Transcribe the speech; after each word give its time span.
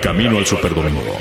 Camino 0.00 0.38
al 0.38 0.46
Superdomingo. 0.46 1.16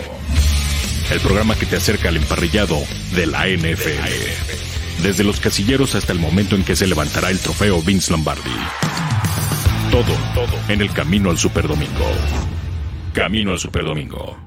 El 1.11 1.19
programa 1.21 1.55
que 1.55 1.65
te 1.65 1.77
acerca 1.77 2.09
al 2.09 2.17
emparrillado 2.17 2.77
de 3.15 3.25
la 3.25 3.47
NFL. 3.47 5.01
Desde 5.01 5.23
los 5.23 5.39
casilleros 5.39 5.95
hasta 5.95 6.13
el 6.13 6.19
momento 6.19 6.55
en 6.55 6.63
que 6.63 6.75
se 6.75 6.85
levantará 6.85 7.31
el 7.31 7.39
trofeo 7.39 7.81
Vince 7.81 8.11
Lombardi. 8.11 8.55
Todo, 9.91 10.13
todo 10.35 10.59
en 10.69 10.81
el 10.81 10.91
Camino 10.91 11.31
al 11.31 11.37
Superdomingo. 11.37 12.05
Camino 13.13 13.51
al 13.51 13.59
Superdomingo. 13.59 14.37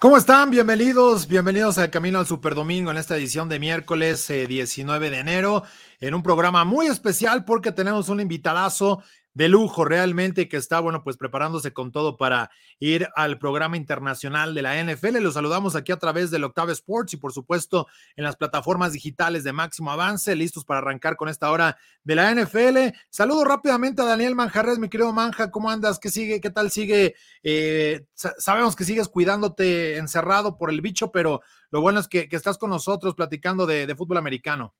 ¿Cómo 0.00 0.16
están? 0.16 0.50
Bienvenidos, 0.50 1.28
bienvenidos 1.28 1.76
al 1.76 1.90
Camino 1.90 2.18
al 2.18 2.26
Superdomingo 2.26 2.90
en 2.90 2.96
esta 2.96 3.18
edición 3.18 3.50
de 3.50 3.58
miércoles 3.58 4.26
19 4.28 5.06
eh, 5.06 5.10
de 5.10 5.18
enero, 5.18 5.62
en 6.00 6.14
un 6.14 6.22
programa 6.22 6.64
muy 6.64 6.86
especial 6.86 7.44
porque 7.44 7.70
tenemos 7.70 8.08
un 8.08 8.18
invitadazo 8.18 9.02
de 9.34 9.48
lujo 9.48 9.84
realmente 9.84 10.48
que 10.48 10.56
está, 10.56 10.80
bueno, 10.80 11.02
pues 11.02 11.16
preparándose 11.16 11.72
con 11.72 11.92
todo 11.92 12.16
para 12.16 12.50
ir 12.78 13.08
al 13.14 13.38
programa 13.38 13.76
internacional 13.76 14.54
de 14.54 14.62
la 14.62 14.82
NFL. 14.82 15.18
Los 15.18 15.34
saludamos 15.34 15.76
aquí 15.76 15.92
a 15.92 15.98
través 15.98 16.30
del 16.30 16.44
Octave 16.44 16.72
Sports 16.72 17.14
y 17.14 17.16
por 17.16 17.32
supuesto 17.32 17.86
en 18.16 18.24
las 18.24 18.36
plataformas 18.36 18.92
digitales 18.92 19.44
de 19.44 19.52
máximo 19.52 19.90
avance, 19.90 20.34
listos 20.34 20.64
para 20.64 20.78
arrancar 20.78 21.16
con 21.16 21.28
esta 21.28 21.50
hora 21.50 21.76
de 22.02 22.14
la 22.14 22.34
NFL. 22.34 22.96
Saludo 23.08 23.44
rápidamente 23.44 24.02
a 24.02 24.06
Daniel 24.06 24.34
Manjarres, 24.34 24.78
mi 24.78 24.88
querido 24.88 25.12
Manja, 25.12 25.50
¿cómo 25.50 25.70
andas? 25.70 25.98
¿Qué 25.98 26.10
sigue? 26.10 26.40
¿Qué 26.40 26.50
tal 26.50 26.70
sigue? 26.70 27.14
Eh, 27.42 28.06
sabemos 28.14 28.74
que 28.74 28.84
sigues 28.84 29.08
cuidándote 29.08 29.96
encerrado 29.96 30.58
por 30.58 30.70
el 30.70 30.80
bicho, 30.80 31.12
pero 31.12 31.40
lo 31.70 31.80
bueno 31.80 32.00
es 32.00 32.08
que, 32.08 32.28
estás 32.30 32.58
con 32.58 32.70
nosotros 32.70 33.14
platicando 33.14 33.66
de 33.66 33.94
fútbol 33.94 34.16
americano. 34.16 34.74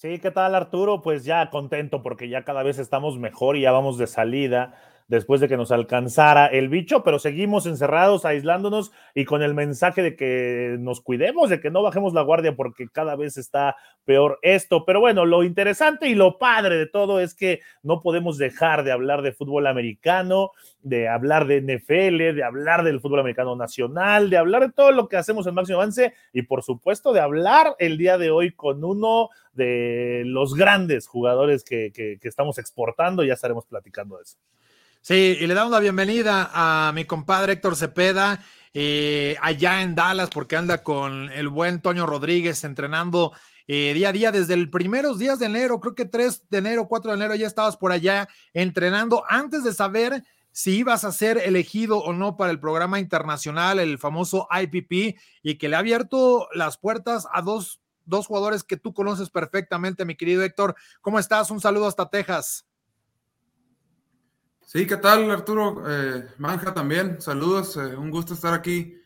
Sí, 0.00 0.18
¿qué 0.18 0.30
tal 0.30 0.54
Arturo? 0.54 1.02
Pues 1.02 1.26
ya 1.26 1.50
contento 1.50 2.02
porque 2.02 2.30
ya 2.30 2.42
cada 2.42 2.62
vez 2.62 2.78
estamos 2.78 3.18
mejor 3.18 3.58
y 3.58 3.60
ya 3.60 3.70
vamos 3.70 3.98
de 3.98 4.06
salida 4.06 4.72
después 5.10 5.40
de 5.40 5.48
que 5.48 5.56
nos 5.56 5.72
alcanzara 5.72 6.46
el 6.46 6.68
bicho, 6.68 7.02
pero 7.02 7.18
seguimos 7.18 7.66
encerrados, 7.66 8.24
aislándonos 8.24 8.92
y 9.12 9.24
con 9.24 9.42
el 9.42 9.54
mensaje 9.54 10.04
de 10.04 10.14
que 10.14 10.76
nos 10.78 11.00
cuidemos, 11.00 11.50
de 11.50 11.60
que 11.60 11.68
no 11.68 11.82
bajemos 11.82 12.14
la 12.14 12.22
guardia 12.22 12.54
porque 12.54 12.88
cada 12.88 13.16
vez 13.16 13.36
está 13.36 13.74
peor 14.04 14.38
esto. 14.42 14.84
Pero 14.84 15.00
bueno, 15.00 15.26
lo 15.26 15.42
interesante 15.42 16.08
y 16.08 16.14
lo 16.14 16.38
padre 16.38 16.76
de 16.76 16.86
todo 16.86 17.18
es 17.18 17.34
que 17.34 17.60
no 17.82 18.02
podemos 18.02 18.38
dejar 18.38 18.84
de 18.84 18.92
hablar 18.92 19.22
de 19.22 19.32
fútbol 19.32 19.66
americano, 19.66 20.52
de 20.80 21.08
hablar 21.08 21.48
de 21.48 21.60
NFL, 21.60 22.36
de 22.36 22.44
hablar 22.44 22.84
del 22.84 23.00
fútbol 23.00 23.18
americano 23.18 23.56
nacional, 23.56 24.30
de 24.30 24.36
hablar 24.36 24.62
de 24.68 24.72
todo 24.72 24.92
lo 24.92 25.08
que 25.08 25.16
hacemos 25.16 25.44
en 25.48 25.54
Máximo 25.54 25.78
Avance 25.78 26.14
y 26.32 26.42
por 26.42 26.62
supuesto 26.62 27.12
de 27.12 27.18
hablar 27.18 27.74
el 27.80 27.98
día 27.98 28.16
de 28.16 28.30
hoy 28.30 28.52
con 28.52 28.84
uno 28.84 29.30
de 29.54 30.22
los 30.24 30.54
grandes 30.54 31.08
jugadores 31.08 31.64
que, 31.64 31.90
que, 31.92 32.16
estamos 32.22 32.58
exportando, 32.58 33.24
ya 33.24 33.34
estaremos 33.34 33.66
platicando 33.66 34.16
de 34.16 34.22
eso. 34.22 34.38
Sí, 35.02 35.38
y 35.40 35.46
le 35.46 35.54
damos 35.54 35.72
la 35.72 35.80
bienvenida 35.80 36.50
a 36.52 36.92
mi 36.92 37.06
compadre 37.06 37.54
Héctor 37.54 37.74
Cepeda, 37.74 38.44
eh, 38.74 39.34
allá 39.40 39.80
en 39.80 39.94
Dallas, 39.94 40.28
porque 40.28 40.56
anda 40.56 40.82
con 40.82 41.32
el 41.32 41.48
buen 41.48 41.80
Toño 41.80 42.04
Rodríguez 42.04 42.64
entrenando 42.64 43.32
eh, 43.66 43.94
día 43.94 44.10
a 44.10 44.12
día 44.12 44.30
desde 44.30 44.52
el 44.52 44.68
primeros 44.68 45.18
días 45.18 45.38
de 45.38 45.46
enero, 45.46 45.80
creo 45.80 45.94
que 45.94 46.04
3 46.04 46.50
de 46.50 46.58
enero, 46.58 46.86
4 46.86 47.12
de 47.12 47.16
enero 47.16 47.34
ya 47.34 47.46
estabas 47.46 47.78
por 47.78 47.92
allá 47.92 48.28
entrenando 48.52 49.24
antes 49.26 49.64
de 49.64 49.72
saber 49.72 50.22
si 50.52 50.76
ibas 50.76 51.04
a 51.04 51.12
ser 51.12 51.38
elegido 51.38 51.98
o 51.98 52.12
no 52.12 52.36
para 52.36 52.50
el 52.50 52.60
programa 52.60 53.00
internacional, 53.00 53.78
el 53.78 53.98
famoso 53.98 54.48
IPP, 54.50 55.18
y 55.42 55.54
que 55.56 55.70
le 55.70 55.76
ha 55.76 55.78
abierto 55.78 56.46
las 56.52 56.76
puertas 56.76 57.26
a 57.32 57.40
dos, 57.40 57.80
dos 58.04 58.26
jugadores 58.26 58.64
que 58.64 58.76
tú 58.76 58.92
conoces 58.92 59.30
perfectamente, 59.30 60.04
mi 60.04 60.16
querido 60.16 60.42
Héctor. 60.42 60.74
¿Cómo 61.00 61.18
estás? 61.18 61.50
Un 61.50 61.60
saludo 61.60 61.86
hasta 61.86 62.10
Texas. 62.10 62.66
Sí, 64.72 64.86
¿qué 64.86 64.98
tal 64.98 65.28
Arturo? 65.32 65.82
Eh, 65.84 66.28
Manja 66.38 66.72
también, 66.72 67.20
saludos, 67.20 67.76
eh, 67.76 67.96
un 67.96 68.08
gusto 68.08 68.34
estar 68.34 68.54
aquí 68.54 68.96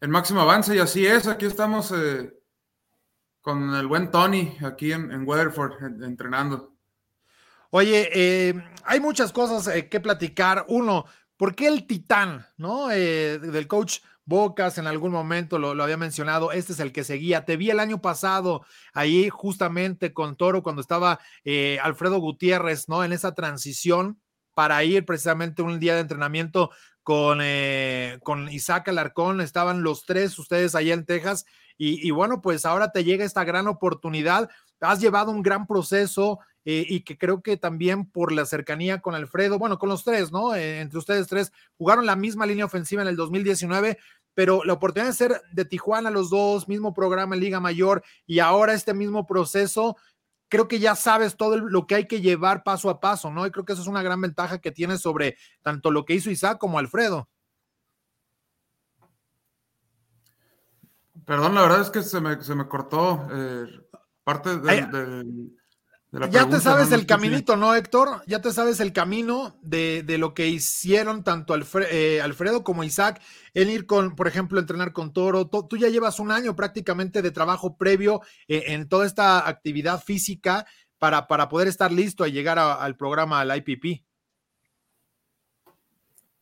en 0.00 0.08
Máximo 0.08 0.40
Avance 0.40 0.72
y 0.72 0.78
así 0.78 1.04
es, 1.04 1.26
aquí 1.26 1.46
estamos 1.46 1.90
eh, 1.90 2.32
con 3.40 3.74
el 3.74 3.88
buen 3.88 4.12
Tony 4.12 4.56
aquí 4.64 4.92
en, 4.92 5.26
Weatherford 5.26 6.04
entrenando. 6.04 6.76
Oye, 7.70 8.54
hay 8.84 9.00
muchas 9.00 9.32
cosas 9.32 9.68
que 9.90 9.98
platicar. 9.98 10.64
Uno, 10.68 11.06
¿por 11.36 11.56
qué 11.56 11.66
el 11.66 11.88
titán, 11.88 12.46
no? 12.56 12.86
del 12.86 13.66
coach 13.66 14.02
Bocas 14.24 14.78
en 14.78 14.86
algún 14.86 15.10
momento 15.10 15.58
lo, 15.58 15.74
lo, 15.74 15.82
había 15.82 15.96
mencionado, 15.96 16.52
este 16.52 16.72
es 16.72 16.78
el 16.78 16.92
que 16.92 17.02
seguía. 17.02 17.44
Te 17.44 17.56
vi 17.56 17.70
el 17.70 17.80
año 17.80 18.00
pasado 18.00 18.64
ahí 18.94 19.28
justamente 19.28 20.12
con 20.12 20.36
Toro 20.36 20.62
cuando 20.62 20.80
estaba 20.80 21.18
Alfredo 21.82 22.20
Gutiérrez, 22.20 22.88
¿no? 22.88 23.02
En 23.02 23.12
esa 23.12 23.34
transición 23.34 24.20
para 24.60 24.84
ir 24.84 25.06
precisamente 25.06 25.62
un 25.62 25.80
día 25.80 25.94
de 25.94 26.02
entrenamiento 26.02 26.70
con, 27.02 27.38
eh, 27.40 28.18
con 28.22 28.52
Isaac 28.52 28.90
Alarcón, 28.90 29.40
estaban 29.40 29.82
los 29.82 30.04
tres 30.04 30.38
ustedes 30.38 30.74
allá 30.74 30.92
en 30.92 31.06
Texas 31.06 31.46
y, 31.78 32.10
bueno, 32.10 32.42
pues 32.42 32.66
ahora 32.66 32.92
te 32.92 33.02
llega 33.02 33.24
esta 33.24 33.42
gran 33.42 33.68
oportunidad, 33.68 34.50
has 34.80 35.00
llevado 35.00 35.30
un 35.30 35.42
gran 35.42 35.66
proceso 35.66 36.40
eh, 36.66 36.84
y 36.86 37.04
que 37.04 37.16
creo 37.16 37.40
que 37.40 37.56
también 37.56 38.04
por 38.04 38.32
la 38.32 38.44
cercanía 38.44 39.00
con 39.00 39.14
Alfredo, 39.14 39.58
bueno, 39.58 39.78
con 39.78 39.88
los 39.88 40.04
tres, 40.04 40.30
¿no? 40.30 40.54
Eh, 40.54 40.80
entre 40.80 40.98
ustedes 40.98 41.26
tres, 41.26 41.52
jugaron 41.78 42.04
la 42.04 42.16
misma 42.16 42.44
línea 42.44 42.66
ofensiva 42.66 43.00
en 43.00 43.08
el 43.08 43.16
2019, 43.16 43.96
pero 44.34 44.62
la 44.64 44.74
oportunidad 44.74 45.08
de 45.08 45.16
ser 45.16 45.40
de 45.52 45.64
Tijuana 45.64 46.10
los 46.10 46.28
dos, 46.28 46.68
mismo 46.68 46.92
programa 46.92 47.34
en 47.34 47.40
Liga 47.40 47.60
Mayor 47.60 48.02
y 48.26 48.40
ahora 48.40 48.74
este 48.74 48.92
mismo 48.92 49.26
proceso, 49.26 49.96
creo 50.50 50.68
que 50.68 50.80
ya 50.80 50.94
sabes 50.94 51.36
todo 51.36 51.56
lo 51.56 51.86
que 51.86 51.94
hay 51.94 52.06
que 52.06 52.20
llevar 52.20 52.62
paso 52.62 52.90
a 52.90 53.00
paso, 53.00 53.30
¿no? 53.30 53.46
Y 53.46 53.50
creo 53.50 53.64
que 53.64 53.72
eso 53.72 53.82
es 53.82 53.88
una 53.88 54.02
gran 54.02 54.20
ventaja 54.20 54.58
que 54.58 54.72
tienes 54.72 55.00
sobre 55.00 55.38
tanto 55.62 55.90
lo 55.90 56.04
que 56.04 56.14
hizo 56.14 56.30
Isaac 56.30 56.58
como 56.58 56.78
Alfredo. 56.78 57.28
Perdón, 61.24 61.54
la 61.54 61.62
verdad 61.62 61.80
es 61.80 61.90
que 61.90 62.02
se 62.02 62.20
me, 62.20 62.42
se 62.42 62.54
me 62.54 62.66
cortó 62.66 63.28
eh, 63.32 63.66
parte 64.24 64.58
de, 64.58 65.24
ya 66.30 66.48
te 66.48 66.58
sabes 66.58 66.90
el 66.90 67.06
caminito, 67.06 67.56
¿no, 67.56 67.74
Héctor? 67.74 68.22
Ya 68.26 68.40
te 68.40 68.50
sabes 68.50 68.80
el 68.80 68.92
camino 68.92 69.56
de, 69.62 70.04
lo 70.18 70.34
que 70.34 70.48
hicieron 70.48 71.22
tanto 71.22 71.54
eh, 71.88 72.20
Alfredo 72.20 72.64
como 72.64 72.82
Isaac, 72.82 73.22
el 73.54 73.70
ir 73.70 73.86
con, 73.86 74.16
por 74.16 74.26
ejemplo, 74.26 74.58
entrenar 74.58 74.92
con 74.92 75.12
Toro. 75.12 75.46
Tú 75.48 75.76
ya 75.76 75.88
llevas 75.88 76.18
un 76.18 76.32
año 76.32 76.56
prácticamente 76.56 77.22
de 77.22 77.30
trabajo 77.30 77.76
previo 77.76 78.22
eh, 78.48 78.64
en 78.68 78.88
toda 78.88 79.06
esta 79.06 79.48
actividad 79.48 80.02
física 80.02 80.66
para, 80.98 81.28
para 81.28 81.48
poder 81.48 81.68
estar 81.68 81.92
listo 81.92 82.26
y 82.26 82.32
llegar 82.32 82.58
al 82.58 82.96
programa, 82.96 83.40
al 83.40 83.56
IPP. 83.56 84.04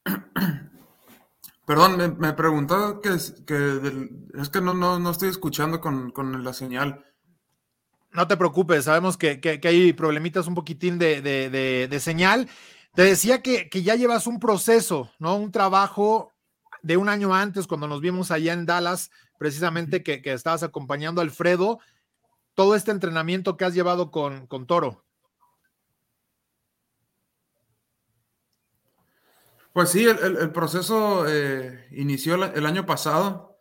Perdón, 1.67 1.99
me, 1.99 2.09
me 2.09 2.33
preguntaba 2.33 3.03
que, 3.03 3.11
es 3.13 3.35
que 3.45 4.61
no, 4.63 4.73
no, 4.73 5.11
estoy 5.11 5.29
escuchando 5.29 5.83
con, 5.83 6.11
con 6.13 6.43
la 6.43 6.55
señal. 6.55 7.05
No 8.13 8.27
te 8.27 8.37
preocupes, 8.37 8.85
sabemos 8.85 9.17
que, 9.17 9.41
hay 9.63 9.93
problemitas 9.93 10.47
un 10.47 10.55
poquitín 10.55 10.99
de, 10.99 11.99
señal. 12.01 12.49
Te 12.95 13.03
decía 13.03 13.43
que, 13.43 13.69
ya 13.71 13.95
llevas 13.95 14.27
un 14.27 14.41
proceso, 14.41 15.11
¿no? 15.19 15.37
Un 15.37 15.53
trabajo 15.53 16.33
de 16.83 16.97
un 16.97 17.09
año 17.09 17.35
antes, 17.35 17.67
cuando 17.67 17.87
nos 17.87 18.01
vimos 18.01 18.31
allá 18.31 18.53
en 18.53 18.67
Dallas, 18.67 19.11
precisamente 19.39 20.03
que, 20.03 20.21
estabas 20.25 20.63
acompañando 20.63 21.21
a 21.21 21.25
Alfredo, 21.25 21.81
todo 22.55 22.75
este 22.75 22.91
entrenamiento 22.91 23.57
que 23.57 23.65
has 23.65 23.75
llevado 23.75 24.11
con, 24.11 24.47
con 24.47 24.67
Toro. 24.67 25.05
Pues 29.79 29.91
sí, 29.91 30.05
el, 30.05 30.51
proceso 30.51 31.25
eh, 31.29 31.87
inició 31.93 32.35
el, 32.35 32.67
año 32.67 32.85
pasado. 32.85 33.61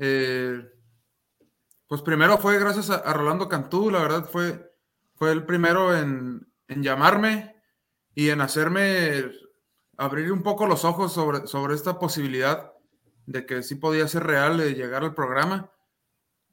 Eh, 0.00 0.73
pues 1.86 2.02
primero 2.02 2.38
fue 2.38 2.58
gracias 2.58 2.90
a, 2.90 3.12
Rolando 3.12 3.48
Cantú, 3.48 3.90
la 3.90 4.00
verdad 4.00 4.28
fue, 4.30 4.72
fue 5.14 5.32
el 5.32 5.44
primero 5.44 5.96
en, 5.96 6.46
llamarme 6.68 7.54
y 8.14 8.30
en 8.30 8.40
hacerme 8.40 9.30
abrir 9.96 10.32
un 10.32 10.42
poco 10.42 10.66
los 10.66 10.84
ojos 10.84 11.12
sobre, 11.12 11.46
sobre 11.46 11.74
esta 11.74 11.98
posibilidad 11.98 12.72
de 13.26 13.46
que 13.46 13.62
sí 13.62 13.76
podía 13.76 14.08
ser 14.08 14.24
real 14.24 14.58
de 14.58 14.74
llegar 14.74 15.04
al 15.04 15.14
programa. 15.14 15.70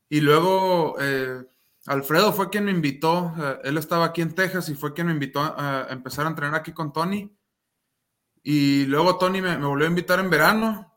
Y 0.10 0.22
luego 0.22 0.96
eh, 1.00 1.44
Alfredo 1.88 2.32
fue 2.34 2.50
quien 2.50 2.66
me 2.66 2.72
invitó, 2.72 3.34
eh, 3.38 3.60
él 3.64 3.78
estaba 3.78 4.06
aquí 4.06 4.22
en 4.22 4.36
Texas 4.36 4.70
y 4.70 4.76
fue 4.76 4.94
quien 4.94 5.08
me 5.08 5.14
invitó 5.14 5.42
a, 5.42 5.88
empezar 5.90 6.26
a 6.26 6.30
entrenar 6.30 6.60
aquí 6.60 6.74
con 6.74 6.94
Tony. 6.94 7.36
Y 8.44 8.86
luego 8.86 9.18
Tony 9.18 9.42
me, 9.42 9.58
volvió 9.58 9.86
a 9.86 9.90
invitar 9.90 10.20
en 10.20 10.30
verano 10.30 10.94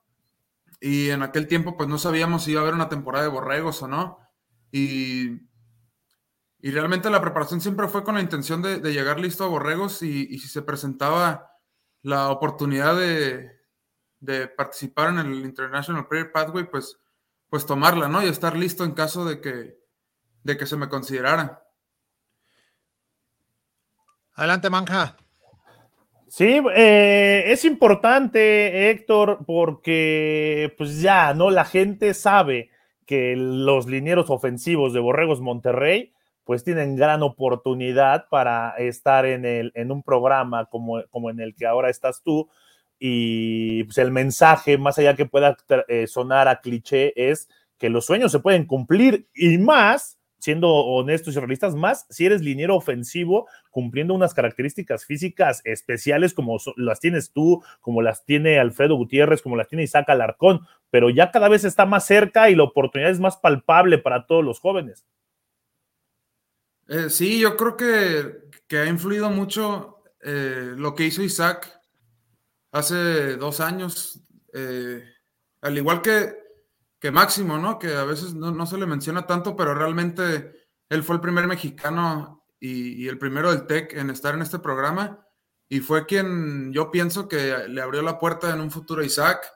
y 0.81 1.11
en 1.11 1.23
aquel 1.23 1.47
tiempo 1.47 1.77
pues 1.77 1.89
no 1.89 1.99
sabíamos 1.99 2.45
si 2.45 2.53
iba 2.53 2.61
a 2.61 2.63
haber 2.63 2.75
una 2.75 2.89
temporada 2.89 3.25
de 3.25 3.31
borregos 3.31 3.83
o 3.83 3.89
no. 3.89 4.19
Y, 4.77 5.41
y 6.59 6.71
realmente 6.73 7.09
la 7.09 7.21
preparación 7.21 7.61
siempre 7.61 7.87
fue 7.87 8.03
con 8.03 8.17
la 8.17 8.21
intención 8.21 8.61
de, 8.61 8.81
llegar 8.93 9.21
listo 9.21 9.45
a 9.45 9.47
Borregos 9.47 10.03
y, 10.03 10.37
si 10.37 10.49
se 10.49 10.63
presentaba 10.63 11.53
la 12.03 12.31
oportunidad 12.31 12.97
de, 12.97 14.49
participar 14.57 15.11
en 15.11 15.19
el 15.19 15.45
International 15.45 16.09
Prayer 16.09 16.33
Pathway, 16.33 16.65
pues, 16.69 16.99
pues 17.49 17.65
tomarla, 17.67 18.09
¿no? 18.09 18.21
Y 18.25 18.27
estar 18.27 18.57
listo 18.57 18.83
en 18.83 18.95
caso 18.95 19.25
de 19.25 19.41
que, 19.41 19.79
de 20.43 20.57
que 20.57 20.67
se 20.67 20.77
me 20.77 20.89
considerara. 20.89 21.63
Adelante, 24.33 24.71
Manja. 24.71 25.17
Sí, 26.27 26.61
eh, 26.75 27.45
es 27.47 27.65
importante, 27.65 28.91
Héctor, 28.91 29.45
porque 29.47 30.75
pues 30.77 31.01
ya, 31.01 31.33
¿no? 31.33 31.53
La 31.53 31.65
gente 31.65 32.13
sabe 32.13 32.74
que 33.07 33.35
los 33.37 33.87
linieros 33.87 34.31
ofensivos 34.31 34.93
de 34.93 35.01
Borregos 35.01 35.41
Monterrey 35.41 36.13
pues 36.45 36.63
tienen 36.63 36.97
gran 36.97 37.23
oportunidad 37.23 38.29
para 38.29 38.71
estar 38.77 39.25
en, 39.25 39.45
el, 39.45 39.73
en 39.75 39.91
un 39.91 40.03
programa 40.03 40.67
como, 40.67 41.03
como 41.11 41.31
en 41.31 41.41
el 41.41 41.55
que 41.55 41.67
ahora 41.67 41.89
estás 41.89 42.23
tú. 42.23 42.49
Y 42.99 43.85
pues 43.85 43.99
el 43.99 44.11
mensaje, 44.11 44.79
más 44.79 44.99
allá 44.99 45.17
que 45.17 45.27
pueda 45.27 45.57
eh, 45.89 46.07
sonar 46.07 46.49
a 46.49 46.61
cliché, 46.61 47.31
es 47.31 47.49
que 47.79 47.89
los 47.89 48.07
sueños 48.07 48.31
se 48.31 48.41
pueden 48.41 48.67
cumplir 48.67 49.27
y 49.35 49.59
más, 49.59 50.19
siendo 50.45 50.69
honestos 50.71 51.35
y 51.35 51.39
realistas, 51.39 51.75
más 51.75 52.05
si 52.11 52.27
eres 52.27 52.43
liniero 52.43 52.77
ofensivo, 52.77 53.49
cumpliendo 53.71 54.13
unas 54.13 54.35
características 54.35 55.07
físicas 55.07 55.63
especiales 55.65 56.35
como 56.35 56.59
las 56.77 57.01
tienes 57.01 57.33
tú, 57.33 57.65
como 57.81 58.03
las 58.03 58.27
tiene 58.27 58.59
Alfredo 58.59 58.95
Gutiérrez, 58.95 59.41
como 59.41 59.57
las 59.57 59.69
tiene 59.69 59.85
Isaac 59.85 60.11
Alarcón, 60.11 60.61
pero 60.91 61.09
ya 61.09 61.31
cada 61.31 61.49
vez 61.49 61.65
está 61.65 61.87
más 61.87 62.07
cerca 62.07 62.51
y 62.51 62.57
la 62.57 62.65
oportunidad 62.65 63.11
es 63.11 63.21
más 63.21 63.39
palpable 63.39 63.97
para 63.97 64.27
todos 64.27 64.45
los 64.45 64.61
jóvenes. 64.61 65.07
Eh, 66.89 67.09
sí, 67.09 67.41
yo 67.41 67.57
creo 67.57 67.75
que, 67.75 68.77
ha 68.77 68.87
influido 68.87 69.31
mucho 69.31 70.03
eh, 70.21 70.75
lo 70.77 70.95
que 70.95 71.07
hizo 71.07 71.23
Isaac 71.23 71.73
hace 72.71 73.37
dos 73.37 73.61
años, 73.61 74.21
eh, 74.53 75.03
al 75.63 75.79
igual 75.79 76.03
que, 76.03 76.44
Máximo, 77.11 77.59
¿no? 77.59 77.79
Que 77.79 77.95
a 77.95 78.05
veces 78.05 78.35
no, 78.35 78.67
se 78.67 78.79
le 78.79 78.87
menciona 78.87 79.27
tanto, 79.27 79.57
pero 79.57 79.75
realmente 79.75 80.69
él 80.89 81.03
fue 81.03 81.17
el 81.17 81.21
primer 81.21 81.47
mexicano 81.47 82.45
y, 82.61 83.09
el 83.09 83.19
primero 83.19 83.51
del 83.51 83.67
TEC 83.67 83.95
en 83.95 84.11
estar 84.11 84.35
en 84.35 84.43
este 84.43 84.59
programa 84.59 85.27
y 85.69 85.81
fue 85.81 86.07
quien 86.07 86.73
yo 86.73 86.91
pienso 86.91 87.29
que 87.29 87.69
le 87.69 87.81
abrió 87.83 88.03
la 88.03 88.19
puerta 88.19 88.53
en 88.55 88.61
un 88.61 88.71
futuro 88.71 89.03
a 89.03 89.05
Isaac 89.05 89.53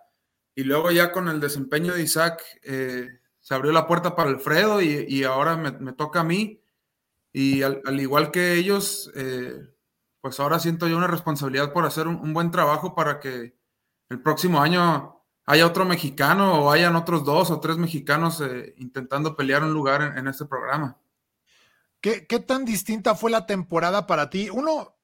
y 0.54 0.64
luego 0.64 0.90
ya 0.90 1.12
con 1.12 1.28
el 1.28 1.40
desempeño 1.40 1.94
de 1.94 2.02
Isaac 2.02 2.42
se 2.62 3.54
abrió 3.54 3.72
la 3.72 3.86
puerta 3.86 4.14
para 4.14 4.30
Alfredo 4.30 4.82
y, 4.82 5.24
ahora 5.24 5.56
me, 5.56 5.72
me 5.72 5.92
toca 5.92 6.20
a 6.20 6.24
mí 6.24 6.62
y 7.32 7.62
al, 7.62 8.00
igual 8.00 8.30
que 8.30 8.54
ellos, 8.54 9.12
eh, 9.14 9.60
pues 10.20 10.40
ahora 10.40 10.58
siento 10.58 10.88
yo 10.88 10.96
una 10.96 11.06
responsabilidad 11.06 11.72
por 11.72 11.84
hacer 11.84 12.08
un, 12.08 12.32
buen 12.32 12.50
trabajo 12.50 12.94
para 12.94 13.20
que 13.20 13.56
el 14.08 14.22
próximo 14.22 14.60
año 14.60 15.17
haya 15.50 15.66
otro 15.66 15.86
mexicano 15.86 16.60
o 16.60 16.70
hayan 16.70 16.94
otros 16.94 17.24
dos 17.24 17.50
o 17.50 17.58
tres 17.58 17.78
mexicanos 17.78 18.42
eh, 18.42 18.74
intentando 18.76 19.34
pelear 19.34 19.64
un 19.64 19.72
lugar 19.72 20.14
en, 20.16 20.28
este 20.28 20.44
programa. 20.44 20.98
¿Qué, 22.02 22.26
¿Qué, 22.26 22.38
tan 22.38 22.66
distinta 22.66 23.14
fue 23.14 23.30
la 23.30 23.46
temporada 23.46 24.06
para 24.06 24.28
ti? 24.28 24.50
Uno, 24.50 24.94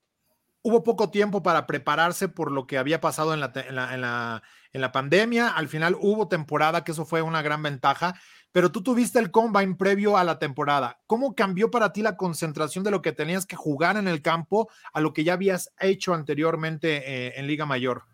hubo 0.61 0.85
poco 0.85 1.11
tiempo 1.11 1.43
para 1.43 1.67
prepararse 1.67 2.29
por 2.29 2.52
lo 2.52 2.67
que 2.67 2.76
había 2.76 3.00
pasado 3.00 3.32
en 3.32 3.41
la, 3.41 3.52
en 3.55 3.75
la, 3.75 3.94
en 3.94 4.00
la, 4.02 4.43
en 4.75 4.81
la 4.82 4.93
pandemia. 4.93 5.49
Al 5.49 5.69
final 5.69 5.96
hubo 5.99 6.29
temporada, 6.29 6.85
que 6.85 6.93
eso 6.93 7.06
fue 7.06 7.23
una 7.23 7.41
gran 7.41 7.62
ventaja 7.62 8.14
pero 8.55 8.70
tú 8.70 8.85
tuviste 8.85 9.19
el 9.19 9.32
combine 9.32 9.75
previo 9.75 10.17
a 10.17 10.23
la 10.23 10.38
temporada. 10.38 11.00
¿Cómo 11.08 11.35
cambió 11.35 11.73
para 11.73 11.93
ti 11.93 12.02
la 12.02 12.17
concentración 12.17 12.85
de 12.85 12.93
lo 12.93 13.02
que 13.02 13.11
tenías 13.11 13.46
que 13.46 13.56
jugar 13.56 13.96
en 13.96 14.06
el 14.06 14.23
campo 14.23 14.70
a 14.93 15.00
lo 15.00 15.12
que 15.12 15.25
ya 15.25 15.32
habías 15.32 15.73
hecho 15.81 16.14
anteriormente 16.14 17.02
eh, 17.05 17.32
en 17.35 17.49
Liga 17.49 17.67
Mayor? 17.67 18.05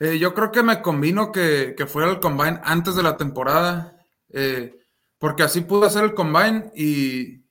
Eh, 0.00 0.18
yo 0.18 0.34
creo 0.34 0.50
que 0.50 0.62
me 0.62 0.82
convino 0.82 1.30
que, 1.30 1.76
fuera 1.86 2.10
el 2.10 2.20
combine 2.20 2.60
antes 2.64 2.96
de 2.96 3.02
la 3.02 3.16
temporada, 3.16 4.04
eh, 4.30 4.74
porque 5.18 5.42
así 5.42 5.60
pude 5.60 5.86
hacer 5.86 6.02
el 6.02 6.14
combine 6.14 6.72
y, 6.74 7.44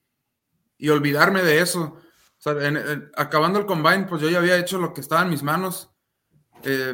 olvidarme 0.89 1.43
de 1.43 1.61
eso. 1.61 1.97
acabando 3.15 3.59
el 3.59 3.65
combine, 3.65 4.05
pues 4.07 4.21
yo 4.21 4.29
ya 4.29 4.39
había 4.39 4.57
hecho 4.57 4.79
lo 4.79 4.93
que 4.93 5.01
estaba 5.01 5.21
en 5.21 5.29
mis 5.29 5.43
manos 5.43 5.91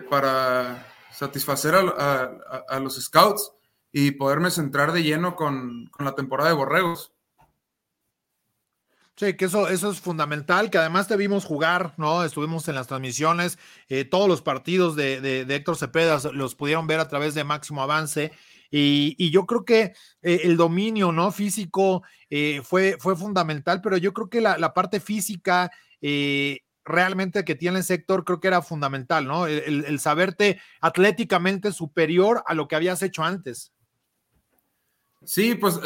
para 0.10 0.86
satisfacer 1.12 1.74
a 1.76 2.80
los 2.80 3.02
scouts 3.02 3.52
y 3.98 4.12
poderme 4.12 4.52
centrar 4.52 4.92
de 4.92 5.04
lleno 5.04 5.38
con, 5.38 5.90
la 6.00 6.16
temporada 6.16 6.50
de 6.50 6.56
Borregos. 6.58 7.14
Sí, 9.18 9.34
que 9.36 9.46
eso, 9.46 9.70
eso 9.70 9.92
es 9.92 10.02
fundamental, 10.02 10.70
que 10.70 10.78
además 10.78 11.08
te 11.08 11.16
vimos 11.16 11.46
jugar, 11.46 11.94
¿no? 11.96 12.26
Estuvimos 12.26 12.68
en 12.68 12.76
las 12.76 12.88
transmisiones, 12.88 13.58
eh, 13.88 14.04
todos 14.04 14.28
los 14.28 14.42
partidos 14.42 14.98
de, 14.98 15.22
de, 15.22 15.56
Héctor 15.56 15.78
Cepeda 15.78 16.20
los 16.34 16.54
pudieron 16.56 16.86
ver 16.86 17.00
a 17.00 17.08
través 17.08 17.34
de 17.34 17.46
Máximo 17.46 17.82
Avance. 17.82 18.34
Y, 18.70 19.32
yo 19.32 19.46
creo 19.46 19.64
que 19.64 19.94
eh, 20.22 20.42
el 20.44 20.58
dominio, 20.58 21.14
¿no? 21.14 21.32
Físico 21.32 22.04
eh, 22.30 22.62
fue, 22.62 22.98
fue 23.00 23.16
fundamental, 23.16 23.80
pero 23.82 23.96
yo 23.96 24.14
creo 24.14 24.30
que 24.30 24.42
la, 24.42 24.74
parte 24.74 25.00
física 25.00 25.72
realmente 26.84 27.46
que 27.46 27.56
tiene 27.56 27.80
el 27.80 27.84
sector 27.86 28.26
creo 28.26 28.42
que 28.42 28.50
era 28.50 28.62
fundamental, 28.62 29.26
¿no? 29.26 29.48
El, 29.48 29.86
el 29.86 30.00
saberte 30.02 30.60
atléticamente 30.82 31.72
superior 31.72 32.44
a 32.46 32.54
lo 32.54 32.68
que 32.68 32.76
habías 32.76 33.02
hecho 33.02 33.24
antes. 33.24 33.72
Sí, 35.24 35.56
pues 35.56 35.80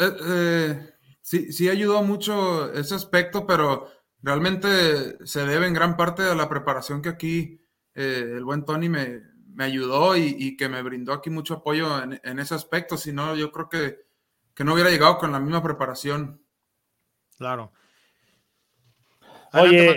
sí, 1.30 1.52
sí 1.52 1.68
ayudó 1.68 2.02
mucho 2.02 2.72
ese 2.72 2.96
aspecto, 2.96 3.46
pero 3.46 3.86
realmente 4.20 5.24
se 5.24 5.46
debe 5.46 5.68
en 5.68 5.74
gran 5.74 5.96
parte 5.96 6.22
a 6.22 6.34
la 6.34 6.48
preparación 6.48 7.02
que 7.02 7.08
aquí 7.08 7.64
eh, 7.94 8.32
el 8.36 8.44
buen 8.44 8.64
Tony 8.64 8.88
me, 8.88 9.22
ayudó 9.58 10.16
y, 10.16 10.56
que 10.56 10.68
me 10.68 10.82
brindó 10.82 11.12
aquí 11.12 11.30
mucho 11.30 11.54
apoyo 11.54 12.02
en, 12.02 12.38
ese 12.40 12.54
aspecto. 12.56 12.96
Si 12.96 13.12
no, 13.12 13.36
yo 13.36 13.52
creo 13.52 13.68
que, 13.68 14.64
no 14.64 14.74
hubiera 14.74 14.90
llegado 14.90 15.18
con 15.18 15.30
la 15.30 15.38
misma 15.38 15.62
preparación. 15.62 16.42
Claro. 17.38 17.72
Oye, 19.52 19.96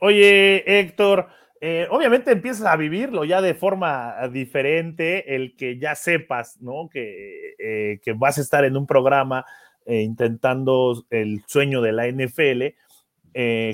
oye, 0.00 0.80
Héctor. 0.80 1.28
Eh, 1.60 1.86
obviamente 1.90 2.32
empiezas 2.32 2.66
a 2.66 2.76
vivirlo 2.76 3.24
ya 3.24 3.40
de 3.40 3.54
forma 3.54 4.16
diferente, 4.28 5.34
el 5.34 5.56
que 5.56 5.78
ya 5.78 5.94
sepas, 5.94 6.60
¿no? 6.60 6.88
Que, 6.90 7.54
eh, 7.58 8.00
que 8.02 8.12
vas 8.12 8.38
a 8.38 8.42
estar 8.42 8.64
en 8.64 8.76
un 8.76 8.86
programa 8.86 9.46
eh, 9.86 10.02
intentando 10.02 11.04
el 11.10 11.42
sueño 11.46 11.80
de 11.80 11.92
la 11.92 12.06
NFL. 12.06 12.74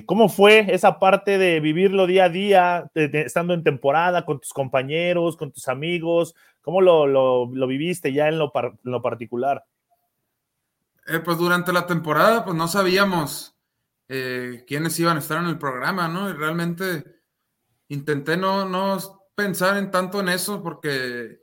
¿Cómo 0.06 0.29
fue 0.29 0.75
esa 0.75 0.99
parte 0.99 1.38
de 1.38 1.61
vivirlo 1.61 2.09
día 2.09 2.25
a 2.25 2.29
día, 2.29 2.91
estando 2.94 3.55
en 3.55 3.62
temporada 3.62 4.25
con 4.25 4.41
tus 4.41 4.53
compañeros, 4.53 5.37
con 5.37 5.53
tus 5.53 5.69
amigos? 5.69 6.35
¿Cómo 6.62 6.81
lo, 6.81 7.06
lo, 7.06 7.67
viviste 7.69 8.12
ya 8.12 8.26
en 8.26 8.38
lo, 8.38 8.50
en 8.55 8.79
lo 8.82 9.00
particular? 9.00 9.64
pues 11.25 11.38
durante 11.38 11.73
la 11.73 11.87
temporada, 11.87 12.44
pues 12.44 12.56
no 12.56 12.67
sabíamos 12.67 13.56
quiénes 14.08 14.98
iban 14.98 15.17
a 15.17 15.20
estar 15.20 15.39
en 15.39 15.48
el 15.48 15.58
programa, 15.58 16.08
¿no? 16.08 16.29
Y 16.29 16.32
realmente 16.32 17.05
intenté 17.87 18.37
no, 18.37 18.69
no 18.69 18.98
pensar 19.34 19.77
en 19.77 19.91
tanto 19.91 20.20
en 20.20 20.29
eso 20.29 20.63
porque 20.63 21.41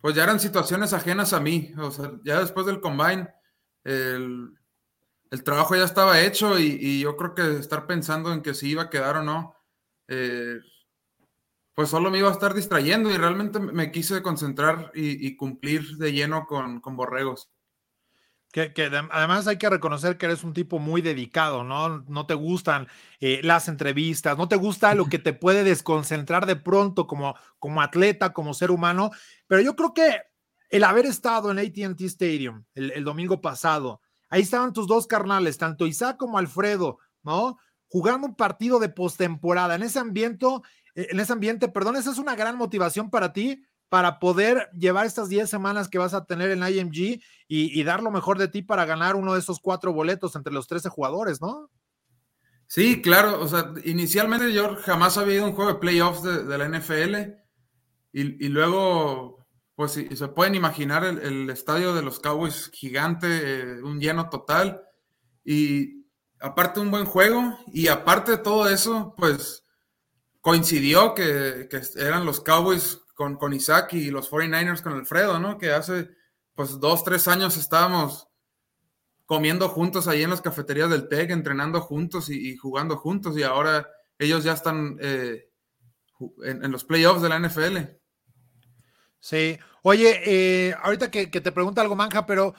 pues 0.00 0.14
ya 0.14 0.24
eran 0.24 0.40
situaciones 0.40 0.92
ajenas 0.92 1.32
a 1.32 1.40
mí. 1.40 1.72
O 1.78 1.90
sea, 1.90 2.12
ya 2.24 2.40
después 2.40 2.66
del 2.66 2.80
combine, 2.80 3.28
el, 3.84 4.54
trabajo 5.44 5.76
ya 5.76 5.84
estaba 5.84 6.20
hecho 6.20 6.58
y, 6.58 7.00
yo 7.00 7.16
creo 7.16 7.34
que 7.34 7.58
estar 7.58 7.86
pensando 7.86 8.32
en 8.32 8.42
que 8.42 8.54
si 8.54 8.70
iba 8.70 8.84
a 8.84 8.90
quedar 8.90 9.16
o 9.18 9.22
no, 9.22 9.54
eh, 10.08 10.58
pues 11.74 11.88
solo 11.88 12.10
me 12.10 12.18
iba 12.18 12.28
a 12.28 12.32
estar 12.32 12.54
distrayendo 12.54 13.10
y 13.10 13.16
realmente 13.16 13.58
me 13.58 13.90
quise 13.90 14.22
concentrar 14.22 14.92
y, 14.94 15.36
cumplir 15.36 15.96
de 15.96 16.12
lleno 16.12 16.46
con, 16.46 16.80
con 16.80 16.96
Borregos. 16.96 17.50
Que, 18.54 18.72
además 19.10 19.48
hay 19.48 19.58
que 19.58 19.68
reconocer 19.68 20.16
que 20.16 20.26
eres 20.26 20.44
un 20.44 20.52
tipo 20.52 20.78
muy 20.78 21.02
dedicado, 21.02 21.64
¿no? 21.64 22.04
No 22.06 22.24
te 22.24 22.34
gustan 22.34 22.86
eh, 23.18 23.40
las 23.42 23.66
entrevistas, 23.66 24.38
no 24.38 24.46
te 24.46 24.54
gusta 24.54 24.94
lo 24.94 25.06
que 25.06 25.18
te 25.18 25.32
puede 25.32 25.64
desconcentrar 25.64 26.46
de 26.46 26.54
pronto 26.54 27.08
como, 27.08 27.34
como 27.58 27.82
atleta, 27.82 28.32
como 28.32 28.54
ser 28.54 28.70
humano, 28.70 29.10
pero 29.48 29.60
yo 29.60 29.74
creo 29.74 29.92
que 29.92 30.20
el 30.74 30.82
haber 30.82 31.06
estado 31.06 31.52
en 31.52 31.60
ATT 31.60 32.00
Stadium 32.00 32.64
el, 32.74 33.04
domingo 33.04 33.40
pasado, 33.40 34.00
ahí 34.28 34.42
estaban 34.42 34.72
tus 34.72 34.88
dos 34.88 35.06
carnales, 35.06 35.56
tanto 35.56 35.86
Isaac 35.86 36.16
como 36.16 36.36
Alfredo, 36.36 36.98
¿no? 37.22 37.58
Jugando 37.86 38.26
un 38.26 38.34
partido 38.34 38.80
de 38.80 38.88
postemporada 38.88 39.76
en 39.76 39.84
ese 39.84 40.00
ambiente, 40.00 40.44
en 40.96 41.20
ese 41.20 41.32
ambiente, 41.32 41.68
perdón, 41.68 41.94
esa 41.94 42.10
es 42.10 42.18
una 42.18 42.34
gran 42.34 42.56
motivación 42.56 43.08
para 43.08 43.32
ti 43.32 43.64
para 43.88 44.18
poder 44.18 44.68
llevar 44.76 45.06
estas 45.06 45.28
10 45.28 45.48
semanas 45.48 45.88
que 45.88 45.98
vas 45.98 46.12
a 46.12 46.24
tener 46.24 46.50
en 46.50 46.64
IMG 46.64 47.22
y, 47.46 47.84
dar 47.84 48.02
lo 48.02 48.10
mejor 48.10 48.38
de 48.38 48.48
ti 48.48 48.60
para 48.60 48.84
ganar 48.84 49.14
uno 49.14 49.34
de 49.34 49.38
esos 49.38 49.60
cuatro 49.60 49.92
boletos 49.92 50.34
entre 50.34 50.52
los 50.52 50.66
13 50.66 50.88
jugadores, 50.88 51.40
¿no? 51.40 51.70
Sí, 52.66 53.00
claro. 53.00 53.40
O 53.40 53.46
sea, 53.46 53.72
inicialmente 53.84 54.52
yo 54.52 54.74
jamás 54.82 55.18
había 55.18 55.36
ido 55.36 55.44
a 55.44 55.48
un 55.50 55.54
juego 55.54 55.74
de 55.74 55.78
playoffs 55.78 56.24
de, 56.24 56.58
la 56.58 56.68
NFL 56.68 57.36
y, 58.10 58.48
luego, 58.48 59.43
pues 59.74 59.92
se 59.92 60.28
pueden 60.28 60.54
imaginar 60.54 61.04
el, 61.04 61.50
estadio 61.50 61.94
de 61.94 62.02
los 62.02 62.20
Cowboys 62.20 62.70
gigante, 62.72 63.26
eh, 63.28 63.82
un 63.82 64.00
lleno 64.00 64.28
total 64.30 64.82
y 65.44 66.06
aparte 66.40 66.80
un 66.80 66.90
buen 66.90 67.06
juego 67.06 67.58
y 67.66 67.88
aparte 67.88 68.32
de 68.32 68.38
todo 68.38 68.68
eso, 68.68 69.14
pues 69.16 69.64
coincidió 70.40 71.14
que, 71.14 71.68
que 71.70 71.80
eran 71.96 72.24
los 72.24 72.40
Cowboys 72.40 73.00
con, 73.14 73.36
con 73.36 73.52
Isaac 73.52 73.94
y 73.94 74.10
los 74.10 74.30
49ers 74.30 74.82
con 74.82 74.92
Alfredo, 74.92 75.40
¿no? 75.40 75.58
Que 75.58 75.72
hace 75.72 76.10
pues 76.54 76.78
dos, 76.78 77.02
tres 77.02 77.26
años 77.28 77.56
estábamos 77.56 78.28
comiendo 79.26 79.68
juntos 79.68 80.06
ahí 80.06 80.22
en 80.22 80.30
las 80.30 80.42
cafeterías 80.42 80.90
del 80.90 81.08
TEC, 81.08 81.30
entrenando 81.30 81.80
juntos 81.80 82.28
y, 82.28 82.56
jugando 82.56 82.96
juntos 82.96 83.36
y 83.36 83.42
ahora 83.42 83.88
ellos 84.18 84.44
ya 84.44 84.52
están 84.52 84.96
eh, 85.00 85.50
en, 86.44 86.70
los 86.70 86.84
playoffs 86.84 87.22
de 87.22 87.28
la 87.28 87.38
NFL. 87.38 87.78
Sí, 89.24 89.58
oye, 89.80 90.20
eh, 90.26 90.74
ahorita 90.82 91.10
que, 91.10 91.26
te 91.26 91.50
pregunta 91.50 91.80
algo, 91.80 91.96
Manja, 91.96 92.26
pero 92.26 92.54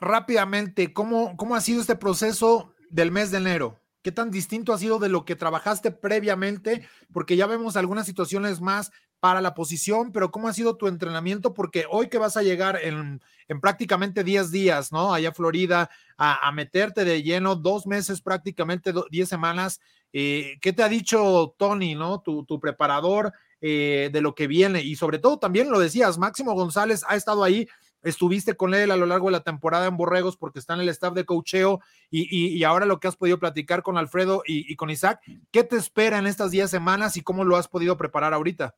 rápidamente, 0.00 0.92
¿cómo, 0.92 1.36
¿cómo 1.36 1.54
ha 1.54 1.60
sido 1.60 1.80
este 1.80 1.94
proceso 1.94 2.74
del 2.90 3.12
mes 3.12 3.30
de 3.30 3.38
enero? 3.38 3.78
¿Qué 4.02 4.10
tan 4.10 4.32
distinto 4.32 4.72
ha 4.72 4.78
sido 4.78 4.98
de 4.98 5.08
lo 5.08 5.24
que 5.24 5.36
trabajaste 5.36 5.92
previamente? 5.92 6.84
Porque 7.12 7.36
ya 7.36 7.46
vemos 7.46 7.76
algunas 7.76 8.04
situaciones 8.04 8.60
más 8.60 8.90
para 9.20 9.40
la 9.40 9.54
posición, 9.54 10.10
pero 10.10 10.32
¿cómo 10.32 10.48
ha 10.48 10.52
sido 10.52 10.76
tu 10.76 10.88
entrenamiento? 10.88 11.54
Porque 11.54 11.86
hoy 11.88 12.08
que 12.08 12.18
vas 12.18 12.36
a 12.36 12.42
llegar 12.42 12.80
en, 12.82 13.20
prácticamente 13.60 14.24
10 14.24 14.50
días, 14.50 14.90
¿no? 14.90 15.14
Allá 15.14 15.28
a 15.28 15.34
Florida, 15.34 15.88
a, 16.16 16.50
meterte 16.50 17.04
de 17.04 17.22
lleno, 17.22 17.54
dos 17.54 17.86
meses 17.86 18.22
prácticamente, 18.22 18.92
10 19.08 19.28
semanas. 19.28 19.80
Eh, 20.12 20.58
¿Qué 20.60 20.72
te 20.72 20.82
ha 20.82 20.88
dicho 20.88 21.54
Tony, 21.58 21.94
¿no? 21.94 22.22
Tu, 22.22 22.58
preparador 22.58 23.32
eh, 23.60 24.10
de 24.12 24.20
lo 24.20 24.34
que 24.34 24.46
viene. 24.46 24.82
Y 24.82 24.96
sobre 24.96 25.18
todo 25.18 25.38
también 25.38 25.70
lo 25.70 25.78
decías, 25.78 26.18
Máximo 26.18 26.54
González 26.54 27.04
ha 27.08 27.16
estado 27.16 27.44
ahí 27.44 27.68
estuviste 28.02 28.56
con 28.56 28.74
él 28.74 28.90
a 28.90 28.96
lo 28.96 29.06
largo 29.06 29.26
de 29.26 29.32
la 29.32 29.42
temporada 29.42 29.86
en 29.86 29.96
Borregos 29.96 30.36
porque 30.36 30.58
está 30.58 30.74
en 30.74 30.80
el 30.80 30.88
staff 30.90 31.14
de 31.14 31.24
cocheo 31.24 31.80
y, 32.10 32.62
ahora 32.64 32.86
lo 32.86 33.00
que 33.00 33.08
has 33.08 33.16
podido 33.16 33.38
platicar 33.38 33.82
con 33.82 33.98
Alfredo 33.98 34.42
y, 34.46 34.74
con 34.76 34.90
Isaac, 34.90 35.20
¿qué 35.50 35.64
te 35.64 35.76
espera 35.76 36.18
en 36.18 36.26
estas 36.26 36.50
10 36.50 36.70
semanas 36.70 37.16
y 37.16 37.22
cómo 37.22 37.44
lo 37.44 37.56
has 37.56 37.68
podido 37.68 37.96
preparar 37.96 38.34
ahorita? 38.34 38.74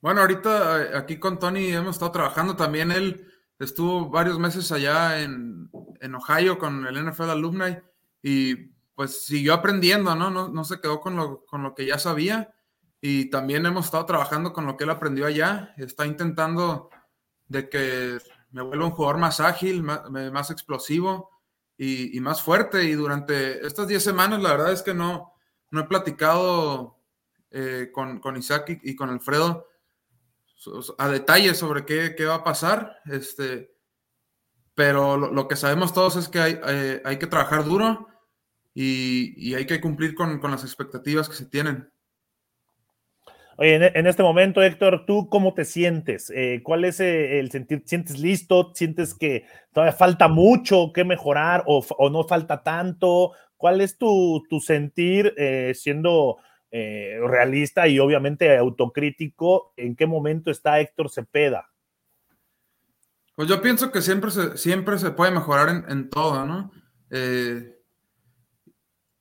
Bueno, 0.00 0.20
ahorita 0.20 0.82
eh, 0.82 0.96
aquí 0.96 1.18
con 1.18 1.38
Tony 1.38 1.72
hemos 1.72 1.96
estado 1.96 2.12
trabajando 2.12 2.56
también. 2.56 2.92
Él 2.92 3.26
estuvo 3.58 4.10
varios 4.10 4.38
meses 4.38 4.70
allá 4.70 5.22
en, 5.22 5.70
Ohio 6.14 6.58
con 6.58 6.86
el 6.86 7.02
NFL 7.02 7.30
Alumni 7.30 7.78
y 8.22 8.54
pues 8.94 9.24
siguió 9.24 9.54
aprendiendo, 9.54 10.14
¿no? 10.14 10.30
No, 10.30 10.48
no 10.48 10.64
se 10.64 10.80
quedó 10.80 11.00
con 11.00 11.16
lo, 11.16 11.46
con 11.46 11.62
lo 11.62 11.74
que 11.74 11.86
ya 11.86 11.98
sabía 11.98 12.54
y 13.06 13.26
también 13.26 13.66
hemos 13.66 13.84
estado 13.84 14.06
trabajando 14.06 14.54
con 14.54 14.64
lo 14.64 14.78
que 14.78 14.84
él 14.84 14.90
aprendió 14.90 15.26
allá. 15.26 15.74
Está 15.76 16.06
intentando 16.06 16.88
de 17.46 17.68
que 17.68 18.16
me 18.50 18.62
vuelva 18.62 18.86
un 18.86 18.92
jugador 18.92 19.18
más 19.18 19.40
ágil, 19.40 19.82
más, 19.82 20.50
explosivo 20.50 21.28
y, 21.76 22.18
más 22.20 22.40
fuerte. 22.40 22.84
Y 22.84 22.92
durante 22.92 23.66
estas 23.66 23.88
10 23.88 24.02
semanas, 24.02 24.40
la 24.40 24.52
verdad 24.52 24.72
es 24.72 24.80
que 24.80 24.94
no, 24.94 25.34
no 25.70 25.82
he 25.82 25.84
platicado 25.84 26.98
eh, 27.50 27.90
con, 27.92 28.20
con, 28.20 28.38
Isaac 28.38 28.80
y, 28.82 28.96
con 28.96 29.10
Alfredo 29.10 29.68
a 30.96 31.08
detalle 31.08 31.52
sobre 31.52 31.84
qué, 31.84 32.14
qué, 32.16 32.24
va 32.24 32.36
a 32.36 32.44
pasar. 32.44 33.02
Este, 33.04 33.76
pero 34.74 35.18
lo, 35.18 35.46
que 35.46 35.56
sabemos 35.56 35.92
todos 35.92 36.16
es 36.16 36.30
que 36.30 36.40
hay, 36.40 36.58
eh, 36.68 37.02
hay 37.04 37.18
que 37.18 37.26
trabajar 37.26 37.66
duro 37.66 38.08
y, 38.72 39.34
y 39.36 39.54
hay 39.56 39.66
que 39.66 39.82
cumplir 39.82 40.14
con, 40.14 40.38
con 40.38 40.50
las 40.50 40.64
expectativas 40.64 41.28
que 41.28 41.36
se 41.36 41.44
tienen. 41.44 41.92
Oye, 43.56 43.92
en, 43.98 44.06
este 44.06 44.22
momento, 44.22 44.62
Héctor, 44.62 45.04
¿tú 45.06 45.28
cómo 45.28 45.54
te 45.54 45.64
sientes? 45.64 46.32
Eh, 46.34 46.60
¿Cuál 46.64 46.84
es 46.84 46.98
eh, 46.98 47.38
el 47.38 47.50
sentir? 47.52 47.82
¿Sientes 47.86 48.18
listo? 48.18 48.72
¿Sientes 48.74 49.14
que 49.14 49.46
todavía 49.72 49.92
falta 49.92 50.26
mucho 50.26 50.92
que 50.92 51.04
mejorar 51.04 51.62
o, 51.66 51.84
no 52.10 52.24
falta 52.24 52.64
tanto? 52.64 53.32
¿Cuál 53.56 53.80
es 53.80 53.96
tu, 53.96 54.42
sentir 54.64 55.34
eh, 55.36 55.72
siendo 55.74 56.38
realista 56.72 57.86
y 57.86 58.00
obviamente 58.00 58.56
autocrítico? 58.56 59.72
¿En 59.76 59.94
qué 59.94 60.06
momento 60.06 60.50
está 60.50 60.80
Héctor 60.80 61.08
Cepeda? 61.08 61.70
Pues 63.36 63.48
yo 63.48 63.62
pienso 63.62 63.92
que 63.92 64.02
siempre 64.02 64.32
se, 64.32 64.56
siempre 64.56 64.98
se 64.98 65.12
puede 65.12 65.30
mejorar 65.30 65.68
en, 65.68 65.84
en 65.88 66.10
todo, 66.10 66.44
¿no? 66.44 66.72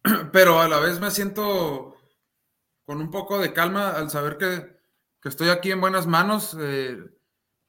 pero 0.32 0.60
a 0.60 0.68
la 0.68 0.80
vez 0.80 1.00
me 1.00 1.12
siento 1.12 1.93
con 2.86 3.00
un 3.00 3.12
poco 3.12 3.40
de 3.40 3.54
calma 3.54 3.92
al 3.92 4.10
saber 4.10 4.38
que, 4.38 4.74
estoy 5.28 5.50
aquí 5.50 5.72
en 5.72 5.80
buenas 5.80 6.06
manos, 6.06 6.56
eh, 6.60 6.98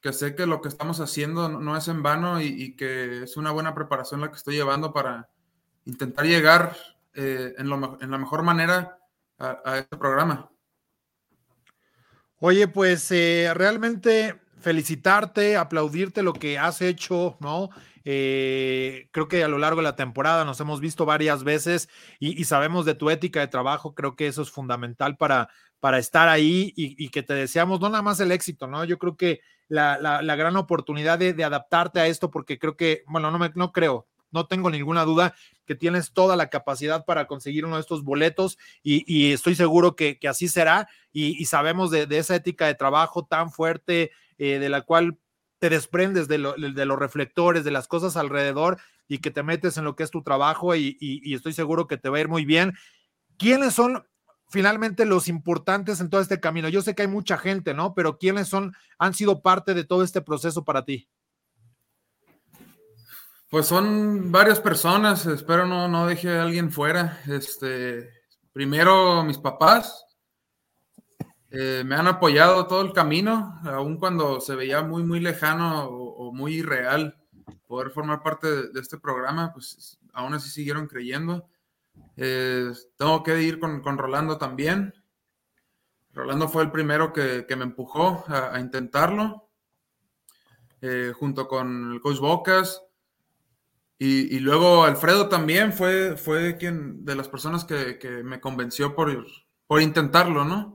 que 0.01 0.11
sé 0.11 0.35
que 0.35 0.45
lo 0.45 0.61
que 0.61 0.67
estamos 0.67 0.99
haciendo 0.99 1.47
no, 1.47 1.77
es 1.77 1.87
en 1.87 2.03
vano 2.03 2.41
y, 2.41 2.75
que 2.75 3.23
es 3.23 3.37
una 3.37 3.51
buena 3.51 3.73
preparación 3.73 4.21
la 4.21 4.29
que 4.29 4.35
estoy 4.35 4.55
llevando 4.55 4.91
para 4.93 5.29
intentar 5.85 6.25
llegar 6.25 6.75
eh, 7.13 7.55
en, 7.57 7.69
la 7.69 8.17
mejor 8.17 8.43
manera 8.43 8.99
a, 9.39 9.77
este 9.77 9.97
programa. 9.97 10.49
Oye, 12.39 12.67
pues 12.67 13.09
eh, 13.11 13.51
realmente 13.55 14.39
felicitarte, 14.59 15.55
aplaudirte 15.55 16.23
lo 16.23 16.33
que 16.33 16.59
has 16.59 16.81
hecho, 16.81 17.37
¿no? 17.39 17.69
Eh, 18.07 19.09
creo 19.11 19.27
que 19.27 19.43
a 19.43 19.47
lo 19.47 19.57
largo 19.57 19.81
de 19.81 19.85
la 19.85 19.95
temporada 19.95 20.45
nos 20.45 20.59
hemos 20.59 20.79
visto 20.79 21.05
varias 21.05 21.43
veces 21.43 21.89
y, 22.19 22.43
sabemos 22.45 22.85
de 22.85 22.93
tu 22.93 23.09
ética 23.09 23.39
de 23.39 23.47
trabajo. 23.47 23.95
Creo 23.95 24.15
que 24.15 24.27
eso 24.27 24.43
es 24.43 24.51
fundamental 24.51 25.17
para, 25.17 25.49
para 25.79 25.97
estar 25.97 26.29
ahí 26.29 26.71
y, 26.75 27.09
que 27.09 27.23
te 27.23 27.33
deseamos 27.33 27.81
no 27.81 27.89
nada 27.89 28.03
más 28.03 28.19
el 28.19 28.31
éxito, 28.31 28.67
¿no? 28.67 28.85
Yo 28.85 28.99
creo 28.99 29.17
que 29.17 29.41
la, 29.67 29.97
gran 30.37 30.55
oportunidad 30.55 31.17
de, 31.17 31.43
adaptarte 31.43 31.99
a 31.99 32.07
esto, 32.07 32.29
porque 32.29 32.59
creo 32.59 32.77
que, 32.77 33.03
bueno, 33.07 33.31
no, 33.31 33.39
me, 33.39 33.51
no 33.55 33.71
creo, 33.71 34.07
no 34.31 34.45
tengo 34.45 34.69
ninguna 34.69 35.03
duda 35.03 35.33
que 35.65 35.73
tienes 35.73 36.11
toda 36.11 36.35
la 36.35 36.49
capacidad 36.51 37.05
para 37.05 37.25
conseguir 37.25 37.65
uno 37.65 37.75
de 37.75 37.81
estos 37.81 38.03
boletos 38.03 38.59
y, 38.83 39.31
estoy 39.31 39.55
seguro 39.55 39.95
que, 39.95 40.19
así 40.29 40.47
será 40.47 40.87
y, 41.11 41.43
sabemos 41.45 41.89
de, 41.89 42.07
esa 42.11 42.35
ética 42.35 42.67
de 42.67 42.75
trabajo 42.75 43.25
tan 43.25 43.51
fuerte 43.51 44.11
eh, 44.37 44.59
de 44.59 44.69
la 44.69 44.81
cual 44.81 45.17
desprendes 45.69 46.27
de, 46.27 46.37
los 46.37 46.99
reflectores, 46.99 47.63
de 47.63 47.71
las 47.71 47.87
cosas 47.87 48.17
alrededor 48.17 48.77
y 49.07 49.19
que 49.19 49.31
te 49.31 49.43
metes 49.43 49.77
en 49.77 49.83
lo 49.83 49.95
que 49.95 50.03
es 50.03 50.11
tu 50.11 50.23
trabajo 50.23 50.75
y, 50.75 51.33
estoy 51.33 51.53
seguro 51.53 51.87
que 51.87 51.97
te 51.97 52.09
va 52.09 52.17
a 52.17 52.21
ir 52.21 52.27
muy 52.27 52.45
bien. 52.45 52.73
¿Quiénes 53.37 53.73
son 53.73 54.05
finalmente 54.49 55.05
los 55.05 55.27
importantes 55.27 55.99
en 55.99 56.09
todo 56.09 56.21
este 56.21 56.39
camino? 56.39 56.69
Yo 56.69 56.81
sé 56.81 56.95
que 56.95 57.03
hay 57.03 57.07
mucha 57.07 57.37
gente, 57.37 57.73
¿no? 57.73 57.93
Pero 57.93 58.17
¿quiénes 58.17 58.47
son, 58.47 58.73
han 58.97 59.13
sido 59.13 59.41
parte 59.41 59.73
de 59.73 59.83
todo 59.83 60.03
este 60.03 60.21
proceso 60.21 60.63
para 60.63 60.85
ti? 60.85 61.09
Pues 63.49 63.67
son 63.67 64.31
varias 64.31 64.59
personas, 64.59 65.25
espero 65.25 65.65
no, 65.65 65.87
no 65.87 66.07
deje 66.07 66.29
a 66.37 66.43
alguien 66.43 66.71
fuera. 66.71 67.21
Este, 67.27 68.09
primero 68.51 69.23
mis 69.23 69.37
papás, 69.37 70.04
eh, 71.57 71.83
me 71.85 71.95
han 71.95 72.07
apoyado 72.07 72.67
todo 72.67 72.81
el 72.81 72.91
camino, 72.91 73.61
aun 73.63 73.97
cuando 73.97 74.41
se 74.41 74.55
veía 74.55 74.81
muy, 74.81 75.03
muy 75.03 75.21
lejano 75.21 75.85
o, 75.85 76.33
muy 76.33 76.55
irreal 76.55 77.17
poder 77.65 77.91
formar 77.91 78.21
parte 78.21 78.47
de, 78.73 78.79
este 78.81 78.97
programa, 78.97 79.53
pues 79.53 79.97
aún 80.11 80.33
así 80.33 80.49
siguieron 80.49 80.87
creyendo. 80.87 81.47
Eh, 82.17 82.71
tengo 82.97 83.23
que 83.23 83.41
ir 83.41 83.59
con, 83.59 83.97
Rolando 83.97 84.37
también. 84.37 84.95
Rolando 86.13 86.49
fue 86.49 86.63
el 86.63 86.71
primero 86.71 87.13
que, 87.13 87.45
me 87.55 87.63
empujó 87.63 88.25
a, 88.27 88.59
intentarlo, 88.59 89.49
eh, 90.81 91.13
junto 91.17 91.47
con 91.47 91.93
el 91.93 92.01
coach 92.01 92.19
Bocas. 92.19 92.83
Y, 93.97 94.39
luego 94.39 94.83
Alfredo 94.83 95.29
también 95.29 95.71
fue, 95.71 96.17
fue 96.17 96.57
quien 96.57 97.05
de 97.05 97.15
las 97.15 97.29
personas 97.29 97.63
que, 97.63 98.23
me 98.25 98.41
convenció 98.41 98.93
por, 98.93 99.25
por 99.67 99.81
intentarlo, 99.81 100.43
¿no? 100.43 100.74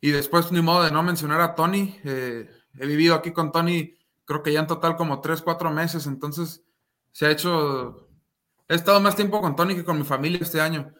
Y 0.00 0.10
después, 0.10 0.52
ni 0.52 0.60
modo 0.60 0.84
de 0.84 0.90
no 0.90 1.02
mencionar 1.02 1.40
a 1.40 1.54
Tony. 1.54 1.98
Eh, 2.04 2.48
he 2.78 2.86
vivido 2.86 3.14
aquí 3.14 3.32
con 3.32 3.52
Tony, 3.52 3.96
creo 4.24 4.42
que 4.42 4.52
ya 4.52 4.60
en 4.60 4.66
total 4.66 4.96
como 4.96 5.20
tres, 5.20 5.42
cuatro 5.42 5.70
meses. 5.70 6.06
Entonces, 6.06 6.62
se 7.12 7.26
ha 7.26 7.30
hecho. 7.30 8.08
He 8.68 8.74
estado 8.74 9.00
más 9.00 9.16
tiempo 9.16 9.40
con 9.40 9.56
Tony 9.56 9.74
que 9.74 9.84
con 9.84 9.98
mi 9.98 10.04
familia 10.04 10.40
este 10.42 10.60
año. 10.60 10.92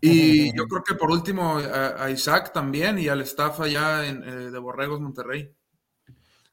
Y 0.00 0.56
yo 0.56 0.66
creo 0.68 0.84
que 0.84 0.94
por 0.94 1.10
último 1.10 1.58
a, 1.58 2.10
Isaac 2.10 2.52
también 2.52 2.98
y 2.98 3.08
al 3.08 3.22
staff 3.22 3.60
allá 3.60 4.06
en, 4.06 4.22
eh, 4.22 4.50
de 4.50 4.58
Borregos 4.58 5.00
Monterrey. 5.00 5.52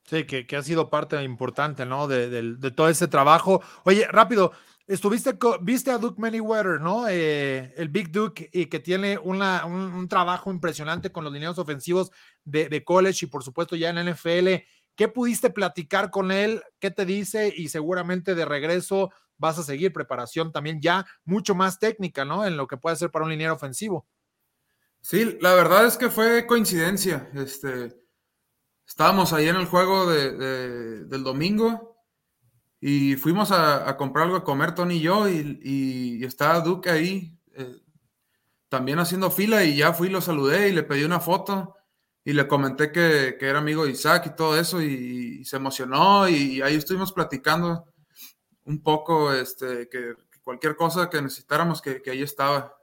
Sí, 0.06 0.26
que, 0.26 0.56
ha 0.56 0.64
sido 0.64 0.90
parte 0.90 1.22
importante, 1.24 1.86
¿no? 1.86 2.08
De, 2.08 2.30
de 2.30 2.72
todo 2.72 2.90
ese 2.90 3.08
trabajo. 3.08 3.62
Oye, 3.84 4.08
rápido, 4.08 4.52
Estuviste, 4.86 5.38
viste 5.62 5.92
a 5.92 5.98
Duke 5.98 6.20
Manyweather, 6.20 6.82
¿no? 6.82 7.08
Eh, 7.08 7.74
el 7.78 7.88
Big 7.88 8.12
Duke, 8.12 8.50
y 8.52 8.66
que 8.66 8.82
tiene 8.82 9.18
una, 9.18 9.66
un, 9.66 10.10
trabajo 10.10 10.52
impresionante 10.52 11.10
con 11.10 11.24
los 11.24 11.32
lineos 11.32 11.58
ofensivos 11.58 12.12
de, 12.44 12.84
college 12.84 13.26
y 13.26 13.30
por 13.30 13.44
supuesto 13.44 13.78
ya 13.78 13.92
en 13.92 14.12
NFL. 14.12 14.50
¿Qué 14.96 15.08
pudiste 15.08 15.50
platicar 15.50 16.12
con 16.12 16.32
él? 16.32 16.62
¿Qué 16.80 16.92
te 16.92 17.06
dice? 17.06 17.54
Y 17.56 17.70
seguramente 17.70 18.36
de 18.36 18.44
regreso 18.44 19.12
vas 19.38 19.58
a 19.58 19.64
seguir 19.64 19.94
preparación 19.94 20.52
también 20.52 20.82
ya 20.82 21.06
mucho 21.24 21.56
más 21.56 21.80
técnica, 21.80 22.26
¿no? 22.26 22.46
En 22.46 22.58
lo 22.58 22.68
que 22.68 22.78
puede 22.78 22.98
ser 22.98 23.10
para 23.10 23.24
un 23.24 23.32
liniero 23.32 23.54
ofensivo. 23.54 24.06
Sí, 25.00 25.38
la 25.40 25.54
verdad 25.54 25.86
es 25.86 25.98
que 25.98 26.10
fue 26.10 26.46
coincidencia. 26.46 27.30
Este, 27.34 27.96
estábamos 28.86 29.32
ahí 29.32 29.48
en 29.48 29.56
el 29.56 29.66
juego 29.66 30.12
del 30.12 31.24
domingo 31.24 31.93
y 32.86 33.16
fuimos 33.16 33.50
a, 33.54 33.96
comprar 33.96 34.26
algo 34.26 34.36
a 34.36 34.44
comer, 34.44 34.76
Tony 34.76 34.96
y 34.96 35.00
yo, 35.00 35.30
y, 35.30 35.58
y, 35.64 36.26
estaba 36.26 36.60
Duque 36.60 36.90
ahí 36.90 37.34
eh, 37.56 37.78
también 38.68 39.00
haciendo 39.00 39.32
fila 39.32 39.64
y 39.64 39.78
ya 39.78 39.94
fui, 39.94 40.10
lo 40.10 40.20
saludé 40.20 40.68
y 40.68 40.74
le 40.74 40.84
pedí 40.84 41.06
una 41.06 41.22
foto 41.22 41.78
y 42.26 42.34
le 42.34 42.46
comenté 42.46 42.92
que, 42.92 43.38
era 43.40 43.60
amigo 43.60 43.86
de 43.86 43.92
Isaac 43.92 44.26
y 44.26 44.36
todo 44.36 44.60
eso 44.60 44.82
y, 44.82 45.46
se 45.46 45.56
emocionó 45.56 46.28
y, 46.28 46.62
ahí 46.62 46.76
estuvimos 46.76 47.14
platicando 47.14 47.86
un 48.66 48.84
poco, 48.84 49.32
este, 49.32 49.88
que, 49.88 50.16
cualquier 50.44 50.76
cosa 50.76 51.10
que 51.10 51.22
necesitáramos, 51.22 51.82
que, 51.82 52.02
ahí 52.12 52.22
estaba. 52.22 52.76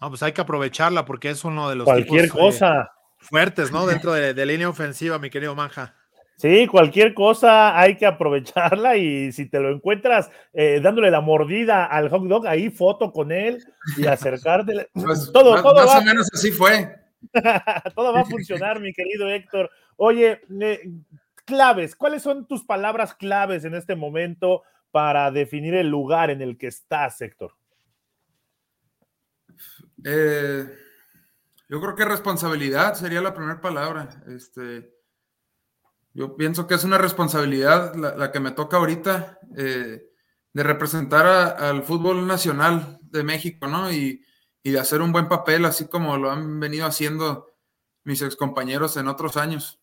No, 0.00 0.08
pues 0.08 0.22
hay 0.22 0.32
que 0.32 0.40
aprovecharla 0.40 1.04
porque 1.04 1.28
es 1.28 1.44
uno 1.44 1.68
de 1.68 1.76
los 1.76 1.84
cualquier 1.84 2.30
cosa 2.30 2.92
fuertes, 3.18 3.70
¿no? 3.70 3.86
Dentro 3.86 4.14
de, 4.14 4.32
de 4.32 4.46
línea 4.46 4.70
ofensiva, 4.70 5.18
mi 5.18 5.28
querido 5.28 5.54
Manja. 5.54 5.94
Sí, 6.36 6.66
cualquier 6.66 7.14
cosa 7.14 7.78
hay 7.78 7.96
que 7.96 8.04
aprovecharla 8.04 8.98
y 8.98 9.32
si 9.32 9.48
te 9.48 9.58
lo 9.58 9.70
encuentras 9.70 10.30
eh, 10.52 10.80
dándole 10.82 11.10
la 11.10 11.22
mordida 11.22 11.86
al 11.86 12.10
hot 12.10 12.24
dog, 12.24 12.46
ahí 12.46 12.68
foto 12.68 13.10
con 13.10 13.32
él 13.32 13.64
y 13.96 14.06
acercarte. 14.06 14.90
Pues, 14.92 15.30
todo, 15.32 15.52
más, 15.52 15.62
todo 15.62 15.86
más 15.86 16.02
o 16.02 16.04
menos 16.04 16.28
así 16.34 16.50
fue. 16.50 16.94
todo 17.94 18.12
va 18.12 18.20
a 18.20 18.24
funcionar, 18.24 18.80
mi 18.80 18.92
querido 18.92 19.28
Héctor. 19.30 19.70
Oye, 19.96 20.42
eh, 20.60 20.90
claves, 21.46 21.96
¿cuáles 21.96 22.22
son 22.22 22.46
tus 22.46 22.64
palabras 22.64 23.14
claves 23.14 23.64
en 23.64 23.74
este 23.74 23.96
momento 23.96 24.62
para 24.90 25.30
definir 25.30 25.74
el 25.74 25.88
lugar 25.88 26.30
en 26.30 26.42
el 26.42 26.58
que 26.58 26.66
estás, 26.66 27.20
Héctor? 27.22 27.52
Eh, 30.04 30.66
yo 31.68 31.80
creo 31.80 31.94
que 31.94 32.04
responsabilidad 32.04 32.94
sería 32.94 33.22
la 33.22 33.32
primera 33.32 33.60
palabra. 33.60 34.08
Este 34.28 34.95
yo 36.16 36.34
pienso 36.34 36.66
que 36.66 36.74
es 36.74 36.84
una 36.84 36.96
responsabilidad 36.96 37.94
la, 37.94 38.32
que 38.32 38.40
me 38.40 38.50
toca 38.50 38.78
ahorita 38.78 39.38
eh, 39.54 40.02
de 40.54 40.62
representar 40.62 41.26
al 41.26 41.82
fútbol 41.82 42.26
nacional 42.26 42.98
de 43.02 43.22
México, 43.22 43.68
¿no? 43.68 43.92
Y, 43.92 44.22
de 44.64 44.80
hacer 44.80 45.00
un 45.00 45.12
buen 45.12 45.28
papel, 45.28 45.64
así 45.64 45.86
como 45.86 46.16
lo 46.16 46.28
han 46.28 46.58
venido 46.58 46.86
haciendo 46.86 47.54
mis 48.02 48.20
excompañeros 48.20 48.96
en 48.96 49.06
otros 49.06 49.36
años. 49.36 49.80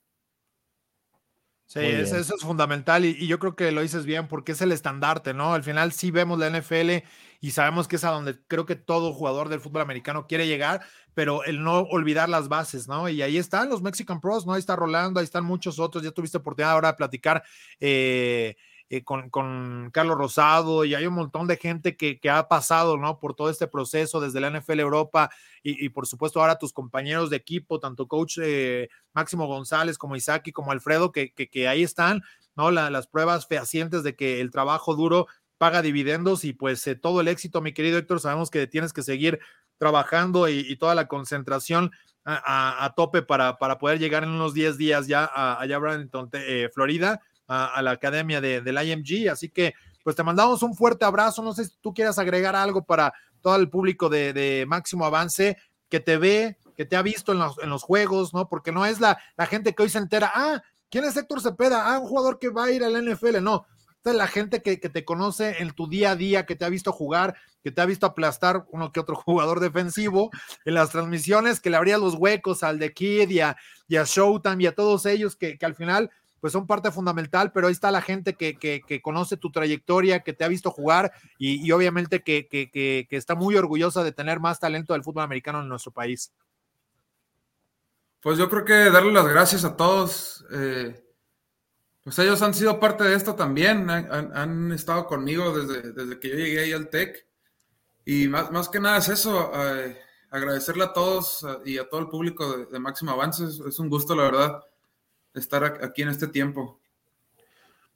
Sí, 1.68 1.80
eso, 1.80 2.18
es 2.18 2.42
fundamental 2.42 3.06
y, 3.06 3.16
y, 3.18 3.28
yo 3.28 3.40
creo 3.40 3.56
que 3.56 3.72
lo 3.72 3.82
dices 3.82 4.06
bien 4.06 4.28
porque 4.28 4.52
es 4.52 4.62
el 4.62 4.74
estandarte, 4.74 5.34
¿no? 5.34 5.54
Al 5.54 5.64
final 5.64 5.94
sí 5.94 6.12
vemos 6.12 6.38
la 6.38 6.50
NFL 6.50 7.06
y 7.44 7.52
sabemos 7.52 7.90
que 7.90 7.98
es 7.98 8.06
a 8.06 8.12
donde 8.12 8.40
creo 8.48 8.66
que 8.66 8.78
todo 8.78 9.12
jugador 9.12 9.50
del 9.50 9.60
fútbol 9.60 9.82
americano 9.82 10.28
quiere 10.28 10.48
llegar, 10.48 10.80
pero 11.14 11.44
el 11.44 11.62
no 11.62 11.82
olvidar 11.82 12.30
las 12.30 12.48
bases, 12.48 12.88
¿no? 12.88 13.10
Y 13.10 13.22
ahí 13.22 13.38
están 13.38 13.68
los 13.68 13.82
Mexican 13.82 14.22
Pros, 14.22 14.46
¿no? 14.46 14.54
Ahí 14.54 14.60
está 14.60 14.78
Rolando, 14.78 15.20
ahí 15.20 15.26
están 15.26 15.44
muchos 15.44 15.78
otros, 15.78 16.06
ya 16.06 16.12
tuviste 16.12 16.38
oportunidad 16.38 16.72
ahora 16.72 16.94
de 16.94 16.94
platicar 16.94 17.44
eh, 17.82 18.56
eh, 18.88 19.04
con, 19.04 19.30
con, 19.30 19.90
Carlos 19.92 20.18
Rosado 20.18 20.86
y 20.86 20.96
hay 20.96 21.06
un 21.06 21.16
montón 21.16 21.46
de 21.48 21.58
gente 21.58 21.98
que, 21.98 22.18
que, 22.18 22.30
ha 22.30 22.48
pasado, 22.48 22.96
¿no? 22.96 23.20
Por 23.20 23.36
todo 23.36 23.50
este 23.50 23.68
proceso 23.68 24.22
desde 24.22 24.40
la 24.40 24.50
NFL 24.50 24.80
Europa 24.80 25.30
y, 25.64 25.86
y 25.86 25.90
por 25.90 26.08
supuesto 26.08 26.40
ahora 26.40 26.58
tus 26.58 26.72
compañeros 26.72 27.30
de 27.30 27.36
equipo, 27.36 27.78
tanto 27.78 28.08
coach 28.08 28.40
eh, 28.42 28.88
Máximo 29.12 29.48
González 29.48 29.98
como 29.98 30.16
Isaki 30.16 30.54
como 30.54 30.72
Alfredo, 30.72 31.12
que, 31.12 31.34
que, 31.34 31.68
ahí 31.68 31.84
están, 31.84 32.22
¿no? 32.56 32.72
La, 32.72 32.90
las 32.90 33.08
pruebas 33.08 33.48
fehacientes 33.48 34.02
de 34.04 34.16
que 34.16 34.40
el 34.40 34.50
trabajo 34.50 34.96
duro 34.96 35.28
paga 35.64 35.82
dividendos 35.82 36.44
y 36.44 36.52
pues 36.52 36.84
todo 37.02 37.22
el 37.22 37.30
éxito, 37.30 37.62
mi 37.62 37.72
querido 37.72 37.98
Héctor, 37.98 38.20
sabemos 38.20 38.52
que 38.52 38.68
tienes 38.68 38.92
que 38.92 39.02
seguir 39.02 39.40
trabajando 39.78 40.50
y, 40.50 40.76
toda 40.76 40.94
la 40.94 41.08
concentración 41.08 41.90
a, 42.26 42.94
tope 42.98 43.22
para, 43.22 43.58
para, 43.58 43.78
poder 43.78 43.98
llegar 43.98 44.26
en 44.26 44.32
unos 44.32 44.54
10 44.54 44.78
días 44.78 45.08
ya 45.08 45.24
a, 45.24 45.62
allá 45.62 45.78
Bradenton, 45.78 46.30
eh, 46.34 46.70
Florida, 46.74 47.22
a, 47.48 47.82
la 47.82 47.92
academia 47.92 48.42
de, 48.42 48.60
del 48.60 48.78
IMG. 48.78 49.30
Así 49.32 49.48
que, 49.48 49.74
pues 50.04 50.18
te 50.18 50.24
mandamos 50.24 50.64
un 50.64 50.76
fuerte 50.76 51.06
abrazo. 51.06 51.42
No 51.42 51.54
sé 51.54 51.64
si 51.64 51.78
tú 51.80 51.94
quieras 51.94 52.20
agregar 52.20 52.58
algo 52.58 52.84
para 52.84 53.14
todo 53.40 53.56
el 53.56 53.70
público 53.70 54.10
de, 54.10 54.66
Máximo 54.68 55.06
Avance 55.06 55.56
que 55.88 56.02
te 56.02 56.18
ve, 56.18 56.58
que 56.76 56.84
te 56.84 56.98
ha 56.98 57.02
visto 57.02 57.32
en 57.32 57.40
los, 57.40 57.58
en 57.60 57.70
los 57.70 57.84
juegos, 57.84 58.34
¿no? 58.34 58.50
Porque 58.50 58.74
no 58.74 58.86
es 58.86 59.00
la, 59.00 59.18
la 59.38 59.46
gente 59.46 59.74
que 59.74 59.84
hoy 59.84 59.90
se 59.90 60.00
entera, 60.00 60.30
ah, 60.36 60.62
¿quién 60.90 61.06
es 61.06 61.16
Héctor 61.16 61.40
Cepeda? 61.40 61.94
Ah, 61.94 62.00
un 62.00 62.08
jugador 62.10 62.38
que 62.38 62.50
va 62.50 62.66
a 62.66 62.72
ir 62.72 62.84
al 62.84 63.02
NFL. 63.02 63.42
No, 63.42 63.66
es 64.12 64.18
la 64.18 64.28
gente 64.28 64.62
que, 64.62 64.80
que, 64.80 64.90
te 64.90 65.06
conoce 65.06 65.62
en 65.62 65.72
tu 65.72 65.88
día 65.88 66.12
a 66.12 66.16
día, 66.16 66.46
que 66.46 66.56
te 66.56 66.66
ha 66.66 66.70
visto 66.70 66.92
jugar, 66.92 67.36
que 67.64 67.72
te 67.72 67.82
ha 67.82 67.86
visto 67.86 68.06
aplastar 68.06 68.66
uno 68.72 68.92
que 68.92 69.00
otro 69.00 69.16
jugador 69.26 69.60
defensivo 69.60 70.30
en 70.66 70.74
las 70.74 70.90
transmisiones, 70.92 71.60
que 71.60 71.70
le 71.70 71.78
abría 71.78 71.98
los 71.98 72.16
huecos 72.16 72.64
al 72.64 72.80
de 72.80 72.94
Kid 72.94 73.30
y 73.30 73.40
a, 73.40 73.56
y 73.88 73.96
a 73.96 74.04
Showtime 74.04 74.64
y 74.64 74.68
a 74.68 74.76
todos 74.76 75.06
ellos 75.06 75.36
que, 75.36 75.58
que, 75.58 75.66
al 75.66 75.76
final 75.76 76.12
pues 76.42 76.52
son 76.52 76.68
parte 76.68 76.92
fundamental, 76.92 77.54
pero 77.54 77.68
ahí 77.68 77.72
está 77.72 77.90
la 77.90 78.02
gente 78.02 78.34
que, 78.34 78.58
que 78.58 79.02
conoce 79.02 79.38
tu 79.38 79.50
trayectoria, 79.50 80.20
que 80.20 80.34
te 80.34 80.44
ha 80.44 80.50
visto 80.50 80.72
jugar 80.72 81.14
y, 81.38 81.66
y 81.66 81.72
obviamente 81.72 82.22
que, 82.22 83.08
está 83.12 83.34
muy 83.34 83.56
orgullosa 83.56 84.04
de 84.04 84.12
tener 84.12 84.42
más 84.42 84.60
talento 84.60 84.92
del 84.92 85.04
fútbol 85.04 85.24
americano 85.24 85.62
en 85.62 85.70
nuestro 85.70 85.94
país. 85.94 86.34
Pues 88.20 88.38
yo 88.38 88.50
creo 88.50 88.66
que 88.66 88.74
darle 88.90 89.14
las 89.14 89.28
gracias 89.28 89.64
a 89.64 89.78
todos. 89.78 90.46
Eh 90.52 91.03
pues 92.04 92.20
ellos 92.20 92.42
han 92.42 92.54
sido 92.54 92.80
parte 92.80 93.06
de 93.06 93.16
esto 93.16 93.36
también, 93.36 93.90
han, 93.90 94.72
estado 94.74 95.08
conmigo 95.08 95.58
desde, 95.58 95.94
desde, 95.94 96.20
que 96.20 96.30
yo 96.30 96.36
llegué 96.36 96.60
ahí 96.60 96.74
al 96.74 96.90
TEC. 96.90 97.26
Y 98.06 98.28
más, 98.28 98.52
más 98.52 98.68
que 98.68 98.82
nada 98.82 98.98
es 98.98 99.08
eso, 99.08 99.52
eh, 99.56 99.98
agradecerle 100.30 100.84
a 100.84 100.92
todos 100.92 101.46
y 101.64 101.78
a 101.78 101.88
todo 101.88 102.02
el 102.02 102.10
público 102.10 102.66
de, 102.66 102.80
Máximo 102.80 103.12
Avances. 103.12 103.62
Es 103.66 103.80
un 103.80 103.88
gusto, 103.88 104.16
la 104.16 104.24
verdad, 104.24 104.64
estar 105.34 105.64
aquí 105.64 106.02
en 106.02 106.10
este 106.10 106.28
tiempo. 106.28 106.82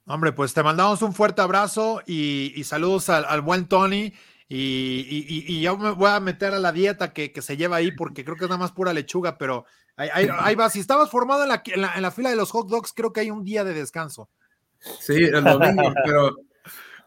Hombre, 0.05 0.31
pues 0.31 0.53
te 0.53 0.63
mandamos 0.63 1.01
un 1.01 1.13
fuerte 1.13 1.41
abrazo 1.41 2.01
y, 2.05 2.63
saludos 2.63 3.09
al, 3.09 3.41
buen 3.41 3.67
Tony. 3.67 4.13
Y, 4.47 5.25
y, 5.49 5.59
yo 5.59 5.77
me 5.77 5.91
voy 5.91 6.09
a 6.09 6.21
meter 6.21 6.53
a 6.53 6.59
la 6.59 6.71
dieta 6.71 7.11
que, 7.11 7.33
que, 7.33 7.41
se 7.41 7.57
lleva 7.57 7.75
ahí 7.75 7.91
porque 7.91 8.23
creo 8.23 8.37
que 8.37 8.45
es 8.45 8.49
nada 8.49 8.59
más 8.59 8.71
pura 8.71 8.93
lechuga, 8.93 9.37
pero 9.37 9.65
Ahí, 9.97 10.53
va, 10.53 10.69
si 10.69 10.79
estabas 10.79 11.10
formado 11.10 11.41
en 11.41 11.49
la, 11.49 11.63
en, 11.65 12.01
la, 12.03 12.12
fila 12.12 12.29
de 12.29 12.36
los 12.36 12.51
hot 12.51 12.69
dogs, 12.69 12.93
creo 12.93 13.12
que 13.12 13.21
hay 13.21 13.31
un 13.31 13.43
día 13.43 13.63
de 13.63 13.73
descanso. 13.73 14.29
Sí, 14.99 15.15
el 15.15 15.43
domingo, 15.43 15.91
pero 16.05 16.36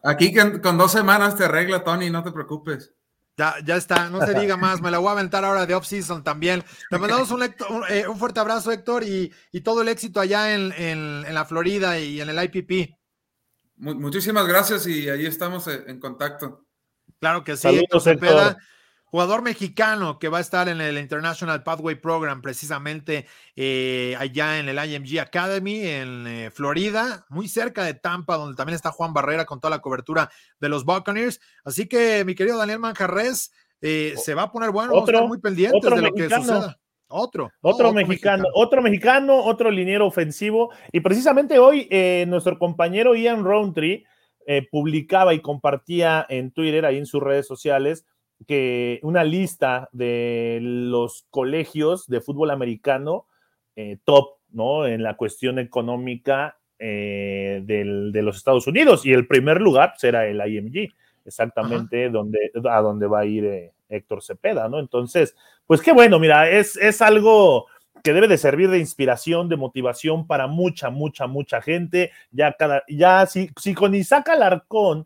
aquí 0.03 0.33
con, 0.33 0.77
dos 0.77 0.91
semanas 0.91 1.37
te 1.37 1.45
arregla, 1.45 1.85
Tony, 1.85 2.09
no 2.09 2.21
te 2.21 2.33
preocupes. 2.33 2.93
Ya, 3.37 3.55
ya 3.63 3.77
está, 3.77 4.09
no 4.09 4.23
se 4.25 4.37
diga 4.37 4.57
más, 4.57 4.81
me 4.81 4.91
la 4.91 4.97
voy 4.97 5.07
a 5.07 5.11
aventar 5.13 5.45
ahora 5.45 5.65
de 5.65 5.73
off-season 5.73 6.21
también. 6.21 6.65
Te 6.89 6.97
mandamos 6.97 7.31
un, 7.31 7.43
eh, 7.43 8.05
un, 8.07 8.19
fuerte 8.19 8.41
abrazo, 8.41 8.73
Héctor, 8.73 9.03
y, 9.03 9.31
y, 9.53 9.61
todo 9.61 9.81
el 9.81 9.87
éxito 9.87 10.19
allá 10.19 10.53
en, 10.53 10.73
en, 10.73 11.33
la 11.33 11.45
Florida 11.45 11.97
y 11.97 12.19
en 12.19 12.29
el 12.29 12.43
IPP. 12.43 12.93
Muchísimas 13.77 14.45
gracias 14.45 14.85
y 14.85 15.09
ahí 15.09 15.25
estamos 15.25 15.65
en 15.67 15.97
contacto. 15.97 16.65
Claro 17.21 17.43
que 17.45 17.55
sí, 17.55 17.61
Saludos, 17.61 18.05
Héctor 18.05 18.57
jugador 19.11 19.41
mexicano 19.41 20.19
que 20.19 20.29
va 20.29 20.37
a 20.37 20.41
estar 20.41 20.69
en 20.69 20.79
el 20.79 20.97
International 20.97 21.63
Pathway 21.63 21.95
Program, 21.95 22.41
precisamente 22.41 23.25
eh, 23.57 24.15
allá 24.17 24.57
en 24.57 24.69
el 24.69 24.77
IMG 24.77 25.19
Academy 25.19 25.85
en 25.85 26.25
eh, 26.27 26.49
Florida, 26.49 27.25
muy 27.29 27.49
cerca 27.49 27.83
de 27.83 27.93
Tampa, 27.93 28.37
donde 28.37 28.55
también 28.55 28.75
está 28.75 28.91
Juan 28.91 29.13
Barrera 29.13 29.45
con 29.45 29.59
toda 29.59 29.75
la 29.75 29.81
cobertura 29.81 30.31
de 30.61 30.69
los 30.69 30.85
Buccaneers. 30.85 31.41
Así 31.65 31.87
que, 31.87 32.23
mi 32.23 32.35
querido 32.35 32.57
Daniel 32.57 32.79
Manjarres, 32.79 33.51
eh, 33.81 34.13
se 34.15 34.33
va 34.33 34.43
a 34.43 34.51
poner 34.51 34.71
bueno, 34.71 34.93
vamos 34.93 35.09
a 35.09 35.11
estar 35.11 35.27
muy 35.27 35.39
pendientes 35.39 35.81
de 35.83 36.01
lo 36.01 36.13
que 36.13 36.29
suceda. 36.29 36.77
Otro, 37.13 37.51
otro, 37.59 37.91
mexicano, 37.91 38.45
otro 38.53 38.81
mexicano, 38.81 39.43
otro 39.43 39.69
liniero 39.69 40.07
ofensivo. 40.07 40.71
Y 40.93 41.01
precisamente 41.01 41.59
hoy 41.59 41.89
nuestro 42.25 42.57
compañero 42.57 43.15
Ian 43.15 43.43
Roundtree 43.43 44.05
publicaba 44.71 45.33
y 45.33 45.41
compartía 45.41 46.25
en 46.29 46.51
Twitter, 46.51 46.85
ahí 46.85 46.97
en 46.97 47.05
sus 47.05 47.21
redes 47.21 47.45
sociales, 47.45 48.05
que 48.47 48.99
una 49.03 49.23
lista 49.23 49.89
de 49.91 50.59
los 50.61 51.25
colegios 51.29 52.07
de 52.07 52.21
fútbol 52.21 52.51
americano 52.51 53.25
eh, 53.75 53.97
top, 54.03 54.37
¿no? 54.51 54.85
En 54.85 55.03
la 55.03 55.15
cuestión 55.15 55.59
económica 55.59 56.57
eh, 56.79 57.61
de 57.63 58.21
los 58.21 58.37
Estados 58.37 58.67
Unidos. 58.67 59.05
Y 59.05 59.13
el 59.13 59.27
primer 59.27 59.61
lugar 59.61 59.93
será 59.97 60.25
el 60.27 60.41
IMG, 60.45 60.91
exactamente 61.25 62.09
donde, 62.09 62.51
a 62.69 62.81
donde 62.81 63.07
va 63.07 63.19
a 63.19 63.25
ir 63.25 63.45
eh, 63.45 63.71
Héctor 63.89 64.23
Cepeda, 64.23 64.67
¿no? 64.67 64.79
Entonces, 64.79 65.35
pues 65.67 65.81
qué 65.81 65.91
bueno, 65.91 66.19
mira, 66.19 66.49
es, 66.49 66.75
es 66.77 67.01
algo 67.01 67.67
que 68.03 68.13
debe 68.13 68.27
de 68.27 68.37
servir 68.37 68.69
de 68.69 68.79
inspiración, 68.79 69.47
de 69.47 69.57
motivación 69.57 70.25
para 70.25 70.47
mucha, 70.47 70.89
mucha, 70.89 71.27
mucha 71.27 71.61
gente. 71.61 72.11
Ya 72.31 72.53
cada, 72.53 72.83
ya 72.87 73.25
si, 73.27 73.51
si 73.59 73.73
con 73.73 73.93
Isaac 73.93 74.29
Alarcón 74.29 75.05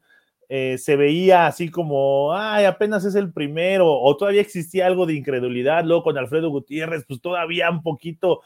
eh, 0.57 0.77
se 0.77 0.95
veía 0.95 1.47
así 1.47 1.69
como, 1.69 2.33
ay, 2.33 2.63
apenas 2.63 3.03
es 3.03 3.15
el 3.15 3.33
primero, 3.33 3.91
o 3.91 4.15
todavía 4.15 4.39
existía 4.39 4.85
algo 4.85 5.05
de 5.05 5.13
incredulidad, 5.13 5.83
luego 5.83 6.03
con 6.03 6.17
Alfredo 6.17 6.49
Gutiérrez, 6.49 7.03
pues 7.05 7.19
todavía 7.19 7.69
un 7.69 7.83
poquito, 7.83 8.41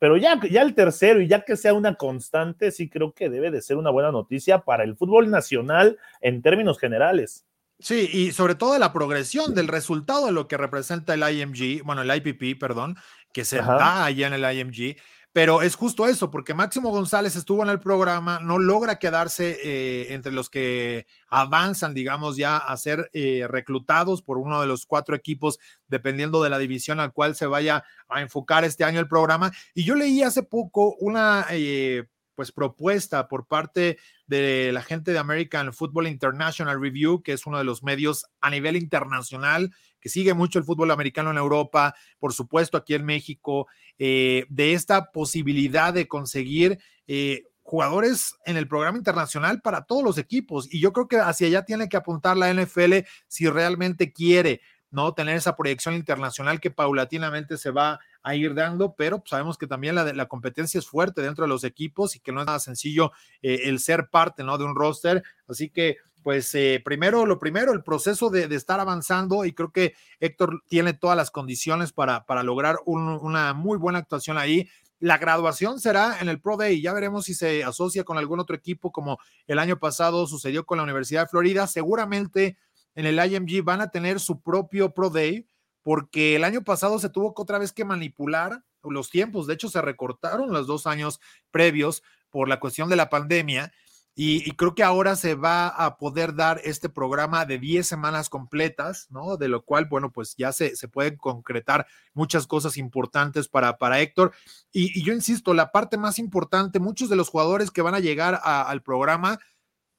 pero 0.00 0.16
ya, 0.16 0.40
ya 0.50 0.62
el 0.62 0.74
tercero 0.74 1.20
y 1.20 1.28
ya 1.28 1.42
que 1.42 1.56
sea 1.56 1.72
una 1.72 1.94
constante, 1.94 2.72
sí 2.72 2.88
creo 2.88 3.12
que 3.12 3.30
debe 3.30 3.52
de 3.52 3.62
ser 3.62 3.76
una 3.76 3.90
buena 3.90 4.10
noticia 4.10 4.58
para 4.58 4.82
el 4.82 4.96
fútbol 4.96 5.30
nacional 5.30 5.98
en 6.20 6.42
términos 6.42 6.80
generales. 6.80 7.46
Sí, 7.78 8.08
y 8.12 8.32
sobre 8.32 8.56
todo 8.56 8.76
la 8.76 8.92
progresión 8.92 9.54
del 9.54 9.68
resultado 9.68 10.26
de 10.26 10.32
lo 10.32 10.48
que 10.48 10.56
representa 10.56 11.14
el 11.14 11.22
IMG, 11.22 11.84
bueno, 11.84 12.02
el 12.02 12.12
IPP, 12.12 12.58
perdón, 12.58 12.96
que 13.32 13.44
se 13.44 13.58
da 13.58 14.04
allá 14.04 14.26
en 14.26 14.32
el 14.32 14.58
IMG 14.58 14.96
pero 15.36 15.60
es 15.60 15.74
justo 15.74 16.06
eso, 16.06 16.30
porque 16.30 16.54
Máximo 16.54 16.88
González 16.88 17.36
estuvo 17.36 17.62
en 17.62 17.68
el 17.68 17.78
programa, 17.78 18.40
no 18.40 18.58
logra 18.58 18.98
quedarse 18.98 19.58
eh, 19.62 20.14
entre 20.14 20.32
los 20.32 20.48
que 20.48 21.06
avanzan, 21.28 21.92
digamos, 21.92 22.38
ya 22.38 22.56
a 22.56 22.74
ser 22.78 23.10
eh, 23.12 23.46
reclutados 23.46 24.22
por 24.22 24.38
uno 24.38 24.62
de 24.62 24.66
los 24.66 24.86
cuatro 24.86 25.14
equipos, 25.14 25.58
dependiendo 25.88 26.42
de 26.42 26.48
la 26.48 26.56
división 26.56 27.00
al 27.00 27.12
cual 27.12 27.34
se 27.34 27.44
vaya 27.44 27.84
a 28.08 28.22
enfocar 28.22 28.64
este 28.64 28.84
año 28.84 28.98
el 28.98 29.08
programa. 29.08 29.52
Y 29.74 29.84
yo 29.84 29.94
leí 29.94 30.22
hace 30.22 30.42
poco 30.42 30.96
una, 31.00 31.44
eh, 31.50 32.06
pues 32.34 32.50
propuesta 32.50 33.28
por 33.28 33.46
parte 33.46 33.98
de 34.26 34.70
la 34.72 34.80
gente 34.80 35.12
de 35.12 35.18
American 35.18 35.74
Football 35.74 36.06
International 36.06 36.80
Review, 36.80 37.22
que 37.22 37.32
es 37.34 37.44
uno 37.44 37.58
de 37.58 37.64
los 37.64 37.82
medios 37.82 38.24
a 38.40 38.48
nivel 38.48 38.74
internacional 38.76 39.70
que 40.06 40.10
sigue 40.10 40.34
mucho 40.34 40.60
el 40.60 40.64
fútbol 40.64 40.92
americano 40.92 41.32
en 41.32 41.36
Europa, 41.36 41.92
por 42.20 42.32
supuesto 42.32 42.76
aquí 42.76 42.94
en 42.94 43.04
México, 43.04 43.66
eh, 43.98 44.46
de 44.48 44.72
esta 44.72 45.10
posibilidad 45.10 45.92
de 45.92 46.06
conseguir 46.06 46.78
eh, 47.08 47.42
jugadores 47.62 48.36
en 48.44 48.56
el 48.56 48.68
programa 48.68 48.98
internacional 48.98 49.60
para 49.62 49.82
todos 49.82 50.04
los 50.04 50.16
equipos. 50.16 50.72
Y 50.72 50.78
yo 50.78 50.92
creo 50.92 51.08
que 51.08 51.16
hacia 51.16 51.48
allá 51.48 51.64
tiene 51.64 51.88
que 51.88 51.96
apuntar 51.96 52.36
la 52.36 52.54
NFL 52.54 52.98
si 53.26 53.48
realmente 53.48 54.12
quiere 54.12 54.60
¿no? 54.92 55.12
Tener 55.12 55.36
esa 55.36 55.56
proyección 55.56 55.94
internacional 55.94 56.60
que 56.60 56.70
paulatinamente 56.70 57.58
se 57.58 57.72
va 57.72 57.98
a 58.22 58.34
ir 58.36 58.54
dando, 58.54 58.94
pero 58.94 59.18
pues, 59.18 59.30
sabemos 59.30 59.58
que 59.58 59.66
también 59.66 59.96
la, 59.96 60.04
la, 60.12 60.26
competencia 60.26 60.78
es 60.78 60.86
fuerte 60.86 61.20
dentro 61.20 61.44
de 61.44 61.48
los 61.48 61.64
equipos 61.64 62.14
y 62.14 62.20
que 62.20 62.30
no 62.30 62.40
es 62.40 62.46
nada 62.46 62.60
sencillo 62.60 63.10
eh, 63.42 63.62
el 63.64 63.80
ser 63.80 64.08
parte, 64.08 64.44
¿no? 64.44 64.56
De 64.56 64.64
un 64.64 64.76
roster. 64.76 65.24
Así 65.48 65.68
que, 65.68 65.96
pues, 66.26 66.52
eh, 66.56 66.82
primero, 66.84 67.24
lo 67.24 67.38
primero, 67.38 67.72
el 67.72 67.84
proceso 67.84 68.30
de, 68.30 68.52
estar 68.52 68.80
avanzando 68.80 69.44
y 69.44 69.52
creo 69.52 69.70
que 69.70 69.94
Héctor 70.18 70.60
tiene 70.66 70.92
todas 70.92 71.16
las 71.16 71.30
condiciones 71.30 71.92
para, 71.92 72.26
para 72.26 72.42
lograr 72.42 72.78
una 72.84 73.54
muy 73.54 73.78
buena 73.78 74.00
actuación 74.00 74.36
ahí. 74.36 74.68
La 74.98 75.18
graduación 75.18 75.78
será 75.78 76.18
en 76.20 76.28
el 76.28 76.40
Pro 76.40 76.56
Day. 76.56 76.82
Ya 76.82 76.92
veremos 76.92 77.26
si 77.26 77.34
se 77.34 77.62
asocia 77.62 78.02
con 78.02 78.18
algún 78.18 78.40
otro 78.40 78.56
equipo 78.56 78.90
como 78.90 79.20
el 79.46 79.60
año 79.60 79.78
pasado 79.78 80.26
sucedió 80.26 80.66
con 80.66 80.78
la 80.78 80.82
Universidad 80.82 81.22
de 81.22 81.28
Florida. 81.28 81.68
Seguramente 81.68 82.56
en 82.96 83.06
el 83.06 83.24
IMG 83.24 83.62
van 83.62 83.80
a 83.80 83.92
tener 83.92 84.18
su 84.18 84.42
propio 84.42 84.92
Pro 84.94 85.10
Day, 85.10 85.46
porque 85.82 86.34
el 86.34 86.42
año 86.42 86.64
pasado 86.64 86.98
se 86.98 87.08
tuvo 87.08 87.36
que 87.36 87.42
otra 87.42 87.58
vez 87.58 87.72
que 87.72 87.84
manipular 87.84 88.64
los 88.82 89.10
tiempos. 89.10 89.46
De 89.46 89.54
hecho, 89.54 89.68
se 89.68 89.80
recortaron 89.80 90.52
los 90.52 90.66
dos 90.66 90.88
años 90.88 91.20
previos 91.52 92.02
por 92.30 92.48
la 92.48 92.58
cuestión 92.58 92.88
de 92.88 92.96
la 92.96 93.10
pandemia. 93.10 93.72
Y, 94.18 94.52
creo 94.52 94.74
que 94.74 94.82
ahora 94.82 95.14
se 95.14 95.34
va 95.34 95.68
a 95.68 95.98
poder 95.98 96.34
dar 96.34 96.58
este 96.64 96.88
programa 96.88 97.44
de 97.44 97.58
10 97.58 97.86
semanas 97.86 98.30
completas, 98.30 99.08
¿no? 99.10 99.36
De 99.36 99.46
lo 99.46 99.62
cual, 99.62 99.84
bueno, 99.84 100.10
pues 100.10 100.34
ya 100.36 100.52
se, 100.52 100.74
se 100.74 100.88
pueden 100.88 101.18
concretar 101.18 101.86
muchas 102.14 102.46
cosas 102.46 102.78
importantes 102.78 103.46
para, 103.46 103.76
para 103.76 104.00
Héctor. 104.00 104.32
Y, 104.72 105.02
yo 105.04 105.12
insisto, 105.12 105.52
la 105.52 105.70
parte 105.70 105.98
más 105.98 106.18
importante, 106.18 106.80
muchos 106.80 107.10
de 107.10 107.16
los 107.16 107.28
jugadores 107.28 107.70
que 107.70 107.82
van 107.82 107.94
a 107.94 108.00
llegar 108.00 108.40
al 108.42 108.82
programa 108.82 109.38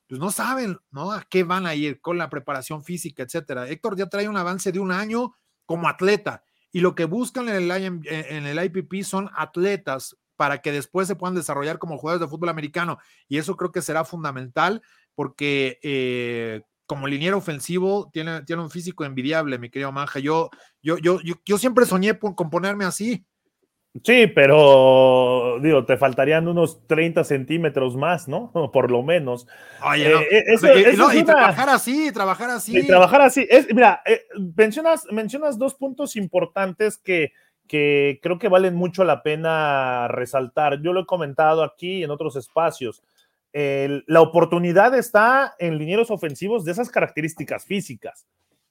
pues 0.07 0.19
no 0.19 0.31
saben, 0.31 0.79
¿no? 0.89 1.11
A 1.11 1.21
qué 1.29 1.43
van 1.43 1.67
a 1.67 1.75
ir 1.75 2.01
con 2.01 2.17
la 2.17 2.29
preparación 2.29 2.83
física, 2.83 3.21
etcétera. 3.21 3.69
Héctor 3.69 3.97
ya 3.97 4.07
trae 4.07 4.27
un 4.29 4.37
avance 4.37 4.71
de 4.71 4.79
un 4.79 4.91
año 4.91 5.35
como 5.65 5.87
atleta 5.89 6.43
y 6.71 6.79
lo 6.79 6.95
que 6.95 7.05
buscan 7.05 7.49
en 7.49 7.55
el, 7.55 7.71
en 7.71 8.45
el 8.47 8.65
IPP 8.65 9.03
son 9.03 9.29
atletas 9.35 10.15
para 10.37 10.59
que 10.59 10.71
después 10.71 11.07
se 11.07 11.15
puedan 11.15 11.35
desarrollar 11.35 11.79
como 11.79 11.97
jugadores 11.97 12.21
de 12.21 12.29
fútbol 12.29 12.49
americano 12.49 12.99
y 13.27 13.37
eso 13.37 13.57
creo 13.57 13.71
que 13.71 13.81
será 13.81 14.05
fundamental 14.05 14.81
porque 15.15 15.79
eh, 15.83 16.61
como 16.85 17.07
liniero 17.07 17.37
ofensivo 17.37 18.09
tiene, 18.13 18.43
tiene 18.43 18.61
un 18.61 18.69
físico 18.69 19.03
envidiable, 19.03 19.59
mi 19.59 19.69
querido 19.69 19.91
Manja. 19.91 20.19
Yo, 20.19 20.49
yo, 20.81 20.97
yo, 20.99 21.19
yo, 21.21 21.35
yo 21.45 21.57
siempre 21.57 21.85
soñé 21.85 22.17
con 22.17 22.49
ponerme 22.49 22.85
así. 22.85 23.25
Sí, 24.03 24.27
pero 24.27 25.59
digo, 25.61 25.85
te 25.85 25.97
faltarían 25.97 26.47
unos 26.47 26.85
30 26.87 27.23
centímetros 27.23 27.95
más, 27.95 28.27
¿no? 28.27 28.51
Por 28.73 28.91
lo 28.91 29.03
menos. 29.03 29.47
Oye, 29.83 30.09
no. 30.09 30.19
Eh, 30.21 30.43
y, 31.15 31.23
trabajar 31.23 31.69
así, 31.69 32.11
trabajar 32.11 32.49
así. 32.49 32.77
Y 32.77 32.87
trabajar 32.87 33.21
así. 33.21 33.47
Es, 33.49 33.73
mira, 33.73 34.01
eh, 34.05 34.21
mencionas, 34.55 35.05
mencionas 35.11 35.57
dos 35.57 35.75
puntos 35.75 36.15
importantes 36.15 36.97
que, 36.97 37.31
que 37.67 38.19
creo 38.21 38.39
que 38.39 38.47
valen 38.47 38.75
mucho 38.75 39.03
la 39.03 39.23
pena 39.23 40.07
resaltar. 40.07 40.81
Yo 40.81 40.93
lo 40.93 41.01
he 41.01 41.05
comentado 41.05 41.63
aquí 41.63 42.03
en 42.03 42.11
otros 42.11 42.35
espacios. 42.35 43.03
la 43.53 44.21
oportunidad 44.21 44.93
está 44.95 45.55
en 45.59 45.77
linieros 45.77 46.11
ofensivos 46.11 46.63
de 46.63 46.71
esas 46.71 46.89
características 46.89 47.65
físicas, 47.65 48.27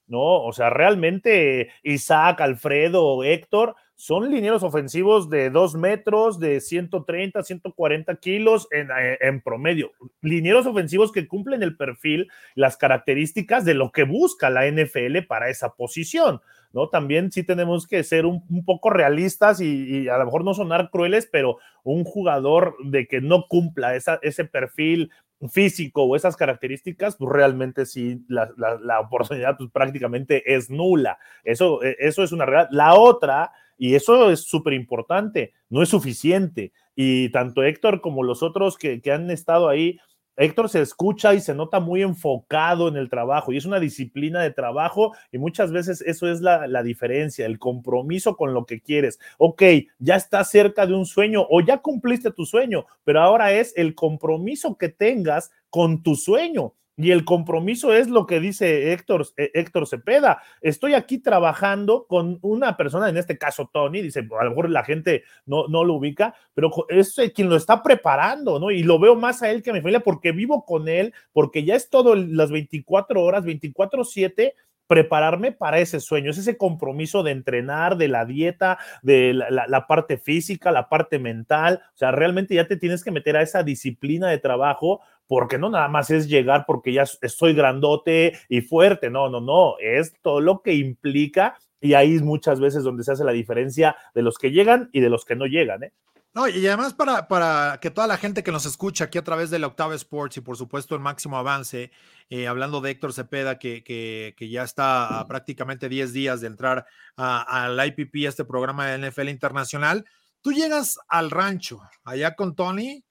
¿no? 0.07 0.43
O 0.43 0.53
sea, 0.53 0.69
realmente 0.69 1.69
Isaac, 1.83 2.41
Alfredo, 2.41 3.23
Héctor 3.23 3.75
son 3.97 4.29
linieros 4.29 4.61
ofensivos 4.61 5.27
de 5.27 5.49
2 5.49 5.75
metros, 5.75 6.39
de 6.39 6.61
130, 6.61 7.41
140 7.41 8.15
kilos 8.17 8.67
en, 8.71 8.89
eh, 8.91 9.17
en, 9.19 9.41
promedio. 9.41 9.91
Linieros 10.21 10.67
ofensivos 10.67 11.11
que 11.11 11.27
cumplen 11.27 11.63
el 11.63 11.75
perfil, 11.75 12.29
las 12.53 12.77
características 12.77 13.65
de 13.65 13.73
lo 13.73 13.91
que 13.91 14.03
busca 14.03 14.51
la 14.51 14.67
NFL 14.67 15.23
para 15.27 15.49
esa 15.49 15.73
posición. 15.73 16.41
También 16.89 17.31
sí 17.31 17.43
tenemos 17.43 17.87
que 17.87 18.03
ser 18.03 18.25
un, 18.25 18.43
poco 18.65 18.89
realistas 18.89 19.59
y, 19.61 20.07
a 20.07 20.17
lo 20.17 20.25
mejor 20.25 20.43
no 20.43 20.53
sonar 20.53 20.89
crueles, 20.91 21.27
pero 21.31 21.57
un 21.83 22.03
jugador 22.03 22.75
de 22.83 23.07
que 23.07 23.21
no 23.21 23.47
cumpla 23.47 23.95
ese 23.95 24.45
perfil 24.45 25.11
físico 25.49 26.03
o 26.03 26.15
esas 26.15 26.35
características, 26.35 27.15
pues 27.15 27.31
realmente 27.31 27.85
sí, 27.85 28.23
la, 28.27 28.49
la, 28.57 28.99
oportunidad 28.99 29.57
pues 29.57 29.69
prácticamente 29.71 30.55
es 30.55 30.69
nula. 30.69 31.19
Eso, 31.43 31.83
e, 31.83 31.95
eso 31.99 32.23
es 32.23 32.31
una 32.31 32.45
realidad. 32.45 32.69
La 32.71 32.95
otra 32.95 33.51
y 33.77 33.95
eso 33.95 34.31
es 34.31 34.41
súper 34.41 34.73
importante, 34.73 35.53
no 35.69 35.83
es 35.83 35.89
suficiente. 35.89 36.73
Y 36.95 37.29
tanto 37.29 37.63
Héctor 37.63 38.01
como 38.01 38.23
los 38.23 38.41
otros 38.41 38.77
que, 38.77 39.01
han 39.11 39.29
estado 39.29 39.69
ahí, 39.69 39.99
Héctor 40.37 40.69
se 40.69 40.81
escucha 40.81 41.33
y 41.33 41.41
se 41.41 41.55
nota 41.55 41.79
muy 41.79 42.03
enfocado 42.03 42.87
en 42.87 42.95
el 42.95 43.09
trabajo 43.09 43.51
y 43.51 43.57
es 43.57 43.65
una 43.65 43.79
disciplina 43.79 44.41
de 44.41 44.51
trabajo 44.51 45.13
y 45.31 45.39
muchas 45.39 45.71
veces 45.71 46.01
eso 46.01 46.29
es 46.29 46.41
la, 46.41 46.67
la, 46.67 46.83
diferencia, 46.83 47.45
el 47.45 47.59
compromiso 47.59 48.37
con 48.37 48.53
lo 48.53 48.65
que 48.65 48.79
quieres. 48.79 49.19
Ok, 49.39 49.63
ya 49.99 50.15
estás 50.15 50.51
cerca 50.51 50.85
de 50.85 50.93
un 50.93 51.05
sueño 51.05 51.45
o 51.49 51.61
ya 51.61 51.79
cumpliste 51.79 52.31
tu 52.31 52.45
sueño, 52.45 52.85
pero 53.03 53.21
ahora 53.21 53.51
es 53.51 53.73
el 53.75 53.95
compromiso 53.95 54.77
que 54.77 54.89
tengas 54.89 55.51
con 55.69 56.03
tu 56.03 56.15
sueño. 56.15 56.73
Y 56.99 57.11
el 57.11 57.25
compromiso 57.25 57.93
es 57.93 58.09
lo 58.09 58.25
que 58.25 58.39
dice 58.39 58.91
Héctor, 58.91 59.27
eh, 59.37 59.51
Héctor 59.53 59.85
Cepeda. 59.87 60.41
Estoy 60.61 60.95
aquí 60.95 61.19
trabajando 61.19 62.07
con 62.07 62.39
una 62.41 62.75
persona, 62.75 63.07
en 63.07 63.17
este 63.17 63.37
caso 63.37 63.69
Tony, 63.71 64.01
dice, 64.01 64.27
a 64.39 64.43
lo 64.43 64.49
mejor 64.49 64.71
la 64.71 64.83
gente 64.83 65.23
no, 65.45 65.67
no 65.67 65.83
lo 65.83 65.93
ubica, 65.93 66.33
pero 66.55 66.71
es 66.89 67.15
quien 67.35 67.49
lo 67.49 67.55
está 67.55 67.83
preparando, 67.83 68.59
¿no? 68.59 68.71
Y 68.71 68.81
lo 68.81 68.97
veo 68.97 69.15
más 69.15 69.43
a 69.43 69.51
él 69.51 69.61
que 69.61 69.69
a 69.69 69.73
mi 69.73 69.81
familia 69.81 69.99
porque 69.99 70.31
vivo 70.31 70.65
con 70.65 70.87
él, 70.87 71.13
porque 71.33 71.63
ya 71.63 71.75
es 71.75 71.91
todo 71.91 72.15
las 72.15 72.49
24 72.49 73.21
horas, 73.21 73.45
24/7 73.45 74.55
prepararme 74.87 75.51
para 75.51 75.79
ese 75.79 75.99
sueño, 75.99 76.31
es 76.31 76.37
ese 76.37 76.57
compromiso 76.57 77.21
de 77.21 77.31
entrenar, 77.31 77.97
de 77.97 78.07
la 78.07 78.25
dieta, 78.25 78.79
de 79.01 79.33
la, 79.33 79.87
parte 79.87 80.17
física, 80.17 80.71
la 80.71 80.89
parte 80.89 81.19
mental, 81.19 81.81
o 81.93 81.97
sea, 81.97 82.11
realmente 82.11 82.55
ya 82.55 82.67
te 82.67 82.77
tienes 82.77 83.03
que 83.03 83.11
meter 83.11 83.35
a 83.35 83.41
esa 83.41 83.63
disciplina 83.63 84.29
de 84.29 84.37
trabajo 84.37 85.01
porque 85.27 85.57
no 85.57 85.69
nada 85.69 85.87
más 85.87 86.09
es 86.09 86.27
llegar 86.27 86.65
porque 86.65 86.93
ya 86.93 87.03
estoy 87.21 87.53
grandote 87.53 88.33
y 88.49 88.61
fuerte, 88.61 89.09
no, 89.09 89.29
no, 89.29 89.41
no, 89.41 89.75
es 89.79 90.13
todo 90.21 90.41
lo 90.41 90.61
que 90.61 90.73
implica 90.73 91.57
y 91.79 91.93
ahí 91.93 92.15
es 92.15 92.21
muchas 92.21 92.59
veces 92.59 92.83
donde 92.83 93.03
se 93.03 93.11
hace 93.11 93.23
la 93.23 93.31
diferencia 93.31 93.95
de 94.15 94.21
los 94.21 94.37
que 94.37 94.51
llegan 94.51 94.89
y 94.93 95.01
de 95.01 95.09
los 95.09 95.25
que 95.25 95.35
no 95.35 95.45
llegan, 95.45 95.83
¿eh? 95.83 95.93
No, 96.37 96.47
y 96.47 96.67
además 96.67 96.93
para, 96.93 97.27
para 97.27 97.79
que 97.81 97.89
toda 97.89 98.05
la 98.05 98.15
gente 98.15 98.43
que 98.43 98.51
nos 98.51 98.67
escucha 98.67 99.05
aquí 99.05 99.17
a 99.17 99.23
través 99.23 99.49
de 99.49 99.57
la 99.57 99.65
Octava 99.65 99.95
Sports 99.95 100.37
y 100.37 100.41
por 100.41 100.55
supuesto 100.55 100.93
el 100.93 101.01
máximo 101.01 101.35
avance, 101.35 101.89
eh, 102.29 102.47
hablando 102.47 102.79
de 102.79 102.91
Héctor 102.91 103.11
Cepeda, 103.11 103.57
que, 103.57 103.83
que, 103.83 104.49
ya 104.49 104.61
está 104.61 105.19
a 105.19 105.25
prácticamente 105.25 105.89
10 105.89 106.13
días 106.13 106.41
de 106.41 106.47
entrar 106.47 106.85
al 107.15 107.83
IPP, 107.87 108.27
este 108.27 108.45
programa 108.45 108.85
de 108.85 109.09
NFL 109.09 109.29
Internacional, 109.29 110.05
tú 110.41 110.51
llegas 110.51 110.99
al 111.07 111.31
rancho 111.31 111.81
allá 112.03 112.35
con 112.35 112.53
Tony 112.53 113.03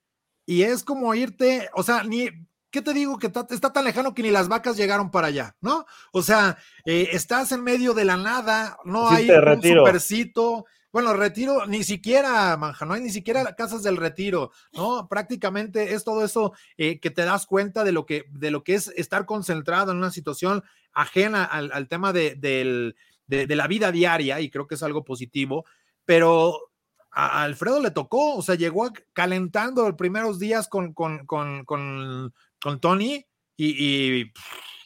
y 0.47 0.63
es 0.63 0.83
como 0.83 1.13
irte, 1.13 1.69
o 1.73 1.83
sea, 1.83 2.03
ni, 2.03 2.29
¿qué 2.71 2.81
te 2.81 2.93
digo? 2.93 3.19
Que 3.19 3.27
está, 3.27 3.45
tan 3.45 3.83
lejano 3.83 4.15
que 4.15 4.23
ni 4.23 4.31
las 4.31 4.47
vacas 4.47 4.77
llegaron 4.77 5.11
para 5.11 5.27
allá, 5.27 5.55
¿no? 5.61 5.85
O 6.11 6.23
sea, 6.23 6.57
eh, 6.85 7.09
estás 7.11 7.51
en 7.51 7.63
medio 7.63 7.93
de 7.93 8.05
la 8.05 8.17
nada, 8.17 8.79
no 8.85 9.09
hay 9.09 9.29
un 9.29 9.61
supercito 9.61 10.65
bueno, 10.97 11.13
retiro, 11.13 11.67
ni 11.67 11.83
siquiera, 11.83 12.55
Manja, 12.57 12.85
no 12.85 12.93
hay 12.93 13.01
ni 13.01 13.09
siquiera 13.09 13.55
casas 13.55 13.83
del 13.83 13.97
retiro, 13.97 14.51
¿no? 14.73 15.07
Prácticamente 15.07 15.93
es 15.93 16.03
todo 16.03 16.23
eso 16.23 16.53
eh, 16.77 16.99
que 16.99 17.11
te 17.11 17.23
das 17.23 17.45
cuenta 17.45 17.83
de 17.83 17.91
lo 17.91 18.05
que, 18.05 18.25
de 18.31 18.49
lo 18.51 18.63
que 18.63 18.75
es 18.75 18.87
estar 18.95 19.25
concentrado 19.25 19.91
en 19.91 19.97
una 19.97 20.11
situación 20.11 20.63
ajena 20.93 21.43
al, 21.43 21.87
tema 21.87 22.13
de, 22.13 22.35
de, 22.35 23.55
la 23.55 23.67
vida 23.67 23.91
diaria, 23.91 24.39
y 24.39 24.49
creo 24.49 24.65
que 24.65 24.75
es 24.75 24.81
algo 24.81 25.03
positivo, 25.03 25.65
pero 26.05 26.71
a 27.19 27.43
Alfredo 27.43 27.81
le 27.81 27.91
tocó, 27.91 28.35
o 28.35 28.41
sea, 28.41 28.55
llegó 28.55 28.91
calentando 29.13 29.83
los 29.83 29.95
primeros 29.95 30.37
días 30.39 30.67
con, 30.67 30.93
con, 30.93 31.25
con, 31.25 31.65
con, 31.65 32.31
Tony 32.79 33.25
y, 33.55 34.31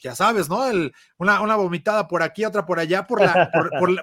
ya 0.02 0.16
sabes, 0.16 0.50
¿no? 0.50 0.66
El, 0.66 0.94
una, 1.18 1.42
una, 1.42 1.56
vomitada 1.56 2.08
por 2.08 2.24
aquí, 2.24 2.46
otra 2.46 2.66
por 2.66 2.80
allá, 2.80 3.06
por 3.06 3.22
la, 3.22 3.52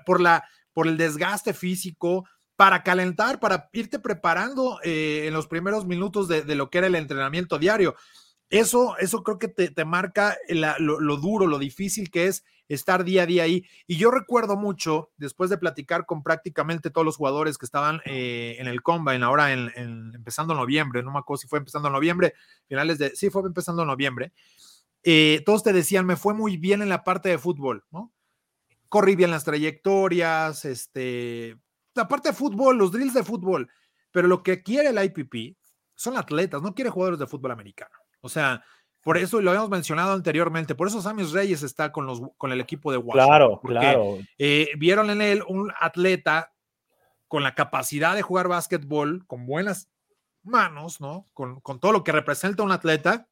por 0.05 0.21
la 0.21 0.45
por 0.79 0.87
el 0.87 0.97
desgaste 0.97 1.55
físico, 1.55 2.25
para 2.55 2.85
calentar, 2.85 3.41
para 3.41 3.69
irte 3.73 3.99
preparando 3.99 4.79
eh, 4.85 5.25
en 5.27 5.35
los 5.35 5.49
primeros 5.49 5.87
minutos 5.87 6.29
de, 6.29 6.43
lo 6.55 6.71
que 6.71 6.79
era 6.79 6.87
el 6.87 6.95
entrenamiento 6.95 7.59
diario. 7.59 7.97
Eso, 8.51 8.97
eso 8.99 9.23
creo 9.23 9.39
que 9.39 9.49
te, 9.49 9.85
marca 9.85 10.37
lo, 10.49 11.17
duro, 11.19 11.47
lo 11.47 11.59
difícil 11.59 12.11
que 12.11 12.27
es 12.27 12.45
estar 12.69 13.05
día 13.05 13.23
a 13.23 13.27
día 13.27 13.43
ahí. 13.43 13.65
Y 13.87 13.97
yo 13.97 14.11
recuerdo 14.11 14.57
mucho, 14.57 15.11
después 15.17 15.51
de 15.51 15.59
platicar 15.59 16.07
con 16.07 16.23
prácticamente 16.23 16.91
todos 16.91 17.05
los 17.05 17.17
jugadores 17.17 17.59
que 17.59 17.67
estaban 17.67 18.01
eh, 18.07 18.57
en 18.59 18.67
el 18.67 18.83
Combine, 18.83 19.25
ahora 19.25 19.53
en, 19.53 19.71
empezando 20.15 20.55
noviembre, 20.55 21.03
no 21.03 21.13
me 21.13 21.19
acuerdo 21.19 21.43
si 21.43 21.49
fue 21.49 21.59
empezando 21.59 21.89
en 21.89 21.95
noviembre, 21.95 22.35
finales 22.67 22.99
de, 22.99 23.15
sí, 23.15 23.29
fue 23.29 23.43
empezando 23.43 23.83
en 23.83 23.89
noviembre, 23.89 24.33
eh, 25.03 25.43
todos 25.45 25.63
te 25.63 25.73
decían, 25.73 26.07
me 26.07 26.17
fue 26.17 26.35
muy 26.35 26.57
bien 26.57 26.83
en 26.83 26.89
la 26.89 27.05
parte 27.05 27.29
de 27.29 27.39
fútbol, 27.39 27.85
¿no? 27.91 28.13
Corrí 28.89 29.17
bien 29.17 29.31
las 29.31 29.45
trayectorias, 29.45 30.65
este, 30.65 31.59
la 31.95 32.09
parte 32.09 32.31
de 32.31 32.35
fútbol, 32.35 32.79
los 32.79 32.93
drills 32.93 33.15
de 33.15 33.25
fútbol, 33.25 33.71
pero 34.11 34.27
lo 34.27 34.43
que 34.43 34.63
quiere 34.63 34.89
el 34.89 35.03
IPP 35.03 35.57
son 35.95 36.17
atletas, 36.17 36.63
no 36.63 36.75
quiere 36.75 36.91
jugadores 36.91 37.19
de 37.19 37.27
fútbol 37.27 37.51
americano. 37.51 37.95
O 38.29 38.31
sea, 38.31 38.63
por 39.03 39.17
eso 39.17 39.41
lo 39.41 39.51
habíamos 39.51 39.71
mencionado 39.71 40.13
anteriormente, 40.13 40.75
por 40.75 40.87
eso 40.87 41.01
Samuel 41.01 41.33
Reyes 41.33 41.63
está 41.63 41.93
con, 41.93 42.05
los, 42.05 42.21
con 42.37 42.53
el 42.53 42.61
equipo 42.61 42.93
de 42.93 42.99
Washington. 42.99 43.27
Claro, 43.27 43.61
claro. 43.63 44.19
Eh, 44.37 44.69
vieron 44.77 45.09
en 45.09 45.23
él 45.23 45.43
un 45.49 45.73
atleta 45.81 46.53
con 47.27 47.43
la 47.43 47.55
capacidad 47.55 48.15
de 48.15 48.21
jugar 48.21 48.49
básquetbol, 48.49 49.27
con 49.27 49.47
buenas 49.47 49.89
manos, 50.43 51.01
¿no? 51.01 51.27
Con, 51.33 51.61
con, 51.61 51.81
todo 51.81 51.93
lo 51.93 52.05
que 52.05 52.13
representa 52.13 52.63
un 52.63 52.71
atleta 52.71 53.29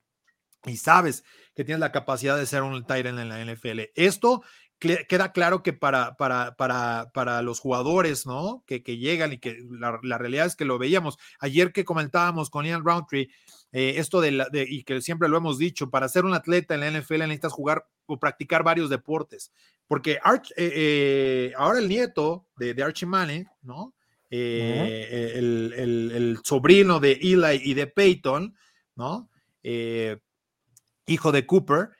y 0.64 0.78
sabes 0.78 1.24
que 1.54 1.64
tienes 1.64 1.80
la 1.80 1.92
capacidad 1.92 2.38
de 2.38 2.46
ser 2.46 2.62
un 2.62 2.86
Tyrant 2.86 3.18
en 3.18 3.28
la 3.28 3.44
NFL. 3.44 3.90
Esto 3.94 4.42
queda 4.78 5.32
claro 5.32 5.62
que 5.62 5.72
para, 5.72 6.16
para, 6.16 6.54
para, 6.56 7.10
para 7.14 7.40
los 7.42 7.60
jugadores, 7.60 8.26
¿no? 8.26 8.62
Que, 8.66 8.82
que 8.82 8.98
llegan 8.98 9.32
y 9.32 9.38
que 9.38 9.58
la, 9.70 9.98
la, 10.02 10.18
realidad 10.18 10.46
es 10.46 10.56
que 10.56 10.66
lo 10.66 10.78
veíamos. 10.78 11.18
Ayer 11.38 11.72
que 11.72 11.84
comentábamos 11.84 12.50
con 12.50 12.66
Ian 12.66 12.84
Roundtree, 12.84 13.30
eh, 13.78 13.98
esto 13.98 14.22
de, 14.22 14.30
la, 14.32 14.48
de, 14.48 14.64
y 14.66 14.84
que 14.84 15.02
siempre 15.02 15.28
lo 15.28 15.36
hemos 15.36 15.58
dicho, 15.58 15.90
para 15.90 16.08
ser 16.08 16.24
un 16.24 16.32
atleta 16.32 16.74
en 16.74 16.80
la 16.80 16.90
NFL 16.90 17.18
necesitas 17.18 17.52
jugar 17.52 17.86
o 18.06 18.18
practicar 18.18 18.62
varios 18.62 18.88
deportes. 18.88 19.52
Porque 19.86 20.18
Arch, 20.22 20.50
eh, 20.52 20.72
eh, 20.74 21.52
ahora 21.58 21.80
el 21.80 21.86
nieto 21.86 22.46
de, 22.56 22.72
de 22.72 22.82
Archie 22.82 23.06
Manning, 23.06 23.46
¿no? 23.60 23.92
el, 24.30 25.74
el, 25.76 26.10
el, 26.10 26.38
sobrino 26.42 27.00
de 27.00 27.12
Eli 27.20 27.60
y 27.64 27.74
de 27.74 27.86
Peyton, 27.86 28.56
¿no? 28.94 29.28
hijo 29.62 31.32
de 31.32 31.46
Cooper, 31.46 31.90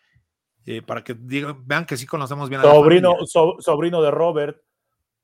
para 0.87 1.05
que 1.05 1.12
digan, 1.12 1.62
vean 1.67 1.85
que 1.85 1.99
sí 1.99 2.07
conocemos 2.07 2.49
bien 2.49 2.62
a 2.62 2.65
sobrino, 2.65 3.17
sobrino 3.27 4.01
de 4.01 4.11
Robert. 4.11 4.62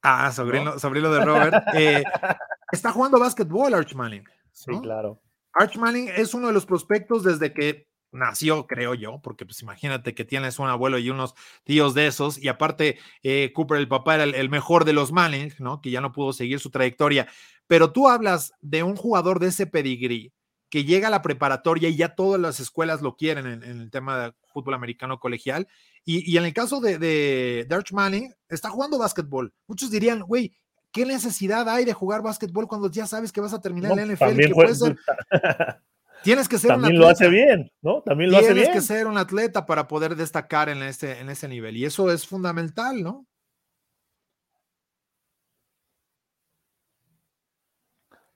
Ah, 0.03 0.31
sobrino, 0.31 0.79
sobrino 0.79 1.11
de 1.11 1.25
Robert. 1.25 1.65
Está 2.73 2.93
jugando 2.93 3.19
básquetbol 3.19 3.73
Arch 3.73 3.95
Manning. 3.95 4.25
Sí, 4.53 4.73
claro. 4.83 5.19
Arch 5.55 5.77
Manning 5.77 6.09
es 6.09 6.35
uno 6.35 6.49
de 6.49 6.53
los 6.53 6.67
prospectos 6.67 7.23
desde 7.23 7.53
que 7.53 7.87
nació, 8.13 8.67
creo 8.67 8.95
yo, 8.95 9.21
porque 9.23 9.47
pues 9.47 9.61
imagínate 9.63 10.15
que 10.15 10.25
tienes 10.25 10.59
un 10.59 10.69
abuelo 10.69 10.99
y 10.99 11.11
unos 11.11 11.35
tíos 11.65 11.95
de 11.95 12.07
esos, 12.07 12.39
y 12.39 12.49
aparte 12.49 12.99
eh, 13.23 13.53
Cooper, 13.55 13.79
el 13.79 13.89
papá, 13.89 14.15
era 14.17 14.25
el, 14.25 14.51
mejor 14.51 14.85
de 14.85 14.93
los 14.93 15.13
Manning, 15.13 15.55
¿no? 15.59 15.81
Que 15.81 15.91
ya 15.91 16.01
no 16.01 16.13
pudo 16.13 16.33
seguir 16.33 16.61
su 16.61 16.71
trayectoria. 16.71 17.27
Pero 17.67 17.93
tú 17.93 18.09
hablas 18.09 18.53
de 18.61 18.83
un 18.83 18.97
jugador 18.97 19.41
de 19.41 19.49
ese 19.49 19.67
pedigrí, 19.67 20.33
que 20.69 20.85
llega 20.85 21.09
a 21.09 21.11
la 21.11 21.21
preparatoria 21.21 21.91
y 21.91 21.97
ya 21.97 22.15
todas 22.15 22.41
las 22.41 22.59
escuelas 22.59 23.03
lo 23.03 23.17
quieren 23.17 23.47
en, 23.47 23.63
el 23.63 23.91
tema 23.91 24.19
de 24.19 24.33
fútbol 24.55 24.73
americano 24.73 25.21
colegial. 25.21 25.69
Y, 26.05 26.37
en 26.37 26.45
el 26.45 26.55
caso 26.55 26.81
de, 26.81 26.99
de, 26.99 27.67
Arch 27.71 27.93
Manning, 27.93 28.33
está 28.49 28.71
jugando 28.71 28.99
básquetbol. 28.99 29.53
Muchos 29.67 29.91
dirían, 29.91 30.21
güey, 30.21 30.57
¿qué 30.93 31.07
necesidad 31.07 31.69
hay 31.69 31.85
de 31.85 31.93
jugar 31.93 32.23
básquetbol 32.23 32.69
cuando 32.69 32.91
ya 32.91 33.07
sabes 33.07 33.33
que 33.33 33.41
vas 33.41 33.55
a 33.55 33.61
terminar 33.61 33.99
en 33.99 34.09
la 34.09 34.15
NFL? 34.15 34.97
tienes 36.23 36.49
que 36.49 36.59
ser 36.59 36.69
también 36.69 36.97
un 36.97 37.03
atleta. 37.03 37.07
lo 37.07 37.09
hace 37.09 37.29
bien, 37.29 37.73
¿no? 37.81 38.03
También 38.03 38.31
lo 38.31 38.37
hace 38.37 38.53
bien. 38.53 38.67
Tienes 38.67 38.75
que 38.75 38.87
ser 38.87 39.07
un 39.07 39.19
atleta 39.19 39.67
para 39.67 39.89
poder 39.89 40.15
destacar 40.15 40.69
en 40.69 40.83
ese, 40.83 41.19
en 41.19 41.31
ese 41.31 41.49
nivel. 41.49 41.77
Y 41.77 41.85
eso 41.85 42.13
es 42.13 42.27
fundamental, 42.27 43.03
¿no? 43.03 43.27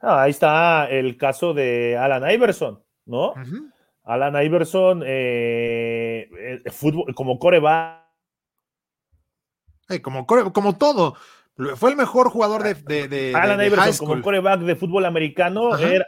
Ah, 0.01 0.23
ahí 0.23 0.31
está 0.31 0.89
el 0.91 1.17
caso 1.17 1.55
de 1.55 1.97
Alan 1.97 2.31
Iverson, 2.31 2.83
¿no? 3.07 3.35
Alan 4.05 4.41
Iverson, 4.41 5.03
eh, 5.05 6.29
eh, 6.39 6.71
fútbol, 6.71 7.13
como 7.15 7.39
coreback. 7.39 8.05
como, 10.03 10.27
como 10.27 10.77
todo. 10.77 11.17
Fue 11.77 11.91
el 11.91 11.97
mejor 11.97 12.31
jugador 12.31 12.63
de. 12.63 13.33
Alan 13.35 13.65
Iverson, 13.65 14.07
como 14.07 14.23
coreback 14.23 14.61
de 14.61 14.77
fútbol 14.77 15.05
americano, 15.07 15.77
era, 15.77 16.07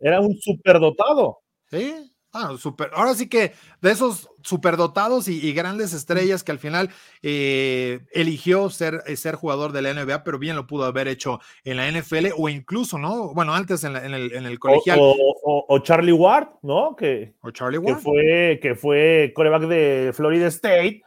era, 0.00 0.20
un 0.20 0.36
superdotado. 0.38 1.40
Sí, 1.70 2.12
Ah, 2.34 2.54
super. 2.58 2.90
Ahora 2.94 3.12
sí 3.12 3.28
que 3.28 3.52
de 3.82 3.90
esos 3.90 4.30
superdotados 4.42 5.28
y, 5.28 5.46
y 5.46 5.52
grandes 5.52 5.92
estrellas 5.92 6.42
que 6.42 6.50
al 6.50 6.58
final 6.58 6.88
eh, 7.22 8.00
eligió 8.12 8.70
ser, 8.70 9.02
eh, 9.06 9.16
ser 9.16 9.34
jugador 9.34 9.72
de 9.72 9.82
la 9.82 9.92
NBA, 9.92 10.24
pero 10.24 10.38
bien 10.38 10.56
lo 10.56 10.66
pudo 10.66 10.86
haber 10.86 11.08
hecho 11.08 11.40
en 11.64 11.76
la 11.76 11.90
NFL 11.90 12.28
o 12.38 12.48
incluso, 12.48 12.96
¿no? 12.96 13.34
Bueno, 13.34 13.54
antes 13.54 13.84
en, 13.84 13.96
el, 13.96 14.32
en 14.32 14.46
el, 14.46 14.58
colegial. 14.58 14.98
O, 15.02 15.78
Charlie 15.80 16.12
Ward, 16.12 16.48
¿no? 16.62 16.96
Que, 16.96 17.34
o 17.42 17.50
Charlie 17.50 17.76
Ward. 17.76 17.96
Que 17.96 18.02
fue, 18.02 18.58
que 18.62 18.74
fue 18.76 19.32
coreback 19.34 19.64
de 19.64 20.12
Florida 20.14 20.46
State 20.46 21.02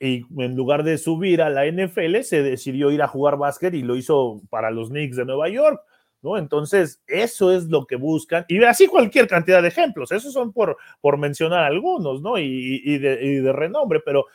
y 0.00 0.24
en 0.40 0.54
lugar 0.56 0.84
de 0.84 0.98
subir 0.98 1.42
a 1.42 1.50
la 1.50 1.66
NFL 1.66 2.20
se 2.22 2.42
decidió 2.42 2.90
ir 2.90 3.02
a 3.02 3.08
jugar 3.08 3.36
básquet 3.36 3.74
y 3.74 3.82
lo 3.82 3.96
hizo 3.96 4.40
para 4.50 4.70
los 4.70 4.90
Knicks 4.90 5.16
de 5.16 5.24
Nueva 5.24 5.48
York. 5.48 5.80
¿no? 6.22 6.36
Entonces, 6.36 7.02
eso 7.06 7.52
es 7.52 7.66
lo 7.66 7.86
que 7.86 7.96
buscan, 7.96 8.44
y 8.48 8.62
así 8.64 8.86
cualquier 8.86 9.28
cantidad 9.28 9.62
de 9.62 9.68
ejemplos, 9.68 10.10
esos 10.12 10.32
son 10.32 10.52
por, 10.52 10.76
por 11.00 11.16
mencionar 11.16 11.64
algunos, 11.64 12.20
¿no? 12.22 12.38
Y, 12.38 12.98
de, 12.98 13.52
renombre, 13.52 14.00
pero 14.04 14.26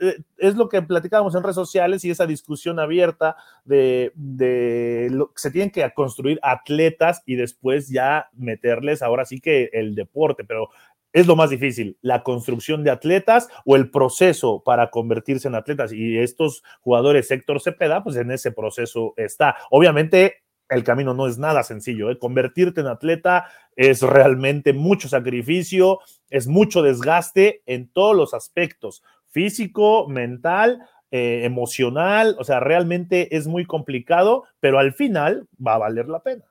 eh, 0.00 0.18
es 0.36 0.56
lo 0.56 0.68
que 0.68 0.82
platicábamos 0.82 1.34
en 1.34 1.42
redes 1.42 1.54
sociales 1.54 2.04
y 2.04 2.10
esa 2.10 2.26
discusión 2.26 2.78
abierta 2.78 3.36
de, 3.64 4.12
de 4.14 5.08
lo, 5.10 5.32
se 5.34 5.50
tienen 5.50 5.70
que 5.70 5.90
construir 5.94 6.38
atletas 6.42 7.22
y 7.24 7.36
después 7.36 7.88
ya 7.88 8.28
meterles 8.34 9.02
ahora 9.02 9.24
sí 9.24 9.40
que 9.40 9.70
el 9.72 9.94
deporte, 9.94 10.44
pero 10.44 10.68
es 11.12 11.26
lo 11.26 11.36
más 11.36 11.50
difícil, 11.50 11.98
la 12.00 12.22
construcción 12.22 12.84
de 12.84 12.90
atletas 12.90 13.48
o 13.64 13.76
el 13.76 13.90
proceso 13.90 14.62
para 14.64 14.90
convertirse 14.90 15.48
en 15.48 15.54
atletas. 15.54 15.92
Y 15.92 16.18
estos 16.18 16.62
jugadores, 16.80 17.30
Héctor 17.30 17.60
Cepeda, 17.60 18.02
pues 18.02 18.16
en 18.16 18.30
ese 18.30 18.52
proceso 18.52 19.14
está. 19.16 19.56
Obviamente 19.70 20.42
el 20.68 20.84
camino 20.84 21.14
no 21.14 21.26
es 21.26 21.38
nada 21.38 21.62
sencillo. 21.62 22.10
¿eh? 22.10 22.18
Convertirte 22.18 22.80
en 22.80 22.86
atleta 22.86 23.46
es 23.76 24.02
realmente 24.02 24.72
mucho 24.72 25.08
sacrificio, 25.08 26.00
es 26.30 26.46
mucho 26.46 26.82
desgaste 26.82 27.62
en 27.66 27.88
todos 27.88 28.16
los 28.16 28.34
aspectos, 28.34 29.02
físico, 29.28 30.08
mental, 30.08 30.82
eh, 31.10 31.44
emocional, 31.44 32.36
o 32.38 32.44
sea, 32.44 32.58
realmente 32.60 33.36
es 33.36 33.46
muy 33.46 33.66
complicado, 33.66 34.44
pero 34.60 34.78
al 34.78 34.94
final 34.94 35.46
va 35.64 35.74
a 35.74 35.78
valer 35.78 36.08
la 36.08 36.22
pena. 36.22 36.44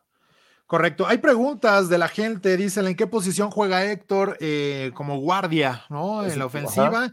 Correcto. 0.71 1.05
Hay 1.05 1.17
preguntas 1.17 1.89
de 1.89 1.97
la 1.97 2.07
gente, 2.07 2.55
dicen 2.55 2.87
en 2.87 2.95
qué 2.95 3.05
posición 3.05 3.51
juega 3.51 3.91
Héctor 3.91 4.37
eh, 4.39 4.91
como 4.93 5.19
guardia, 5.19 5.83
¿no? 5.89 6.25
En 6.25 6.39
la 6.39 6.45
ofensiva. 6.45 7.11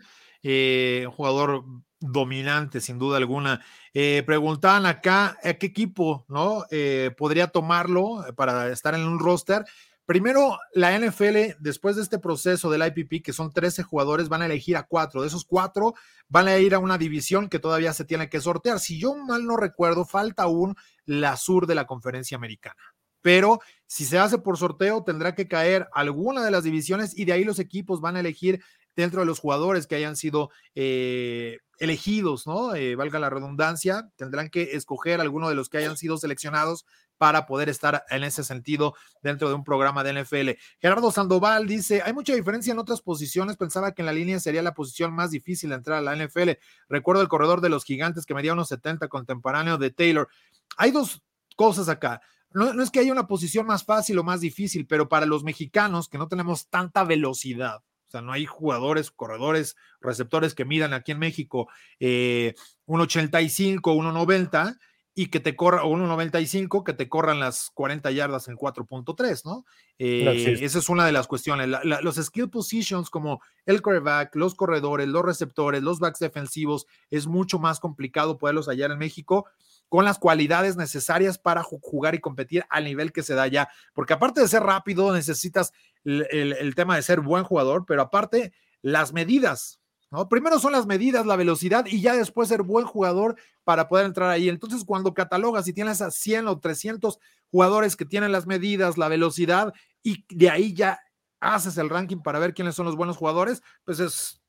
jugador 1.17 1.65
dominante, 1.99 2.81
sin 2.81 3.01
duda 3.01 3.17
alguna. 3.17 3.61
Eh, 3.95 4.23
preguntaban 4.25 4.87
acá 4.87 5.37
a 5.43 5.55
qué 5.55 5.67
equipo 5.67 6.25
¿no? 6.29 6.67
Eh, 6.71 7.11
podría 7.19 7.49
tomarlo 7.49 8.25
para 8.37 8.69
estar 8.69 8.95
en 8.95 9.05
un 9.05 9.19
roster. 9.19 9.65
Primero, 10.07 10.57
la 10.73 10.97
NFL, 10.97 11.57
después 11.59 11.97
de 11.97 12.03
este 12.03 12.21
proceso 12.21 12.71
del 12.71 12.87
IPP, 12.87 13.25
que 13.25 13.33
son 13.33 13.53
13 13.53 13.83
jugadores, 13.83 14.29
van 14.29 14.43
a 14.43 14.47
elegir 14.47 14.77
a 14.77 14.85
cuatro. 14.85 15.23
De 15.23 15.27
esos 15.27 15.45
cuatro, 15.45 15.95
van 16.29 16.47
a 16.47 16.59
ir 16.59 16.77
a 16.77 16.79
una 16.79 16.97
división 16.97 17.49
que 17.49 17.59
todavía 17.59 17.93
se 17.93 18.05
tiene 18.05 18.29
que 18.29 18.41
sortear. 18.41 18.79
Si 18.79 19.01
yo 19.01 19.17
mal 19.17 19.45
no 19.45 19.57
recuerdo, 19.57 20.05
falta 20.05 20.45
aún 20.45 20.77
la 21.07 21.37
sur 21.37 21.67
de 21.67 21.75
la 21.75 21.89
conferencia 21.89 22.37
americana. 22.37 22.81
Pero 23.29 23.61
si 23.87 24.07
se 24.07 24.19
hace 24.19 24.39
por 24.39 24.57
sorteo, 24.57 25.05
tendrá 25.05 25.35
que 25.35 25.49
caer 25.49 25.87
alguna 25.93 26.43
de 26.43 26.51
las 26.51 26.65
divisiones 26.65 27.15
y 27.15 27.27
de 27.27 27.35
ahí 27.35 27.45
los 27.45 27.59
equipos 27.59 28.01
van 28.01 28.17
a 28.17 28.21
elegir 28.21 28.65
dentro 28.97 29.21
de 29.21 29.27
los 29.27 29.39
jugadores 29.39 29.87
que 29.87 29.97
hayan 29.97 30.17
sido 30.17 30.49
eh, 30.75 31.59
elegidos, 31.79 32.47
¿no? 32.47 32.75
Eh, 32.75 32.97
valga 32.97 33.19
la 33.19 33.29
redundancia, 33.29 34.09
tendrán 34.17 34.49
que 34.49 34.71
escoger 34.73 35.21
alguno 35.21 35.51
de 35.51 35.57
los 35.57 35.69
que 35.69 35.77
hayan 35.77 35.99
sido 35.99 36.17
seleccionados 36.17 36.87
para 37.19 37.45
poder 37.45 37.69
estar 37.69 38.03
en 38.09 38.25
ese 38.25 38.45
sentido 38.45 38.95
dentro 39.23 39.51
de 39.51 39.57
un 39.57 39.63
programa 39.63 40.03
de 40.05 40.23
NFL. 40.23 40.53
Gerardo 40.81 41.11
Sandoval 41.11 41.67
dice, 41.67 42.01
hay 42.03 42.15
mucha 42.15 42.35
diferencia 42.35 42.73
en 42.73 42.79
otras 42.79 43.03
posiciones, 43.03 43.59
pensaba 43.59 43.93
que 43.93 44.01
en 44.01 44.07
la 44.07 44.13
línea 44.15 44.41
sería 44.41 44.63
la 44.63 44.73
posición 44.73 45.13
más 45.13 45.33
difícil 45.33 45.69
de 45.69 45.77
entrar 45.77 45.99
a 45.99 46.01
la 46.01 46.17
NFL. 46.17 46.53
Recuerdo 46.89 47.21
el 47.21 47.29
corredor 47.29 47.61
de 47.61 47.69
los 47.69 47.85
gigantes 47.85 48.25
que 48.25 48.33
medía 48.33 48.55
unos 48.55 48.69
70 48.69 49.07
contemporáneo 49.09 49.77
de 49.77 49.91
Taylor. 49.91 50.31
Hay 50.79 50.93
dos 50.93 51.23
cosas 51.57 51.91
acá. 51.91 52.23
No, 52.51 52.73
no 52.73 52.83
es 52.83 52.91
que 52.91 53.01
haya 53.01 53.13
una 53.13 53.27
posición 53.27 53.67
más 53.67 53.85
fácil 53.85 54.19
o 54.19 54.25
más 54.25 54.41
difícil, 54.41 54.87
pero 54.87 55.09
para 55.09 55.27
los 55.27 55.45
mexicanos 55.45 56.09
que 56.09 56.19
no 56.19 56.29
tenemos 56.29 56.69
tanta 56.69 57.05
velocidad, 57.05 57.83
o 58.09 58.11
sea, 58.11 58.23
no 58.23 58.33
hay 58.33 58.47
jugadores, 58.47 59.11
corredores, 59.11 59.77
receptores 60.01 60.55
que 60.55 60.65
midan 60.65 60.95
aquí 60.95 61.13
en 61.13 61.19
México 61.19 61.69
eh, 62.01 62.55
1,85, 62.87 63.81
1,90 63.83 64.79
y 65.15 65.27
que 65.27 65.41
te 65.41 65.57
corra, 65.57 65.83
o 65.83 65.95
1.95, 65.95 66.85
que 66.85 66.93
te 66.93 67.09
corran 67.09 67.41
las 67.41 67.71
40 67.75 68.09
yardas 68.13 68.47
en 68.47 68.57
4.3, 68.57 69.45
¿no? 69.45 69.67
Eh, 69.99 70.59
esa 70.61 70.79
es 70.79 70.89
una 70.89 71.05
de 71.05 71.11
las 71.11 71.27
cuestiones. 71.27 71.69
los 71.83 72.17
skill 72.17 72.49
positions 72.49 73.11
como 73.11 73.43
el 73.67 73.83
quarterback, 73.83 74.37
los 74.37 74.55
corredores, 74.55 75.09
los 75.09 75.25
receptores, 75.25 75.83
los 75.83 75.99
backs 75.99 76.21
defensivos, 76.21 76.87
es 77.11 77.27
mucho 77.27 77.59
más 77.59 77.81
complicado 77.81 78.39
poderlos 78.39 78.69
hallar 78.69 78.93
en 78.93 78.99
México 78.99 79.47
con 79.89 80.05
las 80.05 80.19
cualidades 80.19 80.77
necesarias 80.77 81.39
para 81.39 81.63
jugar 81.63 82.15
y 82.15 82.21
competir 82.21 82.65
al 82.71 82.85
nivel 82.85 83.13
que 83.13 83.23
se 83.23 83.35
da 83.35 83.47
ya. 83.47 83.69
Porque 83.95 84.13
aparte 84.13 84.41
de 84.41 84.49
ser 84.49 84.63
rápido, 84.63 85.13
necesitas 85.13 85.73
el 86.05 86.75
tema 86.75 86.97
de 86.97 87.03
ser 87.03 87.21
buen 87.21 87.45
jugador, 87.45 87.85
pero 87.87 88.03
aparte 88.03 88.53
las 88.83 89.13
medidas, 89.13 89.81
¿no? 90.11 90.29
Primero 90.29 90.59
son 90.59 90.73
las 90.73 90.87
medidas, 90.87 91.27
la 91.27 91.37
velocidad 91.37 91.87
y 91.87 92.01
ya 92.01 92.15
después 92.15 92.49
ser 92.49 92.63
buen 92.63 92.87
jugador 92.87 93.37
para 93.65 93.89
poder 93.89 94.07
entrar 94.07 94.31
ahí. 94.31 94.49
Entonces, 94.49 94.85
cuando 94.85 95.15
catalogas 95.15 95.67
y 95.69 95.73
tienes 95.73 96.01
a 96.01 96.11
100 96.11 96.49
o 96.49 96.59
300 96.61 97.19
jugadores 97.51 97.97
que 97.97 98.05
tienen 98.05 98.33
las 98.33 98.47
medidas, 98.47 98.97
la 98.97 99.09
velocidad 99.09 99.75
y 100.03 100.25
de 100.29 100.51
ahí 100.51 100.75
ya 100.75 101.01
haces 101.41 101.77
el 101.79 101.89
ranking 101.91 102.19
para 102.19 102.39
ver 102.39 102.55
quiénes 102.55 102.75
son 102.75 102.87
los 102.87 102.97
buenos 102.97 103.17
jugadores, 103.17 103.63
pues 103.85 104.01
es 104.01 104.41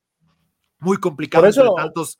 muy 0.78 0.96
complicado. 0.96 1.42
Por 1.42 1.50
eso, 1.50 1.74
tantos 1.76 2.18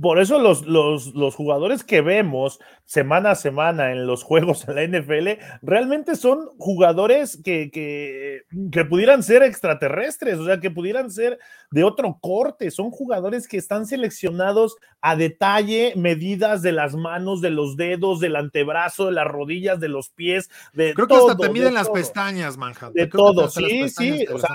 por 0.00 0.20
eso 0.20 0.38
los, 0.38 0.64
los, 0.64 1.34
jugadores 1.34 1.82
que 1.82 2.02
vemos 2.02 2.60
semana 2.84 3.32
a 3.32 3.34
semana 3.34 3.90
en 3.90 4.06
los 4.06 4.22
juegos 4.22 4.64
en 4.68 4.76
la 4.76 4.86
NFL 4.86 5.42
realmente 5.60 6.14
son 6.14 6.50
jugadores 6.56 7.40
que, 7.42 7.70
que, 7.72 8.42
que, 8.70 8.84
pudieran 8.84 9.24
ser 9.24 9.42
extraterrestres, 9.42 10.38
o 10.38 10.46
sea, 10.46 10.60
que 10.60 10.70
pudieran 10.70 11.10
ser 11.10 11.40
de 11.72 11.82
otro 11.82 12.18
corte. 12.20 12.70
Son 12.70 12.92
jugadores 12.92 13.48
que 13.48 13.56
están 13.56 13.86
seleccionados 13.86 14.76
a 15.00 15.16
detalle, 15.16 15.94
medidas 15.96 16.62
de 16.62 16.70
las 16.70 16.94
manos, 16.94 17.40
de 17.40 17.50
los 17.50 17.76
dedos, 17.76 18.20
del 18.20 18.36
antebrazo, 18.36 19.06
de 19.06 19.12
las 19.12 19.26
rodillas, 19.26 19.80
de 19.80 19.88
los 19.88 20.10
pies, 20.10 20.48
de 20.74 20.94
Creo 20.94 21.08
que 21.08 21.16
hasta 21.16 21.36
te 21.36 21.48
miden 21.48 21.74
las 21.74 21.90
pestañas, 21.90 22.56
Manja. 22.56 22.92
De 22.94 23.08
todo, 23.08 23.48
sí, 23.48 23.88
sí. 23.88 24.26
O 24.32 24.38
sea, 24.38 24.50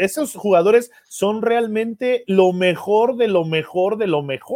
esos 0.00 0.34
jugadores 0.34 0.90
son 1.04 1.40
realmente 1.42 2.24
lo 2.26 2.52
mejor 2.52 3.16
de 3.16 3.28
lo 3.28 3.44
mejor 3.44 3.96
de 3.96 4.08
lo 4.08 4.22
mejor 4.22 4.55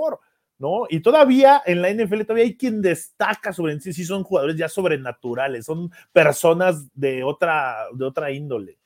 ¿no? 0.61 0.87
Y 0.91 1.01
todavía 1.01 1.63
en 1.65 1.81
la 1.81 1.91
NFL 1.91 2.21
todavía 2.21 2.45
hay 2.45 2.57
quien 2.57 2.83
destaca 2.83 3.53
sobre 3.53 3.81
sí, 3.81 3.95
sí 3.95 4.05
son 4.05 4.23
jugadores 4.23 4.57
ya 4.57 4.69
sobrenaturales, 4.69 5.65
son 5.65 5.91
personas 6.13 6.87
de 6.95 7.25
otra, 7.25 7.87
de 7.95 8.05
otra 8.05 8.31
índole. 8.31 8.79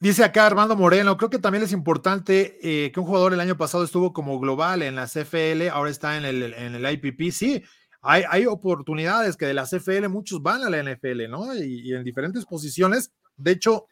Dice 0.00 0.24
acá 0.24 0.46
Armando 0.46 0.76
Moreno, 0.76 1.16
creo 1.18 1.28
que 1.28 1.38
también 1.38 1.64
es 1.64 1.72
importante 1.72 2.58
eh, 2.62 2.90
que 2.90 3.00
un 3.00 3.06
jugador 3.06 3.34
el 3.34 3.40
año 3.40 3.58
pasado 3.58 3.84
estuvo 3.84 4.14
como 4.14 4.40
global 4.40 4.82
en 4.82 4.94
la 4.94 5.06
CFL, 5.06 5.68
ahora 5.70 5.90
está 5.90 6.16
en 6.16 6.24
el, 6.24 6.54
en 6.54 6.74
el 6.74 6.90
IPP, 6.90 7.32
sí, 7.32 7.62
hay, 8.00 8.22
hay, 8.30 8.46
oportunidades 8.46 9.36
que 9.36 9.44
de 9.44 9.54
la 9.54 9.66
CFL 9.66 10.08
muchos 10.08 10.40
van 10.40 10.62
a 10.62 10.70
la 10.70 10.82
NFL, 10.82 11.28
¿no? 11.28 11.54
Y, 11.54 11.92
en 11.92 12.04
diferentes 12.04 12.46
posiciones. 12.46 13.12
De 13.36 13.50
hecho, 13.50 13.86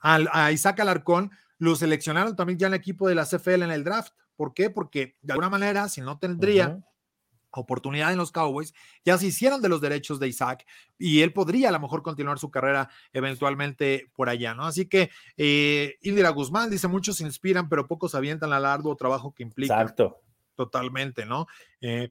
a 0.00 0.52
Isaac 0.52 0.80
Alarcón 0.80 1.30
lo 1.58 1.74
seleccionaron 1.74 2.36
también 2.36 2.58
ya 2.58 2.66
en 2.66 2.74
el 2.74 2.78
equipo 2.78 3.08
de 3.08 3.14
la 3.14 3.24
CFL 3.24 3.62
en 3.62 3.70
el 3.70 3.82
draft. 3.82 4.12
¿Por 4.36 4.54
qué? 4.54 4.70
Porque 4.70 5.16
de 5.22 5.32
alguna 5.32 5.50
manera, 5.50 5.88
si 5.88 6.00
no 6.00 6.18
tendría 6.18 6.78
oportunidad 7.60 8.12
en 8.12 8.18
los 8.18 8.32
Cowboys, 8.32 8.74
ya 9.04 9.18
se 9.18 9.26
hicieron 9.26 9.62
de 9.62 9.68
los 9.68 9.80
derechos 9.80 10.20
de 10.20 10.28
Isaac 10.28 10.66
y 10.98 11.22
él 11.22 11.32
podría 11.32 11.70
a 11.70 11.72
lo 11.72 11.80
mejor 11.80 12.02
continuar 12.02 12.38
su 12.38 12.50
carrera 12.50 12.90
eventualmente 13.12 14.10
por 14.14 14.28
allá, 14.28 14.54
¿no? 14.54 14.64
Así 14.64 14.86
que 14.86 15.10
eh, 15.36 15.96
Indira 16.02 16.30
Guzmán 16.30 16.70
dice, 16.70 16.88
muchos 16.88 17.16
se 17.16 17.24
inspiran, 17.24 17.68
pero 17.68 17.86
pocos 17.86 18.14
avientan 18.14 18.52
al 18.52 18.66
arduo 18.66 18.96
trabajo 18.96 19.32
que 19.32 19.42
implica. 19.42 19.80
Exacto. 19.80 20.20
Totalmente, 20.54 21.26
¿no? 21.26 21.46
Eh, 21.80 22.10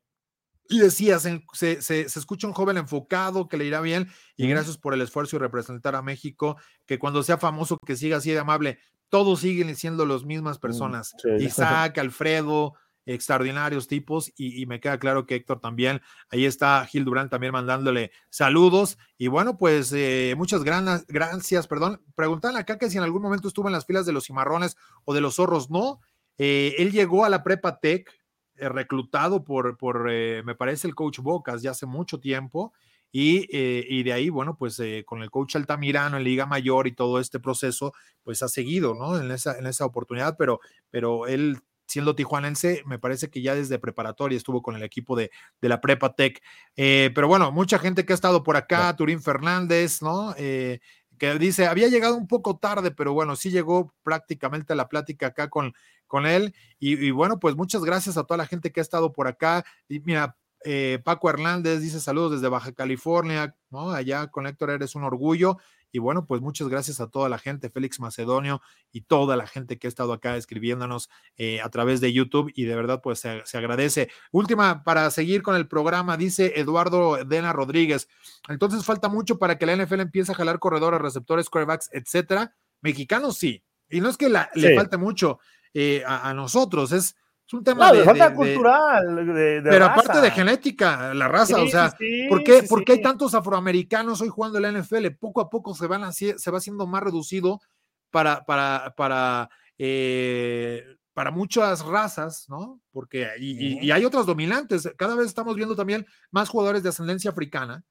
y 0.67 0.79
decía, 0.79 1.19
se, 1.19 1.43
se, 1.53 1.81
se, 1.81 2.01
escucha 2.01 2.47
un 2.47 2.53
joven 2.53 2.77
enfocado 2.77 3.47
que 3.47 3.57
le 3.57 3.65
irá 3.65 3.81
bien 3.81 4.07
y 4.35 4.47
gracias 4.47 4.77
por 4.77 4.93
el 4.95 5.01
esfuerzo 5.01 5.35
y 5.35 5.39
representar 5.39 5.95
a 5.95 6.01
México, 6.01 6.57
que 6.87 6.97
cuando 6.97 7.21
sea 7.21 7.37
famoso, 7.37 7.77
que 7.77 7.95
siga 7.95 8.17
así 8.17 8.31
de 8.31 8.39
amable 8.39 8.79
todos 9.15 9.39
siguen 9.39 9.73
siendo 9.77 10.05
las 10.05 10.25
mismas 10.25 10.57
mm, 10.57 10.59
personas. 10.59 11.15
Isaac, 11.39 11.97
Alfredo, 11.99 12.73
extraordinarios 13.05 13.87
tipos 13.87 14.29
y, 14.35 14.65
me 14.65 14.81
queda 14.81 14.99
claro 14.99 15.25
que 15.25 15.35
Héctor 15.35 15.61
también, 15.61 16.01
ahí 16.29 16.43
está 16.43 16.85
Gil 16.85 17.05
Durán 17.05 17.29
también 17.29 17.53
mandándole 17.53 18.11
saludos. 18.29 18.97
Y 19.17 19.27
bueno, 19.27 19.57
pues 19.57 19.93
eh, 19.93 20.33
muchas 20.35 20.65
gracias, 20.65 21.65
perdón, 21.65 22.01
preguntan 22.13 22.57
acá 22.57 22.77
que 22.77 22.89
si 22.89 22.97
en 22.97 23.05
algún 23.05 23.21
momento 23.21 23.47
estuvo 23.47 23.69
en 23.69 23.73
las 23.73 23.85
filas 23.85 24.05
de 24.05 24.11
los 24.11 24.25
cimarrones 24.25 24.75
o 25.05 25.13
de 25.13 25.21
los 25.21 25.35
zorros, 25.35 25.69
no, 25.69 26.01
eh, 26.37 26.75
él 26.77 26.91
llegó 26.91 27.23
a 27.23 27.29
la 27.29 27.41
prepa 27.41 27.79
tech 27.79 28.11
eh, 28.57 28.67
reclutado 28.67 29.45
por, 29.45 29.77
por 29.77 30.09
me 30.09 30.55
parece 30.55 30.87
el 30.89 30.95
coach 30.95 31.19
Bocas 31.19 31.61
ya 31.61 31.71
hace 31.71 31.85
mucho 31.85 32.19
tiempo 32.19 32.73
eh, 33.17 33.85
y, 33.87 34.03
de 34.03 34.11
ahí, 34.11 34.29
bueno, 34.29 34.57
pues 34.57 34.77
eh, 34.81 35.03
con 35.05 35.21
el 35.23 35.31
coach 35.31 35.55
Altamirano 35.55 36.17
en 36.17 36.23
Liga 36.25 36.45
Mayor 36.45 36.85
y 36.85 36.91
todo 36.91 37.21
este 37.21 37.39
proceso, 37.39 37.93
pues 38.23 38.43
ha 38.43 38.49
seguido, 38.49 38.93
¿no? 38.93 39.17
En 39.17 39.31
esa, 39.31 39.57
en 39.57 39.67
esa 39.67 39.85
oportunidad, 39.85 40.35
pero, 40.37 40.59
pero 40.89 41.25
él 41.25 41.59
siendo 41.87 42.13
tijuanense, 42.13 42.83
me 42.85 42.99
parece 42.99 43.29
que 43.29 43.41
ya 43.41 43.55
desde 43.55 43.79
preparatoria 43.79 44.35
estuvo 44.35 44.61
con 44.61 44.75
el 44.75 44.83
equipo 44.83 45.15
de, 45.15 45.31
de 45.61 45.69
la 45.69 45.79
Prepa 45.79 46.13
Tech. 46.13 46.41
Eh, 46.75 47.09
pero 47.15 47.29
bueno, 47.29 47.53
mucha 47.53 47.79
gente 47.79 48.05
que 48.05 48.11
ha 48.11 48.15
estado 48.15 48.43
por 48.43 48.57
acá, 48.57 48.93
Turín 48.97 49.21
Fernández, 49.21 50.01
¿no? 50.01 50.35
que 50.35 51.39
dice, 51.39 51.67
había 51.67 51.87
llegado 51.87 52.17
un 52.17 52.27
poco 52.27 52.57
tarde, 52.57 52.91
pero 52.91 53.13
bueno, 53.13 53.37
sí 53.37 53.49
llegó 53.49 53.93
prácticamente 54.03 54.73
a 54.73 54.75
la 54.75 54.89
plática 54.89 55.27
acá 55.27 55.49
con, 55.49 55.73
con 56.07 56.25
él. 56.25 56.53
Y, 56.79 57.01
y, 57.01 57.11
bueno, 57.11 57.39
pues 57.39 57.55
muchas 57.55 57.85
gracias 57.85 58.17
a 58.17 58.25
toda 58.25 58.39
la 58.39 58.47
gente 58.47 58.73
que 58.73 58.81
ha 58.81 58.83
estado 58.83 59.13
por 59.13 59.27
acá. 59.27 59.63
Y 59.87 60.01
mira, 60.01 60.35
eh, 60.65 60.99
Paco 61.03 61.29
Hernández 61.29 61.79
dice 61.79 61.99
saludos 61.99 62.33
desde 62.33 62.49
Baja 62.49 62.73
California, 62.73 63.55
¿no? 63.69 63.91
Allá 63.91 64.27
con 64.27 64.47
Héctor 64.47 64.71
eres 64.71 64.95
un 64.95 65.03
orgullo. 65.03 65.57
Y 65.91 65.99
bueno, 65.99 66.25
pues 66.25 66.41
muchas 66.41 66.67
gracias 66.67 66.99
a 66.99 67.07
toda 67.07 67.29
la 67.29 67.37
gente, 67.37 67.69
Félix 67.69 68.01
Macedonio 68.01 68.61
y 68.91 69.01
toda 69.01 69.37
la 69.37 69.47
gente 69.47 69.77
que 69.77 69.87
ha 69.87 69.89
estado 69.89 70.11
acá 70.11 70.35
escribiéndonos 70.35 71.09
eh, 71.37 71.61
a 71.61 71.69
través 71.69 72.01
de 72.01 72.11
YouTube 72.11 72.51
y 72.53 72.65
de 72.65 72.75
verdad 72.75 72.99
pues 73.01 73.19
se, 73.19 73.57
agradece. 73.57 74.09
Última 74.31 74.83
para 74.83 75.09
seguir 75.11 75.41
con 75.41 75.55
el 75.55 75.69
programa, 75.69 76.17
dice 76.17 76.59
Eduardo 76.59 77.23
Dena 77.23 77.53
Rodríguez. 77.53 78.09
Entonces 78.49 78.83
falta 78.83 79.07
mucho 79.07 79.39
para 79.39 79.57
que 79.57 79.65
la 79.65 79.77
NFL 79.77 80.01
empiece 80.01 80.33
a 80.33 80.35
jalar 80.35 80.59
corredores, 80.59 80.99
receptores, 80.99 81.49
quarterbacks, 81.49 81.89
etcétera. 81.93 82.53
Mexicanos 82.81 83.37
sí. 83.37 83.63
Y 83.89 84.01
no 84.01 84.09
es 84.09 84.17
que 84.17 84.29
le 84.29 84.75
falte 84.75 84.97
mucho 84.97 85.39
eh, 85.77 86.03
a, 86.07 86.33
nosotros, 86.33 86.93
es 86.93 87.17
es 87.47 87.53
un 87.53 87.63
tema 87.63 87.91
de, 87.91 88.03
falta 88.03 88.33
cultural. 88.33 89.61
pero 89.63 89.85
aparte 89.85 90.19
de 90.19 90.31
genética, 90.31 91.13
la 91.13 91.27
raza, 91.27 91.61
o 91.61 91.67
sea, 91.67 91.95
¿por, 92.27 92.43
qué, 92.43 92.91
hay 92.91 93.01
tantos 93.01 93.35
afroamericanos 93.35 94.19
hoy 94.21 94.29
jugando 94.29 94.57
en 94.57 94.63
la 94.63 94.81
NFL? 94.81 95.07
Poco 95.19 95.41
a 95.41 95.49
poco 95.49 95.75
se, 95.75 95.85
van 95.85 96.11
se 96.11 96.51
va 96.51 96.57
haciendo 96.57 96.87
más 96.87 97.03
reducido 97.03 97.61
para, 98.09 98.43
para, 98.45 98.95
para, 98.97 99.49
eh, 99.77 100.83
para 101.13 101.29
muchas 101.29 101.85
razas, 101.85 102.49
¿no? 102.49 102.81
Porque 102.91 103.27
y, 103.39 103.91
hay 103.91 104.05
otras 104.05 104.25
dominantes. 104.25 104.91
Cada 104.97 105.15
vez 105.15 105.27
estamos 105.27 105.55
viendo 105.55 105.75
también 105.75 106.07
más 106.31 106.49
jugadores 106.49 106.81
de 106.81 106.89
ascendencia 106.89 107.29
africana, 107.29 107.83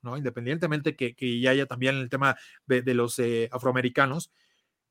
¿no? 0.00 0.16
Independientemente 0.16 0.96
que, 0.96 1.14
que 1.14 1.38
ya 1.38 1.50
haya 1.50 1.66
también 1.66 1.96
el 1.96 2.08
tema 2.08 2.36
de, 2.64 2.82
los 2.94 3.18
eh, 3.18 3.50
afroamericanos, 3.52 4.32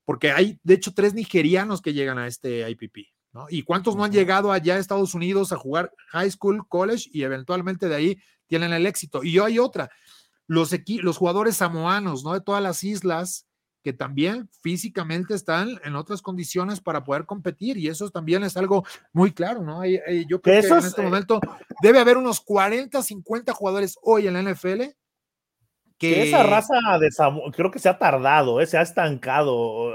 porque 0.04 0.30
hay, 0.30 0.60
de 0.62 0.74
hecho, 0.74 0.94
tres 0.94 1.12
nigerianos 1.12 1.82
que 1.82 1.92
llegan 1.92 2.18
a 2.18 2.28
este 2.28 2.70
IPP. 2.70 3.08
¿Y 3.48 3.62
cuántos 3.62 3.96
no 3.96 4.04
han 4.04 4.12
llegado 4.12 4.52
allá 4.52 4.74
a 4.74 4.78
Estados 4.78 5.14
Unidos 5.14 5.52
a 5.52 5.56
jugar 5.56 5.92
high 6.08 6.30
school, 6.30 6.66
college 6.68 7.08
y 7.12 7.22
eventualmente 7.22 7.88
de 7.88 7.94
ahí 7.94 8.18
tienen 8.46 8.72
el 8.72 8.86
éxito? 8.86 9.22
Y 9.24 9.32
yo 9.32 9.44
hay 9.44 9.58
otra, 9.58 9.90
los, 10.46 10.70
los 11.02 11.16
jugadores 11.16 11.56
samoanos, 11.56 12.24
¿no? 12.24 12.34
De 12.34 12.40
todas 12.40 12.62
las 12.62 12.84
islas 12.84 13.46
que 13.82 13.92
también 13.92 14.48
físicamente 14.60 15.34
están 15.34 15.80
en 15.84 15.96
otras 15.96 16.22
condiciones 16.22 16.80
para 16.80 17.02
poder 17.04 17.26
competir 17.26 17.76
y 17.76 17.88
eso 17.88 18.10
también 18.10 18.44
es 18.44 18.56
algo 18.56 18.84
muy 19.12 19.32
claro, 19.32 19.62
¿no? 19.62 19.84
yo 19.84 20.40
creo 20.40 20.62
que 20.62 20.68
en 20.68 20.78
este 20.78 21.00
eh 21.00 21.04
momento 21.04 21.40
debe 21.82 21.98
haber 21.98 22.16
unos 22.16 22.40
40, 22.40 23.02
50 23.02 23.52
jugadores 23.52 23.98
hoy 24.02 24.28
en 24.28 24.34
la 24.34 24.42
NFL 24.42 24.82
que, 25.98 26.28
esa 26.28 26.42
raza 26.42 26.74
de 27.00 27.10
Samoa, 27.12 27.50
creo 27.52 27.70
que 27.70 27.78
se 27.78 27.88
ha 27.88 27.98
tardado, 27.98 28.60
¿eh? 28.60 28.66
se 28.66 28.76
ha 28.76 28.82
estancado 28.82 29.92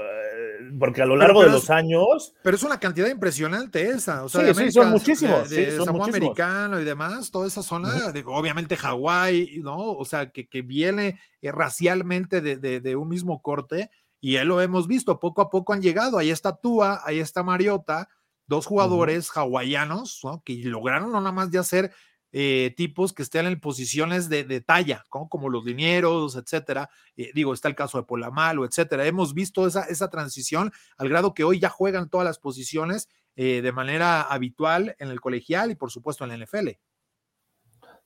porque 0.78 1.02
a 1.02 1.06
lo 1.06 1.16
largo 1.16 1.42
de 1.42 1.50
los 1.50 1.70
años. 1.70 2.34
Pero 2.42 2.56
es 2.56 2.62
una 2.62 2.80
cantidad 2.80 3.08
impresionante 3.08 3.88
esa. 3.88 4.24
O 4.24 4.28
sea, 4.28 4.52
sí, 4.54 4.72
son 4.72 4.90
muchísimos. 4.90 5.48
De, 5.50 5.78
americano 5.88 6.80
y 6.80 6.84
demás, 6.84 7.30
toda 7.30 7.46
esa 7.46 7.62
zona, 7.62 7.90
obviamente 8.26 8.76
Hawái, 8.76 9.60
¿no? 9.62 9.92
O 9.92 10.04
sea, 10.04 10.30
que, 10.30 10.48
que 10.48 10.62
viene 10.62 11.20
eh, 11.40 11.52
racialmente 11.52 12.40
de, 12.40 12.80
de, 12.80 12.96
un 12.96 13.08
mismo 13.08 13.42
corte, 13.42 13.90
y 14.20 14.32
ya 14.32 14.44
lo 14.44 14.60
hemos 14.60 14.86
visto, 14.86 15.20
poco 15.20 15.42
a 15.42 15.50
poco 15.50 15.72
han 15.72 15.82
llegado. 15.82 16.18
Ahí 16.18 16.30
está 16.30 16.56
Tua, 16.56 17.02
ahí 17.04 17.20
está 17.20 17.42
Mariota, 17.42 18.08
dos 18.46 18.66
jugadores 18.66 19.30
hawaianos, 19.34 20.20
¿no? 20.24 20.42
Que 20.42 20.56
lograron 20.64 21.12
no 21.12 21.20
nada 21.20 21.32
más 21.32 21.50
de 21.50 21.58
hacer 21.58 21.92
eh, 22.32 22.74
tipos 22.76 23.12
que 23.12 23.22
estén 23.22 23.46
en 23.46 23.60
posiciones 23.60 24.28
de, 24.28 24.60
talla, 24.60 25.04
como 25.08 25.48
los 25.48 25.64
linieros, 25.64 26.36
etcétera. 26.36 26.90
Eh, 27.16 27.30
digo, 27.34 27.54
está 27.54 27.68
el 27.68 27.74
caso 27.74 27.98
de 27.98 28.04
Polamalo, 28.04 28.64
etcétera. 28.64 29.06
Hemos 29.06 29.34
visto 29.34 29.66
esa, 29.66 29.84
esa 29.84 30.10
transición 30.10 30.72
al 30.96 31.08
grado 31.08 31.34
que 31.34 31.44
hoy 31.44 31.58
ya 31.58 31.68
juegan 31.68 32.08
todas 32.08 32.24
las 32.24 32.38
posiciones 32.38 33.08
eh, 33.40 33.62
de 33.62 33.70
manera 33.70 34.22
habitual 34.22 34.96
en 34.98 35.10
el 35.10 35.20
colegial 35.20 35.70
y 35.70 35.76
por 35.76 35.92
supuesto 35.92 36.24
en 36.24 36.30
la 36.30 36.44
NFL. 36.44 36.70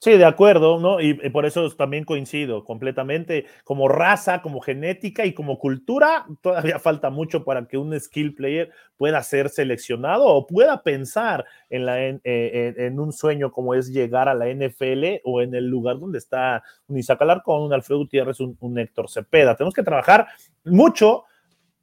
Sí, 0.03 0.11
de 0.19 0.25
acuerdo, 0.25 0.81
¿no? 0.81 1.01
Y, 1.01 1.15
por 1.31 1.47
eso 1.47 1.71
también 1.77 2.05
coincido 2.05 2.65
completamente. 2.65 3.47
Como 3.63 3.87
raza, 3.87 4.43
como 4.43 4.61
genética 4.61 5.25
y 5.27 5.33
como 5.33 5.61
cultura, 5.61 6.27
todavía 6.41 6.79
falta 6.81 7.09
mucho 7.09 7.45
para 7.45 7.69
que 7.69 7.79
un 7.79 7.97
skill 8.01 8.35
player 8.35 8.73
pueda 8.97 9.23
ser 9.23 9.49
seleccionado 9.49 10.27
o 10.27 10.45
pueda 10.45 10.83
pensar 10.83 11.45
en, 11.71 11.87
la, 11.87 12.05
en, 12.05 12.21
en, 12.25 12.99
un 12.99 13.13
sueño 13.13 13.53
como 13.53 13.75
es 13.75 13.93
llegar 13.93 14.29
a 14.29 14.35
la 14.35 14.49
NFL 14.53 15.21
o 15.23 15.41
en 15.41 15.55
el 15.55 15.69
lugar 15.69 16.01
donde 16.01 16.19
está 16.19 16.65
un 16.89 16.99
Isaac 16.99 17.23
Alarcón, 17.23 17.63
un 17.63 17.73
Alfredo 17.73 18.01
Gutiérrez, 18.01 18.41
un, 18.41 18.57
un 18.59 18.81
Héctor 18.81 19.09
Cepeda. 19.09 19.55
Tenemos 19.55 19.73
que 19.73 19.85
trabajar 19.85 20.27
mucho 20.65 21.27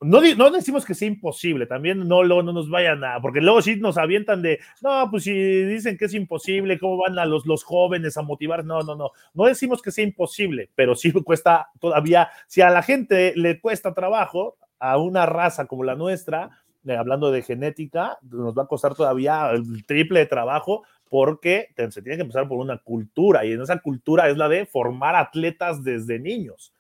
no, 0.02 0.22
no, 0.36 0.50
decimos 0.52 0.86
que 0.86 0.94
sea 0.94 1.08
imposible, 1.08 1.66
también 1.66 2.08
no, 2.08 2.24
no, 2.24 2.42
no 2.42 2.54
nos 2.54 2.70
vayan 2.70 3.04
a, 3.04 3.20
porque 3.22 3.42
luego 3.42 3.62
sí 3.62 3.76
nos 3.76 3.98
avientan 3.98 4.42
de, 4.42 4.60
no, 4.82 5.10
pues 5.12 5.24
si 5.24 5.34
dicen 5.34 5.98
que 5.98 6.06
es 6.06 6.14
imposible, 6.14 6.80
¿cómo 6.80 6.98
van 6.98 7.20
a 7.20 7.26
los, 7.26 7.46
los 7.46 7.64
jóvenes 7.64 8.16
a 8.18 8.22
motivar? 8.22 8.64
No, 8.64 8.82
no, 8.82 8.96
no, 8.96 9.12
no 9.34 9.46
decimos 9.46 9.82
que 9.82 9.92
sea 9.92 10.04
imposible, 10.04 10.70
pero 10.76 10.96
sí 10.96 11.12
cuesta 11.24 11.70
todavía, 11.80 12.30
si 12.48 12.62
a 12.62 12.70
la 12.70 12.82
gente 12.82 13.34
le 13.36 13.60
cuesta 13.60 13.94
trabajo, 13.94 14.56
a 14.80 14.98
una 14.98 15.26
raza 15.26 15.66
como 15.66 15.84
la 15.84 15.96
nuestra, 15.96 16.50
eh, 16.86 16.96
hablando 16.96 17.32
de 17.32 17.42
genética, 17.42 18.18
nos 18.22 18.58
va 18.58 18.64
a 18.64 18.68
costar 18.68 18.96
todavía 18.96 19.52
el 19.52 19.86
triple 19.86 20.22
de 20.22 20.26
trabajo 20.26 20.84
porque 21.10 21.74
se 21.76 22.02
tiene 22.02 22.18
que 22.18 22.22
empezar 22.22 22.48
por 22.48 22.60
una 22.60 22.78
cultura 22.78 23.46
y 23.46 23.52
en 23.52 23.62
esa 23.62 23.80
cultura 23.80 24.30
es 24.30 24.38
la 24.38 24.48
de 24.48 24.66
formar 24.66 25.16
atletas 25.16 25.84
desde 25.84 26.20
niños. 26.20 26.72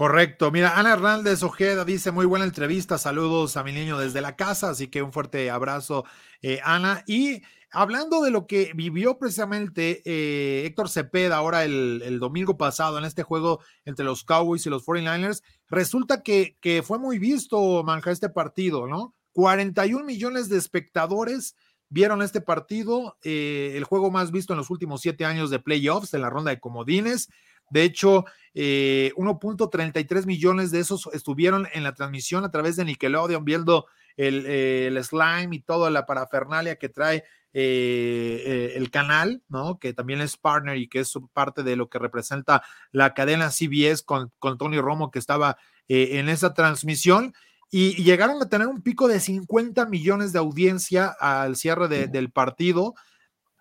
Correcto. 0.00 0.50
Mira, 0.50 0.78
Ana 0.78 0.94
Hernández 0.94 1.42
Ojeda 1.42 1.84
dice 1.84 2.10
muy 2.10 2.24
buena 2.24 2.46
entrevista. 2.46 2.96
Saludos 2.96 3.58
a 3.58 3.62
mi 3.62 3.70
niño 3.70 3.98
desde 3.98 4.22
la 4.22 4.34
casa. 4.34 4.70
Así 4.70 4.88
que 4.88 5.02
un 5.02 5.12
fuerte 5.12 5.50
abrazo, 5.50 6.06
eh, 6.40 6.58
Ana. 6.64 7.04
Y 7.06 7.42
hablando 7.70 8.22
de 8.22 8.30
lo 8.30 8.46
que 8.46 8.72
vivió 8.74 9.18
precisamente 9.18 10.00
eh, 10.06 10.64
Héctor 10.64 10.88
Cepeda 10.88 11.36
ahora 11.36 11.64
el, 11.64 12.18
domingo 12.18 12.56
pasado 12.56 12.96
en 12.96 13.04
este 13.04 13.24
juego 13.24 13.60
entre 13.84 14.06
los 14.06 14.24
Cowboys 14.24 14.64
y 14.64 14.70
los 14.70 14.86
49ers, 14.86 15.42
resulta 15.68 16.22
que, 16.22 16.56
que 16.62 16.82
fue 16.82 16.98
muy 16.98 17.18
visto, 17.18 17.82
Manja, 17.84 18.10
este 18.10 18.30
partido, 18.30 18.86
¿no? 18.86 19.14
41 19.32 20.02
millones 20.06 20.48
de 20.48 20.56
espectadores 20.56 21.56
vieron 21.90 22.22
este 22.22 22.40
partido, 22.40 23.18
eh, 23.22 23.74
el 23.74 23.84
juego 23.84 24.10
más 24.10 24.30
visto 24.30 24.54
en 24.54 24.58
los 24.60 24.70
últimos 24.70 25.02
siete 25.02 25.26
años 25.26 25.50
de 25.50 25.58
playoffs, 25.58 26.14
en 26.14 26.22
la 26.22 26.30
ronda 26.30 26.52
de 26.52 26.60
comodines. 26.60 27.28
De 27.70 27.84
hecho, 27.84 28.24
1.33 28.54 30.22
eh, 30.22 30.26
millones 30.26 30.70
de 30.70 30.80
esos 30.80 31.08
estuvieron 31.12 31.68
en 31.72 31.84
la 31.84 31.94
transmisión 31.94 32.44
a 32.44 32.50
través 32.50 32.76
de 32.76 32.84
Nickelodeon, 32.84 33.44
viendo 33.44 33.86
el, 34.16 35.02
slime 35.02 35.56
y 35.56 35.60
toda 35.60 35.90
la 35.90 36.04
parafernalia 36.04 36.76
que 36.76 36.88
trae 36.88 37.24
eh, 37.52 38.42
eh, 38.44 38.72
el 38.76 38.90
canal, 38.90 39.42
¿no? 39.48 39.78
Que 39.78 39.92
también 39.92 40.20
es 40.20 40.36
partner 40.36 40.76
y 40.76 40.88
que 40.88 41.00
es 41.00 41.12
parte 41.32 41.62
de 41.62 41.76
lo 41.76 41.88
que 41.88 41.98
representa 41.98 42.62
la 42.92 43.14
cadena 43.14 43.50
CBS 43.50 44.04
con, 44.04 44.30
con 44.38 44.58
Tony 44.58 44.80
Romo 44.80 45.10
que 45.10 45.18
estaba 45.18 45.56
en 45.88 46.28
esa 46.28 46.54
transmisión. 46.54 47.34
Y, 47.72 48.02
llegaron 48.02 48.40
a 48.42 48.48
tener 48.48 48.68
un 48.68 48.82
pico 48.82 49.08
de 49.08 49.18
50 49.18 49.86
millones 49.86 50.32
de 50.32 50.38
audiencia 50.38 51.06
al 51.18 51.56
cierre 51.56 51.88
del 51.88 52.30
partido 52.30 52.94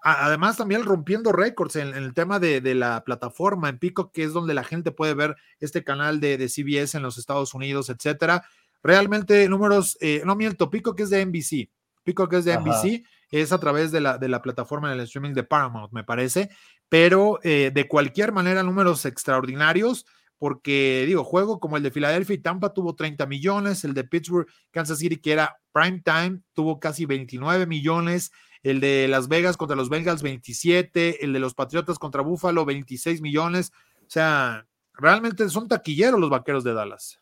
además 0.02 0.58
también 0.58 0.84
rompiendo 0.84 1.32
récords 1.32 1.76
en, 1.76 1.93
el 1.93 2.14
tema 2.14 2.39
de, 2.39 2.62
la 2.76 3.04
plataforma 3.04 3.70
en 3.70 3.80
Pico, 3.80 4.12
que 4.12 4.24
es 4.24 4.34
donde 4.34 4.54
la 4.54 4.64
gente 4.64 4.91
puede 4.91 5.14
ver 5.14 5.36
este 5.60 5.84
canal 5.84 6.20
de, 6.20 6.38
CBS 6.47 6.95
en 6.97 7.04
los 7.04 7.18
Estados 7.18 7.54
Unidos, 7.54 7.89
etcétera. 7.89 8.43
Realmente 8.82 9.47
números, 9.50 9.97
eh, 10.00 10.22
no 10.26 10.36
miento, 10.36 10.70
Pico 10.70 10.95
que 10.95 11.04
es 11.04 11.10
de 11.10 11.26
NBC, 11.26 11.70
Pico 12.04 12.30
que 12.30 12.38
es 12.38 12.45
de 12.45 12.58
NBC, 12.58 13.04
es 13.32 13.52
a 13.52 13.60
través 13.60 13.91
de 13.91 14.02
la, 14.02 14.18
de 14.18 14.30
la 14.30 14.41
plataforma 14.41 14.91
en 14.91 15.00
el 15.00 15.06
streaming 15.06 15.34
de 15.34 15.43
Paramount, 15.43 15.91
me 15.91 16.04
parece, 16.04 16.50
pero 16.88 17.39
eh, 17.43 17.72
de 17.74 17.88
cualquier 17.88 18.32
manera 18.32 18.64
números 18.64 19.06
extraordinarios 19.06 20.06
porque 20.39 21.04
digo, 21.06 21.26
juego 21.26 21.60
como 21.60 21.76
el 21.78 21.84
de 21.84 21.91
Filadelfia 21.91 22.34
y 22.34 22.39
Tampa 22.39 22.74
tuvo 22.74 22.95
30 22.95 23.26
millones, 23.28 23.84
el 23.84 23.93
de 23.93 24.06
Pittsburgh, 24.06 24.47
Kansas 24.72 25.00
City, 25.00 25.18
que 25.18 25.34
era 25.34 25.60
prime 25.74 26.02
time, 26.02 26.39
tuvo 26.54 26.80
casi 26.80 27.06
29 27.06 27.68
millones, 27.68 28.32
el 28.64 28.80
de 28.80 29.07
Las 29.07 29.28
Vegas 29.28 29.57
contra 29.57 29.76
los 29.76 29.89
Bengals 29.89 30.22
27, 30.22 31.24
el 31.24 31.34
de 31.34 31.39
los 31.39 31.53
Patriotas 31.53 31.99
contra 31.99 32.22
Buffalo 32.22 32.66
26 32.66 33.22
millones. 33.22 33.72
O 34.01 34.10
sea, 34.10 34.66
realmente 34.93 35.47
son 35.49 35.68
taquilleros 35.68 36.20
los 36.20 36.30
vaqueros 36.30 36.64
de 36.64 36.74
Dallas. 36.74 37.22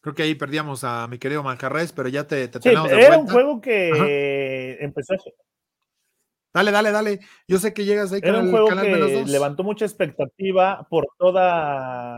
Creo 0.00 0.14
que 0.14 0.22
ahí 0.22 0.36
perdíamos 0.36 0.84
a 0.84 1.08
mi 1.08 1.18
querido 1.18 1.42
Manjarres, 1.42 1.92
pero 1.92 2.08
ya 2.08 2.24
te, 2.28 2.46
te 2.46 2.60
tenemos 2.60 2.90
Era 2.92 3.18
un 3.18 3.26
juego 3.26 3.60
que 3.60 4.78
empezó 4.80 5.14
a... 5.14 5.16
Dale, 6.54 6.70
dale, 6.70 6.92
dale. 6.92 7.20
Yo 7.48 7.58
sé 7.58 7.74
que 7.74 7.84
llegas 7.84 8.12
ahí 8.12 8.20
Era 8.22 8.38
un 8.38 8.50
juego 8.50 8.68
que 8.68 9.24
levantó 9.26 9.64
mucha 9.64 9.84
expectativa 9.84 10.86
por 10.88 11.08
toda 11.18 12.16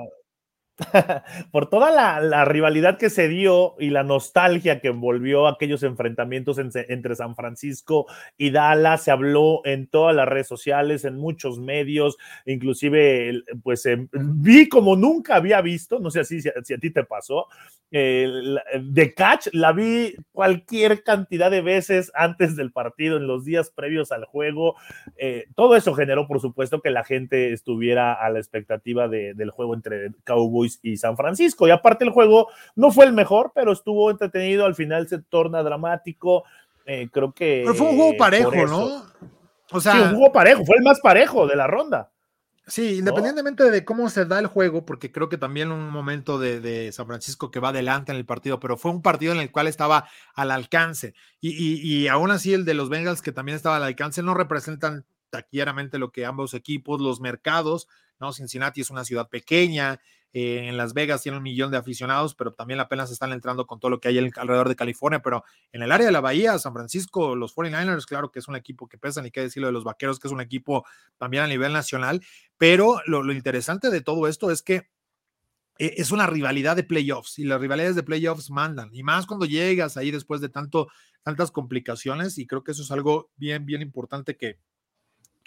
por 1.51 1.69
toda 1.69 1.91
la, 1.91 2.45
rivalidad 2.45 2.99
que 2.99 3.11
se 3.11 3.29
dio 3.29 3.75
y 3.79 3.91
la 3.91 4.05
nostalgia 4.05 4.81
que 4.81 4.89
envolvió 4.89 5.47
aquellos 5.47 5.83
enfrentamientos 5.83 6.59
entre 6.59 7.17
San 7.17 7.35
Francisco 7.35 8.07
y 8.37 8.51
Dallas, 8.51 9.03
se 9.03 9.11
habló 9.11 9.61
en 9.65 9.89
todas 9.89 10.15
las 10.15 10.29
redes 10.29 10.47
sociales, 10.47 11.05
en 11.05 11.17
muchos 11.17 11.59
medios, 11.59 12.17
inclusive 12.47 13.43
pues 13.63 13.87
em, 13.87 14.09
vi 14.13 14.69
como 14.69 14.97
nunca 14.97 15.37
había 15.37 15.61
visto, 15.61 15.99
no 15.99 16.11
sé 16.11 16.25
si, 16.25 16.41
si 16.41 16.75
a 16.75 16.79
ti 16.79 16.91
te 16.91 17.05
pasó, 17.05 17.47
de 17.91 19.15
Catch 19.17 19.49
la 19.53 19.73
vi 19.73 20.15
cualquier 20.33 21.03
cantidad 21.03 21.51
de 21.51 21.63
veces 21.63 22.13
antes 22.15 22.55
del 22.55 22.71
partido, 22.71 23.17
en 23.17 23.27
los 23.27 23.45
días 23.45 23.71
previos 23.71 24.13
al 24.13 24.25
juego. 24.27 24.77
Eh, 25.17 25.47
todo 25.55 25.75
eso 25.75 25.95
generó, 25.95 26.27
por 26.27 26.41
supuesto, 26.41 26.83
que 26.83 26.91
la 26.91 27.05
gente 27.05 27.53
estuviera 27.53 28.13
a 28.13 28.29
la 28.31 28.39
expectativa 28.39 29.09
del 29.09 29.51
juego 29.51 29.75
entre 29.75 30.13
Cowboys 30.25 30.68
y 30.83 30.97
San 30.97 31.17
Francisco. 31.17 31.67
Y 31.67 31.71
aparte 31.71 32.05
el 32.05 32.11
juego 32.11 32.49
no 32.77 32.91
fue 32.91 33.07
el 33.07 33.13
mejor, 33.13 33.53
pero 33.55 33.73
estuvo 33.73 34.11
entretenido, 34.11 34.65
al 34.65 34.75
final 34.75 35.09
se 35.09 35.19
torna 35.19 35.63
dramático. 35.63 36.45
Eh, 36.87 37.09
creo 37.13 37.33
que... 37.33 37.63
Pero 37.65 37.75
fue 37.75 37.89
un 37.89 37.97
juego 37.97 38.17
parejo, 38.17 38.67
¿no? 38.67 39.05
O 39.71 39.81
sea, 39.81 39.93
sí, 39.93 39.99
un 39.99 40.15
juego 40.17 40.33
parejo, 40.33 40.65
fue 40.65 40.77
el 40.79 40.85
más 40.85 41.01
parejo 41.01 41.47
de 41.47 41.57
la 41.57 41.67
ronda. 41.67 42.11
Sí, 42.69 42.99
independientemente 42.99 43.71
de 43.71 43.83
cómo 43.83 44.11
se 44.11 44.27
da 44.27 44.39
el 44.39 44.47
juego, 44.47 44.85
porque 44.85 45.11
creo 45.11 45.31
que 45.31 45.39
también 45.39 45.73
un 45.73 45.89
momento 45.89 46.39
de, 46.39 46.91
San 46.93 47.07
Francisco 47.07 47.51
que 47.51 47.61
va 47.61 47.71
adelante 47.71 48.13
en 48.13 48.19
el 48.19 48.27
partido, 48.27 48.61
pero 48.61 48.77
fue 48.77 48.91
un 48.91 49.01
partido 49.01 49.33
en 49.33 49.41
el 49.41 49.51
cual 49.51 49.69
estaba 49.69 50.07
al 50.35 50.51
alcance. 50.51 51.15
Y, 51.41 51.51
y, 51.51 52.09
aún 52.09 52.31
así 52.31 52.53
el 52.53 52.67
de 52.67 52.75
los 52.75 52.91
Bengals, 52.91 53.23
que 53.23 53.33
también 53.33 53.57
estaba 53.57 53.77
al 53.77 53.85
alcance, 53.85 54.23
no 54.23 54.35
representan 54.35 55.07
taquilleramente 55.31 55.99
lo 55.99 56.13
que 56.13 56.27
ambos 56.27 56.53
equipos, 56.53 57.01
los 57.01 57.21
mercados, 57.21 57.89
¿no? 58.21 58.33
Cincinnati 58.33 58.83
es 58.83 58.91
una 58.91 59.05
ciudad 59.05 59.29
pequeña, 59.31 60.01
eh, 60.33 60.69
en 60.69 60.77
Las 60.77 60.93
Vegas 60.93 61.23
tiene 61.23 61.39
un 61.39 61.43
millón 61.43 61.71
de 61.71 61.79
aficionados, 61.79 62.35
pero 62.35 62.53
también 62.53 62.81
apenas 62.81 63.11
están 63.11 63.33
entrando 63.33 63.67
con 63.67 63.81
todo 63.81 63.91
lo 63.91 64.01
que 64.01 64.09
hay 64.09 64.19
alrededor 64.19 64.69
de 64.69 64.77
California. 64.77 65.21
Pero 65.23 65.45
en 65.73 65.83
el 65.83 65.93
área 65.93 66.07
de 66.07 66.13
la 66.13 66.21
Bahía, 66.21 66.59
San 66.59 66.75
Francisco, 66.75 67.35
los 67.35 67.55
49ers, 67.55 68.05
claro 68.05 68.31
que 68.31 68.39
es 68.39 68.49
un 68.49 68.57
equipo 68.57 68.89
que 68.89 68.99
pesa, 68.99 69.23
ni 69.23 69.31
qué 69.31 69.41
decirlo 69.41 69.69
de 69.69 69.73
los 69.73 69.85
vaqueros, 69.85 70.19
que 70.19 70.29
es 70.29 70.33
un 70.33 70.41
equipo 70.41 70.85
también 71.17 71.45
a 71.45 71.47
nivel 71.47 71.73
nacional. 71.73 72.23
Pero 72.59 73.01
lo, 73.07 73.33
interesante 73.33 73.91
de 73.91 74.01
todo 74.01 74.29
esto 74.29 74.51
es 74.51 74.63
que 74.63 74.89
eh, 75.79 75.95
es 75.97 76.11
una 76.11 76.27
rivalidad 76.27 76.77
de 76.77 76.85
playoffs 76.85 77.39
y 77.39 77.45
las 77.45 77.61
rivalidades 77.61 77.97
de 77.97 78.03
playoffs 78.03 78.51
mandan. 78.51 78.91
Y 78.93 79.03
más 79.03 79.27
cuando 79.27 79.47
llegas 79.47 79.97
ahí 79.97 80.11
después 80.11 80.41
de 80.41 80.51
tanto, 80.51 80.89
tantas 81.23 81.51
complicaciones. 81.51 82.37
Y 82.37 82.47
creo 82.47 82.65
que 82.65 82.73
eso 82.73 82.83
es 82.83 82.91
algo 82.91 83.31
bien, 83.37 83.65
bien 83.65 83.81
importante 83.81 84.37
que, 84.37 84.59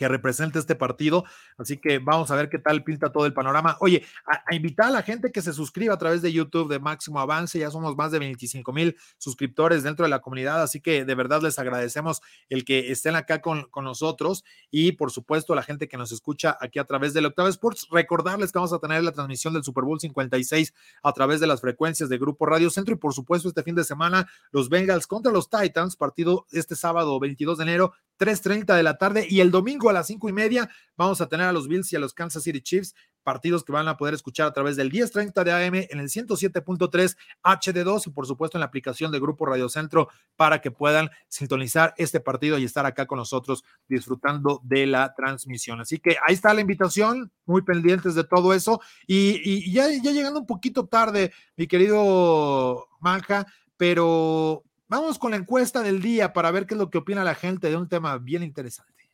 que 0.01 0.07
represente 0.07 0.57
este 0.57 0.73
partido. 0.73 1.25
Así 1.59 1.77
que 1.77 1.99
vamos 1.99 2.31
a 2.31 2.35
ver 2.35 2.49
qué 2.49 2.57
tal 2.57 2.83
pinta 2.83 3.11
todo 3.11 3.27
el 3.27 3.33
panorama. 3.33 3.77
Oye, 3.81 4.03
a, 4.25 4.55
invitar 4.55 4.87
a 4.87 4.89
la 4.89 5.03
gente 5.03 5.31
que 5.31 5.43
se 5.43 5.53
suscriba 5.53 5.93
a 5.93 5.97
través 5.99 6.23
de 6.23 6.33
YouTube 6.33 6.71
de 6.71 6.79
Máximo 6.79 7.19
Avance. 7.19 7.59
Ya 7.59 7.69
somos 7.69 7.95
más 7.95 8.11
de 8.11 8.17
25 8.17 8.73
mil 8.73 8.97
suscriptores 9.19 9.83
dentro 9.83 10.03
de 10.03 10.09
la 10.09 10.19
comunidad. 10.19 10.63
Así 10.63 10.81
que 10.81 11.05
de 11.05 11.13
verdad 11.13 11.43
les 11.43 11.59
agradecemos 11.59 12.21
el 12.49 12.65
que 12.65 12.91
estén 12.91 13.15
acá 13.15 13.41
con, 13.41 13.69
con 13.69 13.83
nosotros. 13.83 14.43
Y 14.71 14.93
por 14.93 15.11
supuesto, 15.11 15.53
la 15.53 15.61
gente 15.61 15.87
que 15.87 15.97
nos 15.97 16.11
escucha 16.11 16.57
aquí 16.59 16.79
a 16.79 16.85
través 16.85 17.13
del 17.13 17.27
Octava 17.27 17.49
Sports. 17.49 17.87
Recordarles 17.91 18.51
que 18.51 18.57
vamos 18.57 18.73
a 18.73 18.79
tener 18.79 19.03
la 19.03 19.11
transmisión 19.11 19.53
del 19.53 19.63
Super 19.63 19.83
Bowl 19.83 19.99
56 19.99 20.73
a 21.03 21.13
través 21.13 21.39
de 21.39 21.45
las 21.45 21.61
frecuencias 21.61 22.09
de 22.09 22.17
Grupo 22.17 22.47
Radio 22.47 22.71
Centro. 22.71 22.95
Y 22.95 22.97
por 22.97 23.13
supuesto, 23.13 23.49
este 23.49 23.61
fin 23.61 23.75
de 23.75 23.83
semana, 23.83 24.27
los 24.51 24.67
Bengals 24.67 25.05
contra 25.05 25.31
los 25.31 25.47
Titans, 25.47 25.95
partido 25.95 26.47
este 26.51 26.75
sábado 26.75 27.19
22 27.19 27.59
de 27.59 27.63
enero, 27.65 27.93
3.30 28.21 28.75
de 28.75 28.83
la 28.83 28.99
tarde. 28.99 29.25
Y 29.27 29.39
el 29.39 29.49
domingo 29.49 29.89
a 29.89 29.93
las 29.93 30.05
cinco 30.05 30.29
y 30.29 30.31
media 30.31 30.69
vamos 30.95 31.21
a 31.21 31.27
tener 31.27 31.47
a 31.47 31.51
los 31.51 31.67
Bills 31.67 31.91
y 31.91 31.95
a 31.95 31.99
los 31.99 32.13
Kansas 32.13 32.43
City 32.43 32.61
Chiefs, 32.61 32.93
partidos 33.23 33.63
que 33.63 33.71
van 33.71 33.87
a 33.87 33.97
poder 33.97 34.13
escuchar 34.13 34.47
a 34.47 34.53
través 34.53 34.75
del 34.75 34.91
1030 34.91 35.43
de 35.43 35.51
AM 35.51 35.75
en 35.89 35.99
el 35.99 36.07
107.3 36.07 37.17
HD2 37.43 38.07
y 38.07 38.09
por 38.11 38.27
supuesto 38.27 38.57
en 38.57 38.59
la 38.59 38.67
aplicación 38.67 39.11
de 39.11 39.19
Grupo 39.19 39.47
Radio 39.47 39.69
Centro 39.69 40.09
para 40.35 40.61
que 40.61 40.69
puedan 40.69 41.09
sintonizar 41.29 41.95
este 41.97 42.19
partido 42.19 42.59
y 42.59 42.65
estar 42.65 42.85
acá 42.85 43.07
con 43.07 43.17
nosotros 43.17 43.63
disfrutando 43.87 44.61
de 44.63 44.85
la 44.85 45.15
transmisión. 45.15 45.81
Así 45.81 45.97
que 45.97 46.17
ahí 46.27 46.35
está 46.35 46.53
la 46.53 46.61
invitación, 46.61 47.31
muy 47.45 47.63
pendientes 47.63 48.13
de 48.13 48.23
todo 48.23 48.53
eso 48.53 48.81
y, 49.07 49.71
ya, 49.71 49.87
ya 49.89 50.11
llegando 50.11 50.39
un 50.39 50.45
poquito 50.45 50.85
tarde, 50.85 51.33
mi 51.57 51.65
querido 51.65 52.87
Manja, 52.99 53.47
pero 53.77 54.63
vamos 54.91 55.17
con 55.17 55.31
la 55.31 55.37
encuesta 55.37 55.81
del 55.81 56.01
día 56.01 56.33
para 56.33 56.51
ver 56.51 56.67
qué 56.67 56.73
es 56.73 56.77
lo 56.77 56.89
que 56.89 56.97
opina 56.97 57.23
la 57.23 57.33
gente 57.33 57.69
de 57.69 57.77
un 57.77 57.87
tema 57.87 58.17
bien 58.17 58.43
interesante. 58.43 59.09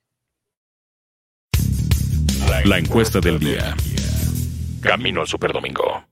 La 2.65 2.79
encuesta 2.79 3.19
del 3.19 3.37
día. 3.37 3.75
Camino 4.81 5.21
al 5.21 5.27
Superdomingo. 5.27 6.03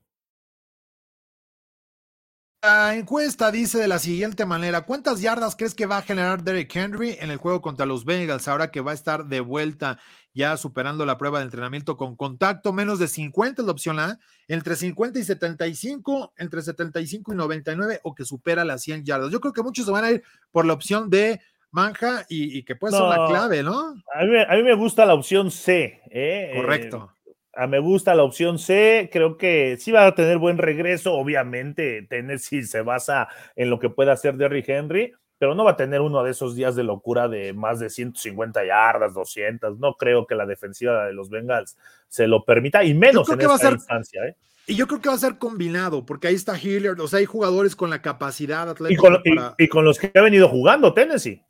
La 2.66 2.96
encuesta 2.96 3.52
dice 3.52 3.78
de 3.78 3.86
la 3.86 4.00
siguiente 4.00 4.44
manera: 4.44 4.80
¿Cuántas 4.80 5.20
yardas 5.20 5.54
crees 5.54 5.72
que 5.72 5.86
va 5.86 5.98
a 5.98 6.02
generar 6.02 6.42
Derrick 6.42 6.74
Henry 6.74 7.16
en 7.20 7.30
el 7.30 7.36
juego 7.36 7.62
contra 7.62 7.86
los 7.86 8.04
Bengals 8.04 8.48
ahora 8.48 8.72
que 8.72 8.80
va 8.80 8.90
a 8.90 8.94
estar 8.94 9.26
de 9.26 9.38
vuelta 9.38 10.00
ya 10.34 10.56
superando 10.56 11.06
la 11.06 11.16
prueba 11.16 11.38
de 11.38 11.44
entrenamiento 11.44 11.96
con 11.96 12.16
contacto? 12.16 12.72
Menos 12.72 12.98
de 12.98 13.06
50 13.06 13.62
es 13.62 13.66
la 13.66 13.70
opción 13.70 14.00
A, 14.00 14.18
entre 14.48 14.74
50 14.74 15.16
y 15.16 15.22
75, 15.22 16.32
entre 16.38 16.60
75 16.60 17.34
y 17.34 17.36
99 17.36 18.00
o 18.02 18.16
que 18.16 18.24
supera 18.24 18.64
las 18.64 18.82
100 18.82 19.04
yardas. 19.04 19.30
Yo 19.30 19.40
creo 19.40 19.52
que 19.52 19.62
muchos 19.62 19.86
se 19.86 19.92
van 19.92 20.04
a 20.04 20.10
ir 20.10 20.24
por 20.50 20.66
la 20.66 20.72
opción 20.72 21.08
de 21.08 21.40
Manja 21.70 22.26
y, 22.28 22.64
que 22.64 22.74
puede 22.74 22.96
ser 22.96 23.06
la 23.06 23.26
clave, 23.28 23.62
¿no? 23.62 23.94
A 24.12 24.24
mí, 24.56 24.62
me 24.64 24.74
gusta 24.74 25.06
la 25.06 25.14
opción 25.14 25.52
C. 25.52 26.00
¿eh? 26.10 26.50
Correcto. 26.56 27.15
A 27.56 27.66
me 27.66 27.78
gusta 27.78 28.14
la 28.14 28.22
opción 28.22 28.58
C, 28.58 29.08
creo 29.12 29.36
que 29.38 29.76
sí 29.78 29.90
va 29.90 30.06
a 30.06 30.14
tener 30.14 30.38
buen 30.38 30.58
regreso, 30.58 31.14
obviamente 31.14 32.06
Tennessee 32.08 32.62
se 32.66 32.82
basa 32.82 33.28
en 33.54 33.70
lo 33.70 33.78
que 33.78 33.88
pueda 33.88 34.12
hacer 34.12 34.36
Derrick 34.36 34.68
Henry, 34.68 35.14
pero 35.38 35.54
no 35.54 35.64
va 35.64 35.72
a 35.72 35.76
tener 35.76 36.00
uno 36.00 36.22
de 36.22 36.30
esos 36.30 36.54
días 36.54 36.76
de 36.76 36.84
locura 36.84 37.28
de 37.28 37.52
más 37.52 37.78
de 37.78 37.90
150 37.90 38.64
yardas, 38.64 39.14
200, 39.14 39.78
no 39.78 39.94
creo 39.94 40.26
que 40.26 40.34
la 40.34 40.46
defensiva 40.46 41.06
de 41.06 41.12
los 41.12 41.30
Bengals 41.30 41.76
se 42.08 42.26
lo 42.26 42.44
permita, 42.44 42.84
y 42.84 42.94
menos 42.94 43.28
en 43.30 43.40
esta 43.40 43.70
instancia. 43.70 44.24
¿eh? 44.26 44.36
Y 44.66 44.74
yo 44.74 44.86
creo 44.86 45.00
que 45.00 45.08
va 45.08 45.14
a 45.14 45.18
ser 45.18 45.38
combinado, 45.38 46.04
porque 46.04 46.28
ahí 46.28 46.34
está 46.34 46.58
Hilliard, 46.58 47.00
o 47.00 47.08
sea, 47.08 47.20
hay 47.20 47.26
jugadores 47.26 47.76
con 47.76 47.88
la 47.88 48.02
capacidad 48.02 48.68
atlética. 48.68 49.54
Y 49.58 49.68
con, 49.68 49.84
los 49.84 49.98
que 49.98 50.10
ha 50.14 50.22
venido 50.22 50.48
jugando 50.48 50.92
Tennessee. 50.92 51.42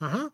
Ajá. 0.00 0.32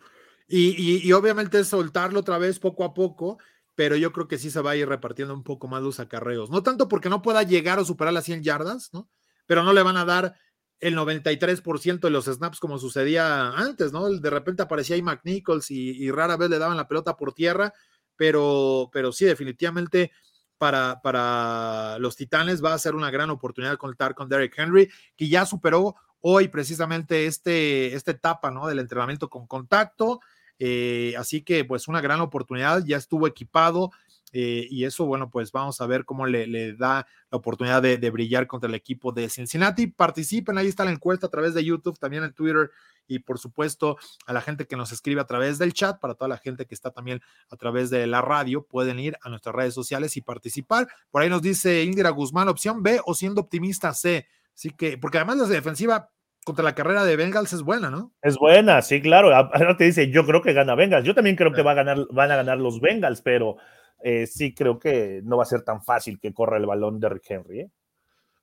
Y, 0.49 1.07
y, 1.07 1.13
obviamente 1.13 1.65
soltarlo 1.65 2.21
otra 2.21 2.37
vez 2.37 2.59
poco 2.59 2.85
a 2.85 2.93
poco 2.93 3.39
pero 3.75 3.97
yo 3.97 4.13
creo 4.13 4.29
que 4.29 4.39
sí 4.39 4.51
se 4.51 4.61
va 4.61 4.73
a 4.73 4.77
ir 4.77 4.89
repartiendo 4.89 5.35
un 5.35 5.45
poco 5.45 5.69
más 5.69 5.83
los 5.83 6.01
acarreos. 6.01 6.51
No 6.51 6.63
tanto 6.63 6.89
porque 6.89 7.09
no 7.09 7.23
pueda 7.23 7.43
llegar 7.43 7.79
o 7.79 7.85
superar 7.85 8.13
las 8.13 8.25
100 8.25 8.43
yardas, 8.43 8.91
¿no? 8.93 9.09
Pero 9.47 9.63
no 9.65 9.73
le 9.73 9.83
van 9.83 9.97
a 9.97 10.05
dar 10.05 10.35
el 10.81 10.97
93% 10.97 12.01
de 12.01 12.11
los 12.11 12.25
snaps 12.27 12.59
como 12.59 12.79
sucedía 12.79 13.51
antes, 13.51 13.93
¿no? 13.93 14.09
De 14.09 14.31
repente 14.31 14.63
aparecía 14.63 14.97
ahí 14.97 15.03
McNichols 15.03 15.71
y, 15.71 15.91
y, 15.91 16.11
rara 16.11 16.37
vez 16.37 16.51
le 16.51 16.59
daban 16.59 16.77
la 16.77 16.89
pelota 16.89 17.17
por 17.17 17.33
tierra, 17.33 17.73
pero, 18.17 18.91
pero 18.93 19.13
sí, 19.13 19.25
definitivamente 19.25 20.11
para, 20.59 21.01
para 21.01 21.99
los 21.99 22.17
Titanes 22.17 22.63
va 22.63 22.75
a 22.75 22.79
ser 22.79 22.95
una 22.95 23.11
gran 23.11 23.31
oportunidad 23.31 23.77
contar 23.79 24.15
con 24.15 24.29
Derrick 24.29 24.59
Henry, 24.59 24.91
que 25.17 25.29
ya 25.29 25.47
superó 25.47 25.97
hoy 26.21 26.49
precisamente 26.49 27.27
este, 27.27 27.95
esta 27.95 28.11
etapa, 28.11 28.51
¿no? 28.51 28.67
Del 28.67 28.79
entrenamiento 28.79 29.29
con 29.29 29.47
contacto 29.47 30.21
eh, 30.59 31.15
así 31.19 31.43
que 31.43 31.65
pues 31.65 31.89
una 31.89 32.01
gran 32.01 32.21
oportunidad, 32.21 32.85
ya 32.85 32.97
estuvo 32.97 33.27
equipado 33.27 33.91
eh, 34.33 34.67
y 34.71 34.85
eso, 34.85 35.05
bueno, 35.05 35.31
pues 35.31 35.53
vamos 35.53 35.81
a 35.81 35.87
ver 35.87 36.05
cómo 36.05 36.27
le, 36.27 36.75
da 36.75 37.07
la 37.31 37.39
oportunidad 37.39 37.83
de, 37.83 38.11
brillar 38.11 38.47
contra 38.47 38.69
el 38.69 38.75
equipo 38.75 39.13
de 39.13 39.29
Cincinnati. 39.29 39.89
Participen, 39.89 40.57
ahí 40.57 40.69
está 40.69 40.85
la 40.85 40.91
encuesta 40.91 41.27
a 41.27 41.31
través 41.31 41.53
de 41.55 41.65
YouTube, 41.65 41.99
también 41.99 42.25
en 42.25 42.33
Twitter 42.33 42.71
y 43.07 43.19
por 43.19 43.39
supuesto 43.39 43.99
a 44.27 44.33
la 44.33 44.41
gente 44.41 44.67
que 44.67 44.77
nos 44.77 44.93
escribe 44.93 45.21
a 45.21 45.27
través 45.27 45.59
del 45.59 45.75
chat, 45.75 46.01
para 46.01 46.15
toda 46.15 46.29
la 46.29 46.39
gente 46.39 46.67
que 46.67 46.75
está 46.75 46.91
también 46.91 47.21
a 47.51 47.57
través 47.57 47.91
de 47.91 48.07
la 48.07 48.23
radio, 48.23 48.65
pueden 48.65 48.99
ir 48.99 49.19
a 49.23 49.29
nuestras 49.29 49.55
redes 49.55 49.75
sociales 49.75 50.17
y 50.17 50.23
participar. 50.23 50.89
Por 51.11 51.23
ahí 51.23 51.29
nos 51.29 51.43
dice 51.43 51.83
Indira 51.83 52.11
Guzmán, 52.11 52.49
opción 52.49 52.83
B 52.83 53.01
o 53.05 53.15
siendo 53.15 53.43
optimista 53.43 53.93
C. 53.93 54.27
Así 54.55 54.71
que, 54.71 54.97
porque 54.97 55.19
además 55.19 55.39
la 55.39 55.47
defensiva 55.47 56.11
contra 56.45 56.65
la 56.65 56.75
carrera 56.75 57.05
de 57.05 57.17
Bengals 57.17 57.53
es 57.53 57.63
buena, 57.63 57.91
¿no? 57.91 58.13
Es 58.23 58.37
buena, 58.37 58.83
sí, 58.83 59.01
claro. 59.01 59.35
Ahora 59.35 59.77
te 59.77 59.85
dice, 59.85 60.11
yo 60.11 60.27
creo 60.27 60.43
que 60.43 60.53
gana 60.53 60.75
Bengals. 60.75 61.07
Yo 61.07 61.15
también 61.15 61.37
creo 61.37 61.53
que 61.53 61.63
va 61.63 61.73
a 61.73 61.75
ganar, 61.75 62.07
van 62.11 62.31
a 62.31 62.37
ganar 62.37 62.59
los 62.59 62.81
Bengals, 62.81 63.23
pero 63.23 63.57
eh, 64.03 64.27
sí 64.27 64.55
creo 64.55 64.79
que 64.79 65.21
no 65.25 65.37
va 65.37 65.45
a 65.45 65.47
ser 65.47 65.63
tan 65.63 65.83
fácil 65.83 66.19
que 66.19 66.33
corra 66.33 66.57
el 66.57 66.67
balón 66.67 66.99
de 66.99 67.09
Rick 67.09 67.31
Henry. 67.31 67.61
¿eh? 67.61 67.71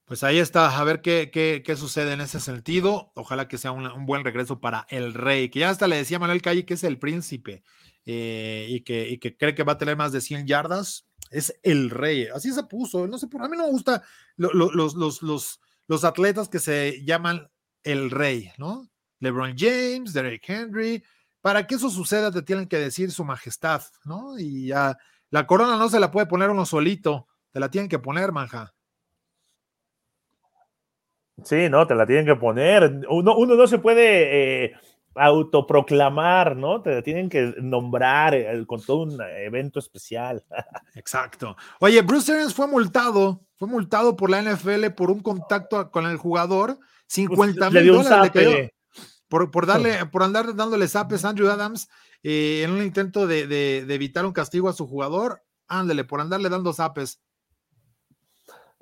Pues 0.05 0.23
ahí 0.23 0.39
está, 0.39 0.79
a 0.79 0.83
ver 0.83 1.01
qué, 1.01 1.29
qué, 1.31 1.75
sucede 1.75 2.13
en 2.13 2.21
ese 2.21 2.39
sentido. 2.39 3.11
Ojalá 3.15 3.47
que 3.47 3.57
sea 3.57 3.71
un 3.71 4.05
buen 4.05 4.23
regreso 4.23 4.59
para 4.59 4.87
el 4.89 5.13
rey, 5.13 5.49
que 5.49 5.59
ya 5.59 5.69
hasta 5.69 5.87
le 5.87 5.97
decía 5.97 6.19
Manuel 6.19 6.41
Calle 6.41 6.65
que 6.65 6.73
es 6.75 6.83
el 6.83 6.97
príncipe 6.97 7.63
eh, 8.05 8.65
y, 8.69 8.81
que, 8.81 9.09
y 9.09 9.19
que 9.19 9.37
cree 9.37 9.53
que 9.53 9.63
va 9.63 9.73
a 9.73 9.77
tener 9.77 9.97
más 9.97 10.11
de 10.11 10.21
100 10.21 10.47
yardas. 10.47 11.05
Es 11.31 11.59
el 11.61 11.91
rey, 11.91 12.27
así 12.33 12.51
se 12.51 12.63
puso. 12.63 13.05
No 13.05 13.19
sé, 13.19 13.27
por 13.27 13.43
a 13.43 13.49
mí 13.49 13.55
no 13.55 13.65
me 13.65 13.71
gusta 13.71 14.01
los, 14.35 14.53
los, 14.53 15.21
los, 15.21 15.61
los 15.87 16.03
atletas 16.03 16.49
que 16.49 16.59
se 16.59 17.03
llaman 17.05 17.51
el 17.83 18.11
rey, 18.11 18.51
¿no? 18.57 18.87
LeBron 19.19 19.55
James, 19.57 20.13
Derek 20.13 20.47
Henry. 20.47 21.03
Para 21.41 21.67
que 21.67 21.75
eso 21.75 21.89
suceda, 21.89 22.31
te 22.31 22.41
tienen 22.41 22.67
que 22.67 22.77
decir 22.77 23.11
su 23.11 23.23
majestad, 23.23 23.81
¿no? 24.03 24.37
Y 24.37 24.67
ya 24.67 24.97
la 25.29 25.47
corona 25.47 25.77
no 25.77 25.89
se 25.89 25.99
la 25.99 26.11
puede 26.11 26.27
poner 26.27 26.49
uno 26.49 26.65
solito, 26.65 27.27
te 27.51 27.59
la 27.59 27.69
tienen 27.69 27.89
que 27.89 27.99
poner, 27.99 28.31
manja. 28.31 28.73
Sí, 31.43 31.69
no, 31.69 31.87
te 31.87 31.95
la 31.95 32.05
tienen 32.05 32.25
que 32.25 32.35
poner. 32.35 33.01
Uno, 33.09 33.45
no 33.45 33.67
se 33.67 33.79
puede 33.79 34.65
eh, 34.65 34.75
autoproclamar, 35.19 36.55
¿no? 36.55 36.81
Te 36.81 37.01
tienen 37.01 37.29
que 37.29 37.53
nombrar 37.61 38.33
eh, 38.33 38.65
con 38.65 38.81
todo 38.81 39.03
un 39.03 39.21
evento 39.21 39.79
especial. 39.79 40.43
Exacto. 40.95 41.55
Oye, 41.79 42.01
Bruce 42.01 42.31
Arians 42.31 42.53
fue 42.53 42.67
multado, 42.67 43.41
fue 43.55 43.67
multado 43.67 44.15
por 44.15 44.29
la 44.29 44.41
NFL 44.41 44.87
por 44.95 45.11
un 45.11 45.19
contacto 45.19 45.91
con 45.91 46.05
el 46.05 46.17
jugador 46.17 46.79
50 47.07 47.69
mil 47.69 47.87
dólares 47.87 48.71
por, 49.29 49.51
por, 49.51 49.65
darle, 49.65 50.05
por 50.07 50.23
andar 50.23 50.55
dándole 50.55 50.87
zapes 50.87 51.23
a 51.23 51.29
Andrew 51.29 51.49
Adams 51.49 51.87
eh, 52.23 52.63
en 52.63 52.71
un 52.71 52.81
intento 52.81 53.27
de, 53.27 53.77
evitar 53.87 54.25
un 54.25 54.33
castigo 54.33 54.67
a 54.67 54.73
su 54.73 54.87
jugador. 54.87 55.43
Ándele, 55.67 56.03
por 56.03 56.19
andarle 56.19 56.49
dando 56.49 56.73
zapes. 56.73 57.21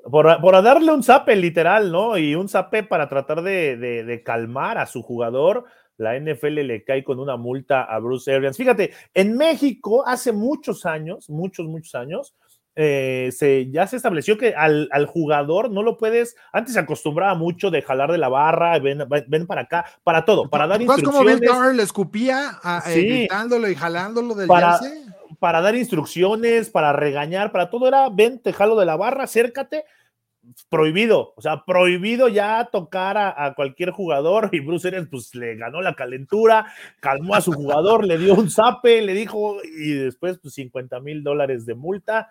Por, 0.09 0.39
por 0.39 0.63
darle 0.63 0.91
un 0.93 1.03
zape 1.03 1.35
literal, 1.35 1.91
¿no? 1.91 2.17
Y 2.17 2.33
un 2.33 2.47
zape 2.47 2.83
para 2.83 3.09
tratar 3.09 3.41
de, 3.41 3.75
de, 3.75 4.23
calmar 4.23 4.77
a 4.77 4.85
su 4.85 5.03
jugador. 5.03 5.65
La 5.97 6.19
NFL 6.19 6.61
le 6.61 6.83
cae 6.83 7.03
con 7.03 7.19
una 7.19 7.37
multa 7.37 7.83
a 7.83 7.99
Bruce 7.99 8.33
Arians. 8.33 8.57
Fíjate, 8.57 8.91
en 9.13 9.35
México 9.35 10.07
hace 10.07 10.31
muchos 10.31 10.85
años, 10.85 11.29
muchos, 11.29 11.65
muchos 11.67 11.95
años, 11.95 12.35
eh, 12.79 13.31
se, 13.31 13.71
ya 13.71 13.87
se 13.87 13.95
estableció 13.95 14.37
que 14.37 14.53
al, 14.53 14.87
jugador 15.07 15.71
no 15.71 15.81
lo 15.81 15.97
puedes, 15.97 16.35
antes 16.53 16.75
se 16.75 16.79
acostumbraba 16.79 17.33
mucho 17.33 17.71
de 17.71 17.81
jalar 17.81 18.11
de 18.11 18.19
la 18.19 18.29
barra, 18.29 18.77
ven, 18.77 19.03
ven 19.27 19.47
para 19.47 19.61
acá, 19.61 19.85
para 20.03 20.25
todo, 20.25 20.47
para 20.47 20.67
dar 20.67 20.79
instrucciones. 20.79 21.41
como 21.41 21.65
Bill 21.65 21.77
le 21.77 21.81
escupía, 21.81 22.59
eh, 22.85 23.27
y 23.27 23.27
jalándolo 23.75 24.35
del 24.35 24.47
para, 24.47 24.79
para 25.39 25.61
dar 25.61 25.75
instrucciones, 25.75 26.69
para 26.69 26.93
regañar, 26.93 27.51
para 27.51 27.71
todo 27.71 27.87
era, 27.87 28.09
ven, 28.09 28.37
te 28.37 28.53
jalo 28.53 28.75
de 28.75 28.85
la 28.85 28.95
barra, 28.95 29.23
acércate, 29.23 29.83
prohibido, 30.69 31.33
o 31.35 31.41
sea, 31.41 31.63
prohibido 31.65 32.27
ya 32.27 32.69
tocar 32.71 33.17
a, 33.17 33.53
cualquier 33.55 33.91
jugador 33.91 34.49
y 34.51 34.59
Bruce 34.59 34.87
Arians 34.87 35.07
pues 35.09 35.33
le 35.35 35.55
ganó 35.55 35.81
la 35.81 35.95
calentura, 35.95 36.73
calmó 36.99 37.35
a 37.35 37.41
su 37.41 37.51
jugador, 37.53 38.05
le 38.05 38.17
dio 38.17 38.35
un 38.35 38.49
zape, 38.49 39.01
le 39.01 39.13
dijo 39.13 39.57
y 39.63 39.93
después 39.93 40.39
pues 40.39 40.53
50 40.55 40.99
mil 40.99 41.23
dólares 41.23 41.65
de 41.65 41.75
multa 41.75 42.29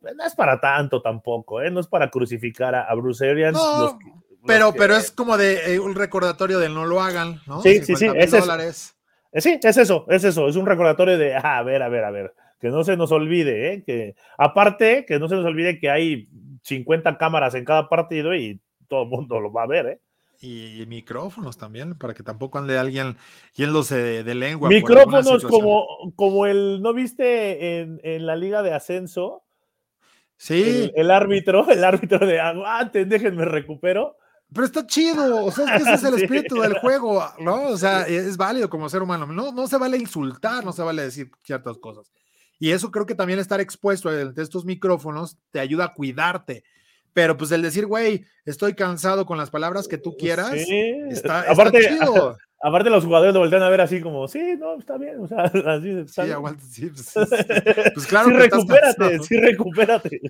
no 0.00 0.24
es 0.24 0.34
para 0.34 0.60
tanto 0.60 1.02
tampoco, 1.02 1.60
¿eh? 1.60 1.70
no 1.70 1.80
es 1.80 1.86
para 1.86 2.10
crucificar 2.10 2.74
a, 2.74 2.92
Bruce 2.94 3.28
Arians. 3.28 3.58
pero, 4.46 4.72
pero 4.72 4.96
es 4.96 5.10
como 5.10 5.36
de 5.36 5.74
eh, 5.74 5.80
un 5.80 5.94
recordatorio 5.94 6.58
de 6.58 6.68
no 6.68 6.86
lo 6.86 7.02
hagan, 7.02 7.40
¿no? 7.46 7.60
Sí, 7.60 7.82
sí, 7.82 7.94
sí, 7.96 8.06
es 8.14 8.32
eso. 8.32 8.58
Eh, 9.32 9.40
sí, 9.40 9.60
es 9.62 9.76
eso, 9.76 10.06
es 10.08 10.24
eso, 10.24 10.48
es 10.48 10.56
un 10.56 10.66
recordatorio 10.66 11.18
de, 11.18 11.36
ah, 11.36 11.58
a 11.58 11.62
ver, 11.62 11.82
a 11.82 11.88
ver, 11.88 12.04
a 12.04 12.10
ver, 12.10 12.34
que 12.60 12.68
no 12.68 12.82
se 12.82 12.96
nos 12.96 13.12
olvide, 13.12 13.72
¿eh? 13.72 13.84
que 13.84 14.16
aparte, 14.38 15.04
que 15.06 15.18
no 15.18 15.28
se 15.28 15.36
nos 15.36 15.44
olvide 15.44 15.78
que 15.78 15.90
hay 15.90 16.28
50 16.62 17.18
cámaras 17.18 17.54
en 17.54 17.64
cada 17.64 17.88
partido 17.88 18.34
y 18.34 18.60
todo 18.88 19.02
el 19.04 19.08
mundo 19.08 19.40
lo 19.40 19.52
va 19.52 19.64
a 19.64 19.68
ver, 19.68 19.86
¿eh? 19.86 20.00
Y 20.42 20.86
micrófonos 20.86 21.58
también, 21.58 21.98
para 21.98 22.14
que 22.14 22.22
tampoco 22.22 22.58
ande 22.58 22.78
alguien 22.78 23.18
yéndose 23.54 24.24
de 24.24 24.34
lengua. 24.34 24.70
Micrófonos 24.70 25.44
como, 25.44 25.86
como 26.16 26.46
el, 26.46 26.80
¿no 26.80 26.94
viste 26.94 27.80
en, 27.80 28.00
en 28.02 28.24
la 28.24 28.36
liga 28.36 28.62
de 28.62 28.72
ascenso? 28.72 29.44
Sí. 30.38 30.90
El, 30.94 31.10
árbitro, 31.10 31.68
el 31.68 31.84
árbitro 31.84 32.26
de 32.26 32.40
aguanten, 32.40 33.06
déjenme 33.10 33.44
recupero. 33.44 34.16
Pero 34.50 34.64
está 34.64 34.86
chido, 34.86 35.44
o 35.44 35.50
sea, 35.50 35.76
ese 35.76 35.92
es 35.92 36.04
el 36.04 36.14
espíritu 36.22 36.58
del 36.62 36.78
juego, 36.78 37.22
¿no? 37.38 37.68
O 37.68 37.76
sea, 37.76 38.06
es 38.06 38.38
válido 38.38 38.70
como 38.70 38.88
ser 38.88 39.02
humano. 39.02 39.26
No, 39.26 39.52
no 39.52 39.66
se 39.66 39.76
vale 39.76 39.98
insultar, 39.98 40.64
no 40.64 40.72
se 40.72 40.82
vale 40.82 41.02
decir 41.02 41.30
ciertas 41.44 41.76
cosas. 41.76 42.10
Y 42.60 42.70
eso 42.72 42.92
creo 42.92 43.06
que 43.06 43.14
también 43.14 43.38
estar 43.38 43.60
expuesto 43.60 44.10
a 44.10 44.32
estos 44.36 44.66
micrófonos 44.66 45.38
te 45.50 45.58
ayuda 45.58 45.86
a 45.86 45.94
cuidarte. 45.94 46.62
Pero 47.12 47.36
pues 47.36 47.50
el 47.50 47.62
decir, 47.62 47.86
güey, 47.86 48.24
estoy 48.44 48.74
cansado 48.74 49.26
con 49.26 49.38
las 49.38 49.50
palabras 49.50 49.88
que 49.88 49.98
tú 49.98 50.14
quieras, 50.16 50.52
está, 50.54 51.50
Aparte, 51.50 51.80
chido. 51.80 52.36
Aparte 52.62 52.90
los 52.90 53.04
jugadores 53.04 53.32
lo 53.32 53.40
voltean 53.40 53.62
a 53.62 53.70
ver 53.70 53.80
así 53.80 54.02
como, 54.02 54.28
sí, 54.28 54.54
no, 54.58 54.78
está 54.78 54.98
bien, 54.98 55.18
o 55.20 55.26
sea, 55.26 55.44
así 55.76 55.88
está 55.88 56.26
Sí, 56.26 56.30
aguanta, 56.30 56.62
sí, 56.62 56.90
pues, 56.90 57.12
pues, 57.94 58.06
claro. 58.06 58.28
sí, 58.28 58.36
recupérate, 58.36 59.18
sí, 59.20 59.36
recupérate. 59.38 60.20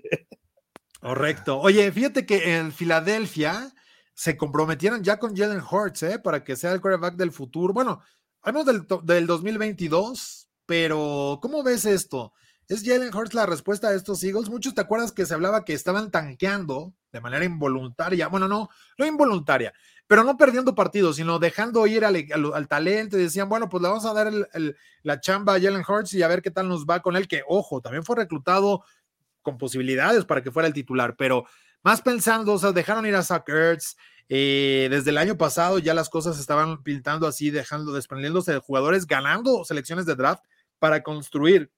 Correcto. 1.00 1.58
Oye, 1.58 1.90
fíjate 1.90 2.24
que 2.26 2.56
en 2.56 2.70
Filadelfia 2.70 3.72
se 4.14 4.36
comprometieran 4.36 5.02
ya 5.02 5.18
con 5.18 5.36
Jalen 5.36 5.62
Hurts, 5.68 6.04
¿eh? 6.04 6.18
Para 6.20 6.44
que 6.44 6.54
sea 6.54 6.72
el 6.72 6.80
quarterback 6.80 7.16
del 7.16 7.32
futuro. 7.32 7.72
Bueno, 7.72 8.00
hablamos 8.42 8.66
del, 8.66 8.86
del 9.02 9.26
2022, 9.26 10.39
pero 10.70 11.40
¿cómo 11.42 11.64
ves 11.64 11.84
esto? 11.84 12.32
¿Es 12.68 12.84
Jalen 12.84 13.12
Hurts 13.12 13.34
la 13.34 13.44
respuesta 13.44 13.88
a 13.88 13.94
estos 13.94 14.22
Eagles? 14.22 14.48
Muchos 14.48 14.72
te 14.72 14.80
acuerdas 14.80 15.10
que 15.10 15.26
se 15.26 15.34
hablaba 15.34 15.64
que 15.64 15.72
estaban 15.72 16.12
tanqueando 16.12 16.94
de 17.10 17.20
manera 17.20 17.44
involuntaria. 17.44 18.28
Bueno, 18.28 18.46
no, 18.46 18.68
no 18.96 19.04
involuntaria, 19.04 19.72
pero 20.06 20.22
no 20.22 20.36
perdiendo 20.36 20.76
partidos, 20.76 21.16
sino 21.16 21.40
dejando 21.40 21.88
ir 21.88 22.04
al, 22.04 22.68
talento 22.68 23.16
decían, 23.16 23.48
bueno, 23.48 23.68
pues 23.68 23.82
le 23.82 23.88
vamos 23.88 24.04
a 24.04 24.12
dar 24.12 24.32
la 25.02 25.20
chamba 25.20 25.56
a 25.56 25.60
Jalen 25.60 25.82
Hurts 25.82 26.14
y 26.14 26.22
a 26.22 26.28
ver 26.28 26.40
qué 26.40 26.52
tal 26.52 26.68
nos 26.68 26.86
va 26.86 27.00
con 27.00 27.16
él, 27.16 27.26
que 27.26 27.42
ojo, 27.48 27.80
también 27.80 28.04
fue 28.04 28.14
reclutado 28.14 28.84
con 29.42 29.58
posibilidades 29.58 30.24
para 30.26 30.44
que 30.44 30.52
fuera 30.52 30.68
el 30.68 30.72
titular, 30.72 31.16
pero 31.18 31.46
más 31.82 32.00
pensando, 32.00 32.52
o 32.52 32.58
sea, 32.60 32.70
dejaron 32.70 33.06
ir 33.06 33.16
a 33.16 33.24
Zach 33.24 33.48
Ertz, 33.48 33.96
eh, 34.28 34.86
desde 34.88 35.10
el 35.10 35.18
año 35.18 35.36
pasado 35.36 35.80
ya 35.80 35.94
las 35.94 36.08
cosas 36.08 36.38
estaban 36.38 36.84
pintando 36.84 37.26
así, 37.26 37.50
dejando, 37.50 37.92
desprendiéndose 37.92 38.52
de 38.52 38.60
jugadores, 38.60 39.08
ganando 39.08 39.64
selecciones 39.64 40.06
de 40.06 40.14
draft 40.14 40.44
para 40.80 41.04
construir. 41.04 41.70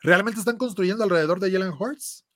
¿Realmente 0.00 0.40
están 0.40 0.58
construyendo 0.58 1.04
alrededor 1.04 1.38
de 1.38 1.52
Jalen 1.52 1.72
Hurts? 1.78 2.26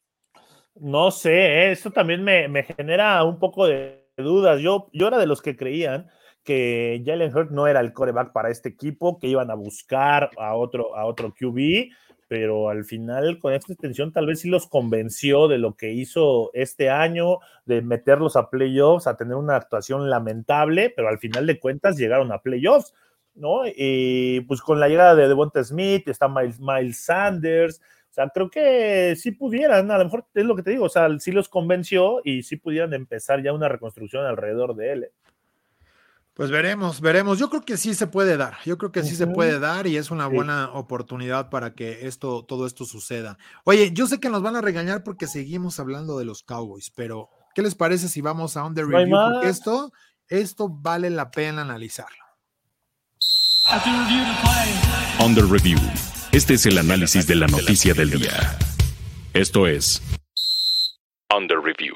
No 0.76 1.10
sé, 1.10 1.32
¿eh? 1.32 1.72
eso 1.72 1.90
también 1.90 2.22
me, 2.22 2.62
genera 2.62 3.24
un 3.24 3.40
poco 3.40 3.66
de 3.66 4.08
dudas. 4.16 4.60
Yo, 4.60 4.88
yo 4.92 5.08
era 5.08 5.18
de 5.18 5.26
los 5.26 5.42
que 5.42 5.56
creían 5.56 6.08
que 6.44 7.02
Jalen 7.04 7.36
Hurts 7.36 7.50
no 7.50 7.66
era 7.66 7.80
el 7.80 7.92
coreback 7.92 8.32
para 8.32 8.50
este 8.50 8.68
equipo, 8.68 9.18
que 9.18 9.26
iban 9.26 9.50
a 9.50 9.54
buscar 9.54 10.30
a 10.38 10.54
otro, 10.54 10.96
a 10.96 11.04
otro 11.04 11.34
QB 11.34 11.90
pero 12.28 12.68
al 12.68 12.84
final 12.84 13.38
con 13.38 13.54
esta 13.54 13.72
extensión 13.72 14.12
tal 14.12 14.26
vez 14.26 14.40
sí 14.40 14.48
los 14.48 14.68
convenció 14.68 15.48
de 15.48 15.58
lo 15.58 15.76
que 15.76 15.92
hizo 15.92 16.50
este 16.52 16.90
año, 16.90 17.38
de 17.64 17.80
meterlos 17.80 18.36
a 18.36 18.50
playoffs, 18.50 19.06
a 19.06 19.16
tener 19.16 19.34
una 19.34 19.56
actuación 19.56 20.08
lamentable, 20.10 20.92
pero 20.94 21.08
al 21.08 21.18
final 21.18 21.46
de 21.46 21.58
cuentas 21.58 21.96
llegaron 21.96 22.30
a 22.30 22.42
playoffs, 22.42 22.94
¿no? 23.38 23.62
Y 23.66 24.40
pues 24.42 24.60
con 24.60 24.80
la 24.80 24.88
llegada 24.88 25.14
de 25.14 25.28
Devonta 25.28 25.62
Smith, 25.64 26.08
está 26.08 26.28
Miles, 26.28 26.60
Miles 26.60 27.04
Sanders, 27.04 27.80
o 28.10 28.14
sea, 28.14 28.28
creo 28.30 28.50
que 28.50 29.14
sí 29.16 29.32
pudieran, 29.32 29.90
a 29.90 29.98
lo 29.98 30.04
mejor 30.04 30.26
es 30.34 30.44
lo 30.44 30.56
que 30.56 30.62
te 30.62 30.70
digo, 30.70 30.86
o 30.86 30.88
sea, 30.88 31.08
sí 31.18 31.30
los 31.30 31.48
convenció 31.48 32.20
y 32.24 32.42
sí 32.42 32.56
pudieran 32.56 32.94
empezar 32.94 33.42
ya 33.42 33.52
una 33.52 33.68
reconstrucción 33.68 34.24
alrededor 34.24 34.74
de 34.74 34.92
él. 34.92 35.04
¿eh? 35.04 35.12
Pues 36.38 36.52
veremos, 36.52 37.00
veremos. 37.00 37.38
Yo 37.38 37.50
creo 37.50 37.62
que 37.62 37.76
sí 37.76 37.94
se 37.94 38.06
puede 38.06 38.36
dar. 38.36 38.58
Yo 38.64 38.78
creo 38.78 38.92
que 38.92 39.02
sí 39.02 39.16
se 39.16 39.26
puede 39.26 39.58
dar 39.58 39.88
y 39.88 39.96
es 39.96 40.12
una 40.12 40.28
buena 40.28 40.70
oportunidad 40.72 41.50
para 41.50 41.74
que 41.74 42.06
esto, 42.06 42.44
todo 42.44 42.64
esto 42.66 42.84
suceda. 42.84 43.38
Oye, 43.64 43.90
yo 43.92 44.06
sé 44.06 44.20
que 44.20 44.30
nos 44.30 44.40
van 44.40 44.54
a 44.54 44.60
regañar 44.60 45.02
porque 45.02 45.26
seguimos 45.26 45.80
hablando 45.80 46.16
de 46.16 46.24
los 46.24 46.44
Cowboys, 46.44 46.92
pero 46.94 47.28
¿qué 47.56 47.62
les 47.62 47.74
parece 47.74 48.08
si 48.08 48.20
vamos 48.20 48.56
a 48.56 48.64
Under 48.64 48.86
Review? 48.86 49.16
porque 49.32 49.48
esto, 49.48 49.92
esto 50.28 50.68
vale 50.68 51.10
la 51.10 51.32
pena 51.32 51.62
analizarlo. 51.62 52.27
Under 55.22 55.44
Review. 55.44 55.78
Este 56.32 56.54
es 56.54 56.64
el 56.64 56.78
análisis 56.78 57.26
de 57.26 57.34
la 57.34 57.46
noticia 57.46 57.92
del 57.92 58.08
día. 58.08 58.56
Esto 59.34 59.66
es 59.66 60.02
Under 61.36 61.58
Review. 61.58 61.94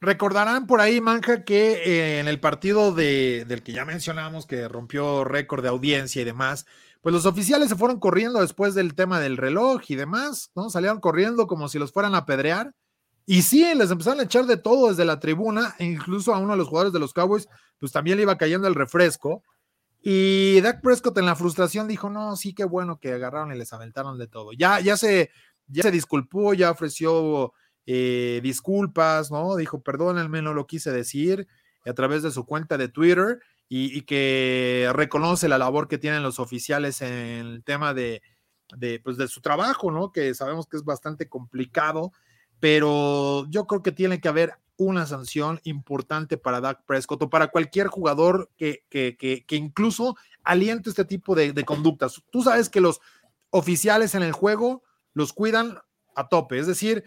Recordarán 0.00 0.68
por 0.68 0.80
ahí, 0.80 1.00
Manja, 1.00 1.42
que 1.42 1.72
eh, 1.84 2.20
en 2.20 2.28
el 2.28 2.38
partido 2.38 2.94
de, 2.94 3.44
del 3.48 3.64
que 3.64 3.72
ya 3.72 3.84
mencionamos, 3.84 4.46
que 4.46 4.68
rompió 4.68 5.24
récord 5.24 5.62
de 5.62 5.68
audiencia 5.68 6.22
y 6.22 6.24
demás, 6.24 6.64
pues 7.00 7.12
los 7.12 7.26
oficiales 7.26 7.70
se 7.70 7.76
fueron 7.76 7.98
corriendo 7.98 8.40
después 8.40 8.76
del 8.76 8.94
tema 8.94 9.18
del 9.18 9.36
reloj 9.36 9.82
y 9.88 9.96
demás, 9.96 10.52
¿no? 10.54 10.70
Salieron 10.70 11.00
corriendo 11.00 11.48
como 11.48 11.68
si 11.68 11.80
los 11.80 11.92
fueran 11.92 12.14
a 12.14 12.18
apedrear. 12.18 12.72
Y 13.30 13.42
sí, 13.42 13.62
les 13.74 13.90
empezaron 13.90 14.20
a 14.20 14.22
echar 14.22 14.46
de 14.46 14.56
todo 14.56 14.88
desde 14.88 15.04
la 15.04 15.20
tribuna, 15.20 15.74
e 15.78 15.84
incluso 15.84 16.34
a 16.34 16.38
uno 16.38 16.52
de 16.52 16.56
los 16.56 16.66
jugadores 16.66 16.94
de 16.94 16.98
los 16.98 17.12
Cowboys, 17.12 17.46
pues 17.78 17.92
también 17.92 18.16
le 18.16 18.22
iba 18.22 18.38
cayendo 18.38 18.66
el 18.66 18.74
refresco. 18.74 19.42
Y 20.00 20.58
Dak 20.62 20.80
Prescott 20.80 21.18
en 21.18 21.26
la 21.26 21.36
frustración 21.36 21.88
dijo, 21.88 22.08
no, 22.08 22.36
sí, 22.36 22.54
qué 22.54 22.64
bueno 22.64 22.98
que 22.98 23.12
agarraron 23.12 23.52
y 23.52 23.58
les 23.58 23.70
aventaron 23.74 24.16
de 24.16 24.28
todo. 24.28 24.52
Ya, 24.54 24.80
ya, 24.80 24.96
se, 24.96 25.30
ya 25.66 25.82
se 25.82 25.90
disculpó, 25.90 26.54
ya 26.54 26.70
ofreció 26.70 27.52
eh, 27.84 28.40
disculpas, 28.42 29.30
¿no? 29.30 29.56
Dijo, 29.56 29.82
perdónenme, 29.82 30.40
no 30.40 30.54
lo 30.54 30.66
quise 30.66 30.90
decir, 30.90 31.46
a 31.84 31.92
través 31.92 32.22
de 32.22 32.30
su 32.30 32.46
cuenta 32.46 32.78
de 32.78 32.88
Twitter, 32.88 33.40
y, 33.68 34.00
que 34.06 34.90
reconoce 34.94 35.48
la 35.48 35.58
labor 35.58 35.86
que 35.86 35.98
tienen 35.98 36.22
los 36.22 36.38
oficiales 36.38 37.02
en 37.02 37.12
el 37.12 37.62
tema 37.62 37.92
de, 37.92 38.22
de, 38.74 39.00
pues 39.00 39.18
de 39.18 39.28
su 39.28 39.42
trabajo, 39.42 39.90
¿no? 39.90 40.12
Que 40.12 40.32
sabemos 40.32 40.66
que 40.66 40.78
es 40.78 40.84
bastante 40.84 41.28
complicado, 41.28 42.12
pero 42.60 43.46
yo 43.48 43.66
creo 43.66 43.82
que 43.82 43.92
tiene 43.92 44.20
que 44.20 44.28
haber 44.28 44.54
una 44.78 45.06
sanción 45.06 45.60
importante 45.64 46.38
para 46.38 46.60
Dak 46.60 46.84
Prescott 46.84 47.22
o 47.22 47.30
para 47.30 47.48
cualquier 47.48 47.88
jugador 47.88 48.50
que, 48.56 48.84
que, 48.88 49.16
que, 49.16 49.56
incluso 49.56 50.16
aliente 50.44 50.88
este 50.88 51.04
tipo 51.04 51.34
de, 51.34 51.52
conductas. 51.64 52.22
Tú 52.30 52.42
sabes 52.42 52.68
que 52.68 52.80
los 52.80 53.00
oficiales 53.50 54.14
en 54.14 54.22
el 54.22 54.32
juego 54.32 54.84
los 55.14 55.32
cuidan 55.32 55.78
a 56.14 56.28
tope, 56.28 56.58
es 56.58 56.68
decir, 56.68 57.04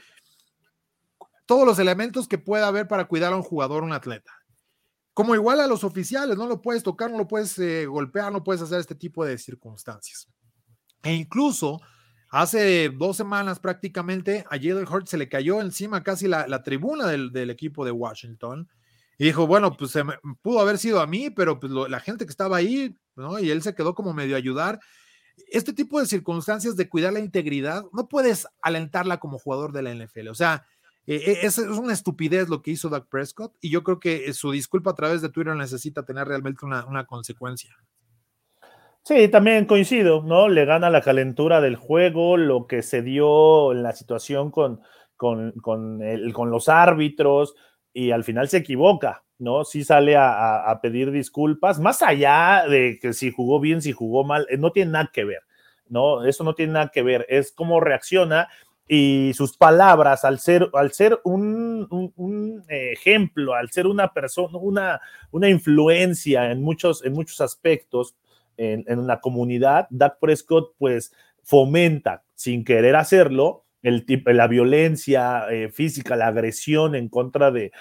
todos 1.45 1.65
los 1.65 1.79
elementos 1.79 2.27
que 2.27 2.37
pueda 2.37 2.67
haber 2.67 2.87
para 2.87 3.05
cuidar 3.05 3.31
a 3.31 3.37
un 3.37 3.43
jugador, 3.43 3.83
un 3.83 3.93
atleta. 3.93 4.31
Como 5.13 5.35
igual 5.35 5.59
a 5.61 5.67
los 5.67 5.83
oficiales, 5.83 6.37
no 6.37 6.47
lo 6.47 6.61
puedes 6.61 6.83
tocar, 6.83 7.09
no 7.09 7.17
lo 7.17 7.27
puedes 7.27 7.57
eh, 7.59 7.85
golpear, 7.85 8.31
no 8.31 8.43
puedes 8.43 8.61
hacer 8.61 8.79
este 8.79 8.95
tipo 8.95 9.25
de 9.25 9.37
circunstancias. 9.37 10.27
E 11.03 11.13
incluso 11.13 11.81
hace 12.31 12.89
dos 12.89 13.17
semanas 13.17 13.59
prácticamente 13.59 14.45
a 14.49 14.57
Jalen 14.57 14.87
Hurts 14.87 15.11
se 15.11 15.17
le 15.17 15.29
cayó 15.29 15.61
encima 15.61 16.01
casi 16.01 16.27
la, 16.27 16.63
tribuna 16.63 17.07
del, 17.07 17.49
equipo 17.49 17.85
de 17.85 17.91
Washington 17.91 18.67
y 19.17 19.25
dijo, 19.25 19.45
bueno, 19.45 19.77
pues 19.77 19.91
se 19.91 20.03
pudo 20.41 20.59
haber 20.61 20.79
sido 20.79 20.99
a 20.99 21.05
mí, 21.05 21.29
pero 21.29 21.59
pues 21.59 21.71
la 21.71 21.99
gente 21.99 22.25
que 22.25 22.31
estaba 22.31 22.57
ahí, 22.57 22.97
¿no? 23.15 23.37
Y 23.37 23.51
él 23.51 23.61
se 23.61 23.75
quedó 23.75 23.93
como 23.93 24.13
medio 24.13 24.35
a 24.35 24.39
ayudar. 24.39 24.79
Este 25.51 25.73
tipo 25.73 25.99
de 25.99 26.07
circunstancias 26.07 26.75
de 26.75 26.89
cuidar 26.89 27.13
la 27.13 27.19
integridad, 27.19 27.83
no 27.93 28.07
puedes 28.07 28.47
alentarla 28.63 29.19
como 29.19 29.37
jugador 29.37 29.73
de 29.73 29.83
la 29.83 29.93
NFL. 29.93 30.29
O 30.29 30.35
sea, 30.35 30.65
eh, 31.07 31.23
eh, 31.25 31.39
es, 31.43 31.57
una 31.57 31.93
estupidez 31.93 32.47
lo 32.47 32.61
que 32.61 32.71
hizo 32.71 32.89
Doug 32.89 33.07
Prescott 33.09 33.55
y 33.59 33.71
yo 33.71 33.83
creo 33.83 33.99
que 33.99 34.25
eh, 34.25 34.33
su 34.33 34.51
disculpa 34.51 34.91
a 34.91 34.95
través 34.95 35.21
de 35.21 35.29
Twitter 35.29 35.55
necesita 35.55 36.05
tener 36.05 36.27
realmente 36.27 36.65
una, 36.65 37.05
consecuencia. 37.05 37.75
Sí, 39.03 39.27
también 39.29 39.65
coincido, 39.65 40.21
¿no? 40.21 40.47
Le 40.47 40.65
gana 40.65 40.91
la 40.91 41.01
calentura 41.01 41.59
del 41.59 41.75
juego, 41.75 42.37
lo 42.37 42.67
que 42.67 42.83
se 42.83 43.01
dio 43.01 43.71
en 43.71 43.81
la 43.81 43.93
situación 43.93 44.51
con, 44.51 44.81
con, 45.17 45.53
con, 45.61 46.51
los 46.51 46.69
árbitros 46.69 47.55
y 47.93 48.11
al 48.11 48.23
final 48.23 48.47
se 48.47 48.57
equivoca, 48.57 49.23
¿no? 49.39 49.65
Sí 49.65 49.83
sale 49.83 50.15
a, 50.15 50.69
a, 50.69 50.81
pedir 50.81 51.09
disculpas, 51.11 51.79
más 51.79 52.03
allá 52.03 52.63
de 52.69 52.99
que 53.01 53.13
si 53.13 53.31
jugó 53.31 53.59
bien, 53.59 53.81
si 53.81 53.91
jugó 53.91 54.23
mal, 54.23 54.47
no 54.59 54.71
tiene 54.71 54.91
nada 54.91 55.09
que 55.11 55.25
ver, 55.25 55.41
¿no? 55.89 56.23
Eso 56.23 56.43
no 56.43 56.53
tiene 56.53 56.73
nada 56.73 56.91
que 56.93 57.01
ver, 57.01 57.25
es 57.27 57.51
cómo 57.51 57.79
reacciona 57.79 58.49
y 58.87 59.31
sus 59.35 59.57
palabras, 59.57 60.25
al 60.25 60.39
ser, 60.39 60.69
al 60.73 60.91
ser 60.91 61.19
un, 61.23 62.61
ejemplo, 62.67 63.55
al 63.55 63.71
ser 63.71 63.87
una 63.87 64.13
persona, 64.13 64.57
una, 64.59 65.01
una 65.31 65.49
influencia 65.49 66.51
en 66.51 66.61
muchos, 66.61 67.03
en 67.03 67.13
muchos 67.13 67.41
aspectos 67.41 68.15
en, 68.61 68.85
en 68.87 69.07
la 69.07 69.19
comunidad, 69.19 69.87
Dak 69.89 70.19
Prescott 70.19 70.75
pues 70.77 71.13
fomenta, 71.43 72.23
sin 72.35 72.63
querer 72.63 72.95
hacerlo, 72.95 73.65
el, 73.83 74.05
la 74.25 74.47
violencia 74.47 75.45
eh, 75.49 75.69
física, 75.69 76.15
la 76.15 76.27
agresión 76.27 76.95
en 76.95 77.09
contra 77.09 77.51
de, 77.51 77.71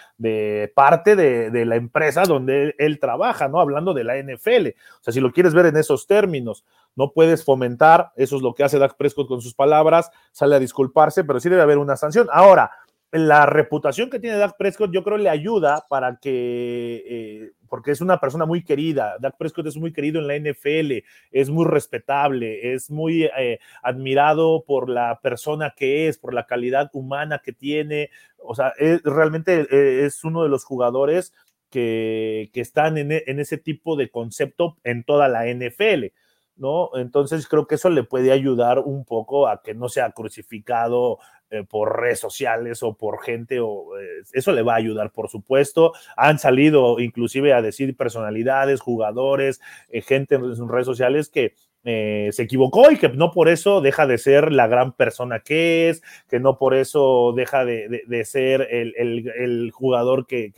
parte 0.75 1.15
de, 1.17 1.65
la 1.65 1.77
empresa 1.77 2.23
donde 2.23 2.75
él, 2.79 2.99
trabaja, 2.99 3.49
¿no? 3.49 3.61
Hablando 3.61 3.93
de 3.93 4.05
la 4.05 4.17
NFL. 4.17 4.69
O 5.01 5.03
sea, 5.03 5.13
si 5.13 5.21
lo 5.21 5.33
quieres 5.33 5.55
ver 5.55 5.67
en 5.67 5.77
esos 5.77 6.07
términos, 6.07 6.65
no 6.97 7.13
puedes 7.13 7.45
fomentar, 7.45 8.13
eso 8.17 8.37
es 8.37 8.43
lo 8.43 8.55
que 8.55 8.65
hace 8.65 8.79
Dak 8.79 8.97
Prescott 8.97 9.29
con 9.29 9.43
sus 9.43 9.55
palabras, 9.55 10.11
sale 10.33 10.57
a 10.57 10.59
disculparse, 10.59 11.25
pero 11.25 11.41
sí 11.41 11.49
debe 11.49 11.63
haber 11.63 11.79
una 11.79 11.97
sanción. 11.97 12.29
Ahora, 12.33 12.71
la 13.13 13.45
reputación 13.47 14.09
que 14.09 14.21
tiene 14.21 14.37
Dak 14.37 14.57
Prescott 14.57 14.93
yo 14.93 15.03
creo 15.03 15.19
le 15.19 15.29
ayuda 15.29 15.85
para 15.89 16.19
que, 16.21 17.05
eh, 17.07 17.53
porque 17.69 17.91
es 17.91 18.01
una 18.01 18.21
persona 18.21 18.47
muy 18.47 18.63
querida, 18.63 19.17
Dak 19.19 19.37
Prescott 19.37 19.67
es 19.67 19.77
muy 19.77 19.93
querido 19.93 20.21
en 20.21 20.29
la 20.29 20.37
NFL, 20.37 21.05
es 21.33 21.51
muy 21.51 21.65
respetable, 21.67 22.73
es 22.73 22.91
muy 22.91 23.25
eh, 23.37 23.59
admirado 23.83 24.65
por 24.65 24.89
la 24.89 25.21
persona 25.21 25.75
que 25.77 26.09
es, 26.09 26.19
por 26.19 26.35
la 26.35 26.47
calidad 26.47 26.91
humana 26.93 27.41
que 27.45 27.53
tiene, 27.53 28.11
o 28.39 28.55
sea, 28.55 28.75
es, 28.79 29.03
realmente 29.03 29.67
eh, 29.71 30.07
es 30.07 30.23
uno 30.23 30.45
de 30.45 30.49
los 30.49 30.65
jugadores 30.65 31.35
que, 31.69 32.51
que 32.53 32.61
están 32.61 32.97
en, 32.97 33.11
en 33.13 33.41
ese 33.41 33.59
tipo 33.59 33.97
de 33.97 34.11
concepto 34.11 34.77
en 34.85 35.05
toda 35.05 35.29
la 35.29 35.47
NFL. 35.47 36.13
¿No? 36.61 36.91
Entonces 36.95 37.49
creo 37.49 37.67
que 37.67 37.75
eso 37.75 37.91
le 37.91 38.05
puede 38.05 38.31
ayudar 38.31 38.79
un 38.79 39.05
poco 39.05 39.49
a 39.49 39.63
que 39.63 39.75
no 39.75 39.89
sea 39.89 40.13
crucificado 40.13 41.19
eh, 41.53 41.65
por 41.69 42.01
redes 42.01 42.21
sociales 42.21 42.81
o 42.85 42.95
por 42.95 43.25
gente, 43.25 43.59
o 43.59 43.99
eh, 43.99 44.23
eso 44.35 44.53
le 44.53 44.63
va 44.63 44.75
a 44.75 44.77
ayudar, 44.77 45.11
por 45.11 45.29
supuesto. 45.29 45.93
Han 46.17 46.39
salido 46.39 47.01
inclusive 47.01 47.53
a 47.53 47.61
decir 47.61 47.97
personalidades, 47.97 48.81
jugadores, 48.81 49.61
eh, 49.89 50.01
gente 50.01 50.37
en, 50.37 50.69
redes 50.69 50.87
sociales 50.87 51.29
que, 51.29 51.57
se 51.83 52.43
equivocó 52.43 52.91
y 52.91 52.99
que 52.99 53.09
no 53.09 53.31
por 53.31 53.49
eso 53.49 53.81
deja 53.81 54.07
de 54.07 54.19
ser 54.19 54.53
la 54.53 54.67
gran 54.67 54.93
persona 54.93 55.41
que 55.41 55.89
es, 55.89 56.03
que 56.29 56.39
no 56.39 56.59
por 56.59 56.75
eso 56.75 57.33
deja 57.35 57.65
de, 57.65 58.23
ser 58.27 58.69
el, 58.71 59.71
jugador 59.73 60.27
que, 60.27 60.53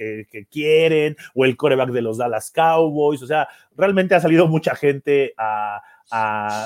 quieren 0.50 1.14
o 1.36 1.44
el 1.44 1.56
coreback 1.56 1.90
de 1.90 2.02
los 2.02 2.18
Dallas 2.18 2.50
Cowboys. 2.50 3.22
O 3.22 3.28
sea, 3.28 3.46
realmente 3.76 4.16
ha 4.16 4.20
salido 4.20 4.48
mucha 4.48 4.74
gente 4.74 5.32
a, 5.38 5.80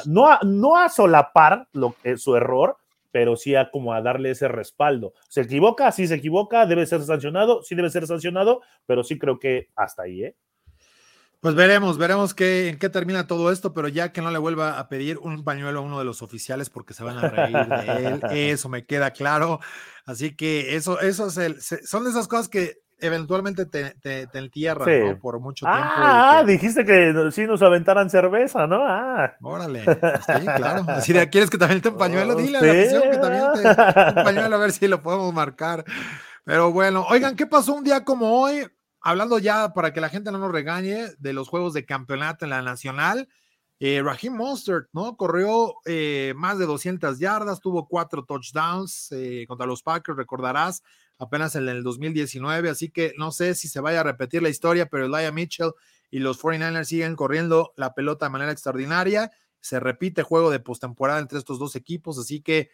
no, 0.06 0.28
a 0.28 0.40
no 0.44 0.76
a 0.76 0.88
solapar 0.88 1.68
lo, 1.72 1.94
su 2.16 2.36
error, 2.36 2.76
pero 3.10 3.36
sí 3.36 3.54
a 3.54 3.70
como 3.70 3.92
a 3.92 4.02
darle 4.02 4.30
ese 4.30 4.48
respaldo. 4.48 5.14
Se 5.28 5.42
equivoca, 5.42 5.90
sí 5.92 6.06
se 6.06 6.16
equivoca, 6.16 6.66
debe 6.66 6.86
ser 6.86 7.02
sancionado, 7.02 7.62
sí 7.62 7.74
debe 7.74 7.90
ser 7.90 8.06
sancionado, 8.06 8.60
pero 8.86 9.04
sí 9.04 9.18
creo 9.18 9.38
que 9.38 9.68
hasta 9.74 10.02
ahí, 10.02 10.24
¿eh? 10.24 10.36
Pues 11.40 11.54
veremos, 11.54 11.96
veremos 11.96 12.34
qué, 12.34 12.70
en 12.70 12.78
qué 12.78 12.88
termina 12.88 13.26
todo 13.26 13.52
esto, 13.52 13.72
pero 13.72 13.88
ya 13.88 14.10
que 14.10 14.22
no 14.22 14.30
le 14.30 14.38
vuelva 14.38 14.78
a 14.78 14.88
pedir 14.88 15.18
un 15.18 15.44
pañuelo 15.44 15.78
a 15.78 15.82
uno 15.82 15.98
de 15.98 16.04
los 16.04 16.22
oficiales 16.22 16.70
porque 16.70 16.94
se 16.94 17.04
van 17.04 17.18
a 17.18 17.28
reír 17.28 17.68
de 17.68 18.06
él, 18.06 18.20
eso 18.52 18.68
me 18.68 18.84
queda 18.84 19.12
claro. 19.12 19.60
Así 20.06 20.34
que 20.34 20.76
eso, 20.76 20.98
eso 21.00 21.28
es 21.28 21.36
el, 21.36 21.60
son 21.60 22.04
de 22.04 22.10
esas 22.10 22.26
cosas 22.26 22.48
que 22.48 22.78
eventualmente 22.98 23.66
te, 23.66 23.94
te, 24.00 24.28
entierran 24.32 25.08
¿no? 25.08 25.18
por 25.18 25.38
mucho 25.40 25.66
tiempo. 25.66 25.82
Ah, 25.84 26.44
dijiste 26.46 26.84
que 26.84 27.30
sí 27.32 27.46
nos 27.46 27.62
aventaran 27.62 28.10
cerveza, 28.10 28.66
¿no? 28.66 28.82
Ah. 28.82 29.34
Órale, 29.42 29.84
sí, 29.84 30.46
claro. 30.56 30.84
Así 30.88 31.12
de, 31.12 31.28
¿quieres 31.28 31.50
que 31.50 31.58
también 31.58 31.80
te 31.80 31.88
un 31.88 31.98
pañuelo? 31.98 32.34
Dile 32.34 32.58
a 32.58 32.60
la 32.60 32.72
que 32.72 33.18
también 33.18 33.44
te 33.54 34.18
un 34.18 34.24
pañuelo 34.24 34.56
a 34.56 34.58
ver 34.58 34.72
si 34.72 34.88
lo 34.88 35.02
podemos 35.02 35.32
marcar. 35.32 35.84
Pero 36.44 36.72
bueno, 36.72 37.04
oigan, 37.08 37.36
¿qué 37.36 37.46
pasó 37.46 37.74
un 37.74 37.84
día 37.84 38.04
como 38.04 38.40
hoy? 38.40 38.66
hablando 39.06 39.38
ya 39.38 39.72
para 39.72 39.92
que 39.92 40.00
la 40.00 40.08
gente 40.08 40.32
no 40.32 40.38
nos 40.38 40.50
regañe 40.50 41.14
de 41.18 41.32
los 41.32 41.48
juegos 41.48 41.72
de 41.72 41.86
campeonato 41.86 42.44
en 42.44 42.50
la 42.50 42.60
nacional, 42.60 43.28
eh, 43.78 44.02
Raheem 44.02 44.34
Mostert, 44.34 44.88
¿no? 44.92 45.16
Corrió 45.16 45.76
eh, 45.84 46.34
más 46.36 46.58
de 46.58 46.66
200 46.66 47.16
yardas, 47.20 47.60
tuvo 47.60 47.86
cuatro 47.86 48.24
touchdowns 48.24 49.12
eh, 49.12 49.44
contra 49.46 49.64
los 49.64 49.82
Packers, 49.82 50.18
recordarás, 50.18 50.82
apenas 51.18 51.56
en 51.56 51.68
el 51.68 51.82
2019, 51.82 52.70
así 52.70 52.90
que 52.90 53.14
no 53.16 53.30
sé 53.30 53.54
si 53.54 53.68
se 53.68 53.80
vaya 53.80 54.00
a 54.00 54.04
repetir 54.04 54.42
la 54.42 54.48
historia, 54.48 54.86
pero 54.86 55.06
Elijah 55.06 55.32
Mitchell 55.32 55.72
y 56.10 56.18
los 56.18 56.40
49ers 56.40 56.84
siguen 56.84 57.16
corriendo 57.16 57.72
la 57.76 57.94
pelota 57.94 58.26
de 58.26 58.30
manera 58.30 58.52
extraordinaria. 58.52 59.32
Se 59.60 59.80
repite 59.80 60.22
juego 60.22 60.50
de 60.50 60.60
postemporada 60.60 61.18
entre 61.18 61.38
estos 61.38 61.58
dos 61.58 61.74
equipos, 61.76 62.18
así 62.18 62.40
que 62.40 62.70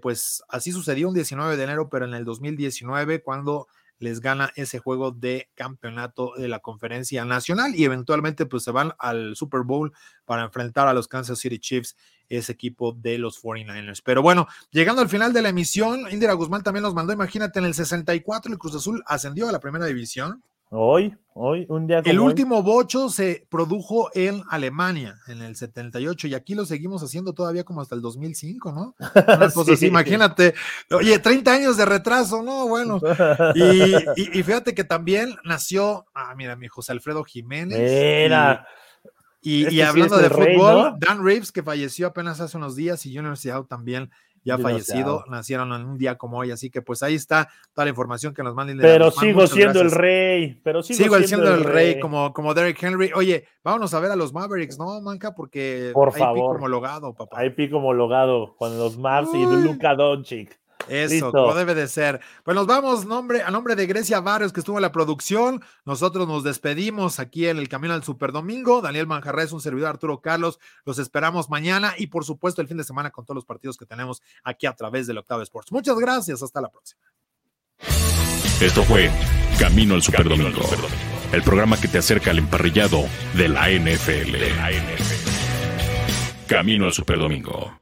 pues 0.00 0.42
así 0.48 0.72
sucedió 0.72 1.08
un 1.08 1.14
19 1.14 1.56
de 1.56 1.64
enero, 1.64 1.88
pero 1.88 2.04
en 2.04 2.14
el 2.14 2.24
2019, 2.24 3.22
cuando 3.22 3.68
les 3.98 4.20
gana 4.20 4.50
ese 4.56 4.80
juego 4.80 5.12
de 5.12 5.48
campeonato 5.54 6.32
de 6.36 6.48
la 6.48 6.58
conferencia 6.58 7.24
nacional 7.24 7.76
y 7.76 7.84
eventualmente 7.84 8.46
pues 8.46 8.64
se 8.64 8.72
van 8.72 8.94
al 8.98 9.36
Super 9.36 9.60
Bowl 9.60 9.92
para 10.24 10.42
enfrentar 10.42 10.88
a 10.88 10.92
los 10.92 11.06
Kansas 11.06 11.38
City 11.38 11.60
Chiefs, 11.60 11.96
ese 12.38 12.52
equipo 12.52 12.92
de 12.92 13.18
los 13.18 13.42
49ers. 13.42 14.02
Pero 14.04 14.22
bueno, 14.22 14.48
llegando 14.70 15.02
al 15.02 15.08
final 15.08 15.32
de 15.32 15.42
la 15.42 15.50
emisión, 15.50 16.06
Indira 16.10 16.32
Guzmán 16.32 16.62
también 16.62 16.82
nos 16.82 16.94
mandó, 16.94 17.12
imagínate, 17.12 17.58
en 17.58 17.66
el 17.66 17.74
64 17.74 18.52
el 18.52 18.58
Cruz 18.58 18.74
Azul 18.74 19.02
ascendió 19.06 19.48
a 19.48 19.52
la 19.52 19.60
primera 19.60 19.86
división. 19.86 20.42
Hoy, 20.74 21.14
hoy, 21.34 21.66
un 21.68 21.86
día 21.86 22.02
como 22.02 22.10
El 22.10 22.18
último 22.18 22.62
bocho 22.62 23.10
se 23.10 23.46
produjo 23.50 24.08
en 24.14 24.42
Alemania 24.48 25.16
en 25.28 25.42
el 25.42 25.54
78 25.54 26.28
y 26.28 26.34
aquí 26.34 26.54
lo 26.54 26.64
seguimos 26.64 27.02
haciendo 27.02 27.34
todavía 27.34 27.62
como 27.62 27.82
hasta 27.82 27.94
el 27.94 28.00
2005, 28.00 28.72
¿no? 28.72 28.94
imagínate. 29.82 30.54
Oye, 30.90 31.18
30 31.18 31.52
años 31.52 31.76
de 31.76 31.84
retraso, 31.84 32.42
¿no? 32.42 32.68
Bueno. 32.68 32.98
Y, 33.54 34.42
fíjate 34.42 34.74
que 34.74 34.84
también 34.84 35.36
nació, 35.44 36.06
ah, 36.14 36.34
mira, 36.34 36.56
mi 36.56 36.68
José 36.68 36.92
Alfredo 36.92 37.22
Jiménez. 37.22 37.78
Mira. 37.78 38.66
Y, 38.66 38.81
este 39.42 39.84
hablando 39.84 40.18
de 40.18 40.30
fútbol, 40.30 40.94
Dan 40.98 41.24
Reeves, 41.24 41.52
que 41.52 41.62
falleció 41.62 42.08
apenas 42.08 42.40
hace 42.40 42.56
unos 42.56 42.76
días, 42.76 43.04
y 43.06 43.14
Junior 43.14 43.36
Seattle 43.36 43.66
también 43.68 44.10
ya 44.44 44.58
fallecido, 44.58 45.24
nacieron 45.28 45.72
en 45.72 45.84
un 45.84 45.98
día 45.98 46.16
como 46.16 46.38
hoy, 46.38 46.50
así 46.50 46.70
que 46.70 46.82
pues 46.82 47.02
ahí 47.02 47.14
está 47.14 47.48
toda 47.72 47.84
la 47.84 47.90
información 47.90 48.34
que 48.34 48.42
nos 48.42 48.54
manden. 48.54 48.78
Pero 48.78 49.10
sigo 49.10 49.46
siendo 49.46 49.80
el 49.80 49.90
rey, 49.90 50.60
pero 50.64 50.82
sigo, 50.82 51.18
siendo, 51.20 51.54
el 51.54 51.64
rey, 51.64 52.00
como, 52.00 52.32
como 52.32 52.52
Derek 52.54 52.82
Henry. 52.82 53.12
Oye, 53.14 53.46
vámonos 53.62 53.94
a 53.94 54.00
ver 54.00 54.10
a 54.10 54.16
los 54.16 54.32
Mavericks, 54.32 54.78
¿no, 54.78 55.00
Manca? 55.00 55.34
Porque 55.34 55.90
Por 55.94 56.08
hay 56.12 56.18
favor. 56.18 56.34
pico 56.34 56.46
homologado, 56.46 57.14
papá. 57.14 57.38
Hay 57.38 57.50
pico 57.50 57.76
homologado 57.76 58.56
con 58.56 58.76
los 58.78 58.98
Mavs 58.98 59.30
y 59.34 59.44
Luka 59.44 59.94
Doncic. 59.94 60.61
Eso, 60.88 61.32
como 61.32 61.54
debe 61.54 61.74
de 61.74 61.88
ser. 61.88 62.20
Pues 62.44 62.54
nos 62.54 62.66
vamos 62.66 63.04
nombre, 63.04 63.42
a 63.42 63.50
nombre 63.50 63.76
de 63.76 63.86
Grecia 63.86 64.20
Barrios, 64.20 64.52
que 64.52 64.60
estuvo 64.60 64.78
en 64.78 64.82
la 64.82 64.92
producción. 64.92 65.62
Nosotros 65.84 66.26
nos 66.28 66.44
despedimos 66.44 67.18
aquí 67.18 67.46
en 67.46 67.58
el 67.58 67.68
Camino 67.68 67.94
al 67.94 68.04
Super 68.04 68.32
Domingo. 68.32 68.80
Daniel 68.80 69.06
Manjarres, 69.06 69.52
un 69.52 69.60
servidor 69.60 69.90
Arturo 69.90 70.20
Carlos. 70.20 70.58
Los 70.84 70.98
esperamos 70.98 71.50
mañana 71.50 71.94
y, 71.96 72.08
por 72.08 72.24
supuesto, 72.24 72.60
el 72.60 72.68
fin 72.68 72.76
de 72.76 72.84
semana 72.84 73.10
con 73.10 73.24
todos 73.24 73.36
los 73.36 73.44
partidos 73.44 73.76
que 73.76 73.86
tenemos 73.86 74.22
aquí 74.44 74.66
a 74.66 74.74
través 74.74 75.06
del 75.06 75.18
Octavo 75.18 75.42
Sports. 75.42 75.72
Muchas 75.72 75.98
gracias. 75.98 76.42
Hasta 76.42 76.60
la 76.60 76.70
próxima. 76.70 77.00
Esto 78.60 78.84
fue 78.84 79.10
Camino 79.58 79.94
al 79.94 80.02
Super 80.02 80.28
Domingo, 80.28 80.60
el 81.32 81.42
programa 81.42 81.80
que 81.80 81.88
te 81.88 81.98
acerca 81.98 82.30
al 82.30 82.38
emparrillado 82.38 83.04
de 83.34 83.48
la 83.48 83.68
NFL. 83.70 84.36
Camino 86.46 86.86
al 86.86 86.92
Super 86.92 87.18
Domingo. 87.18 87.81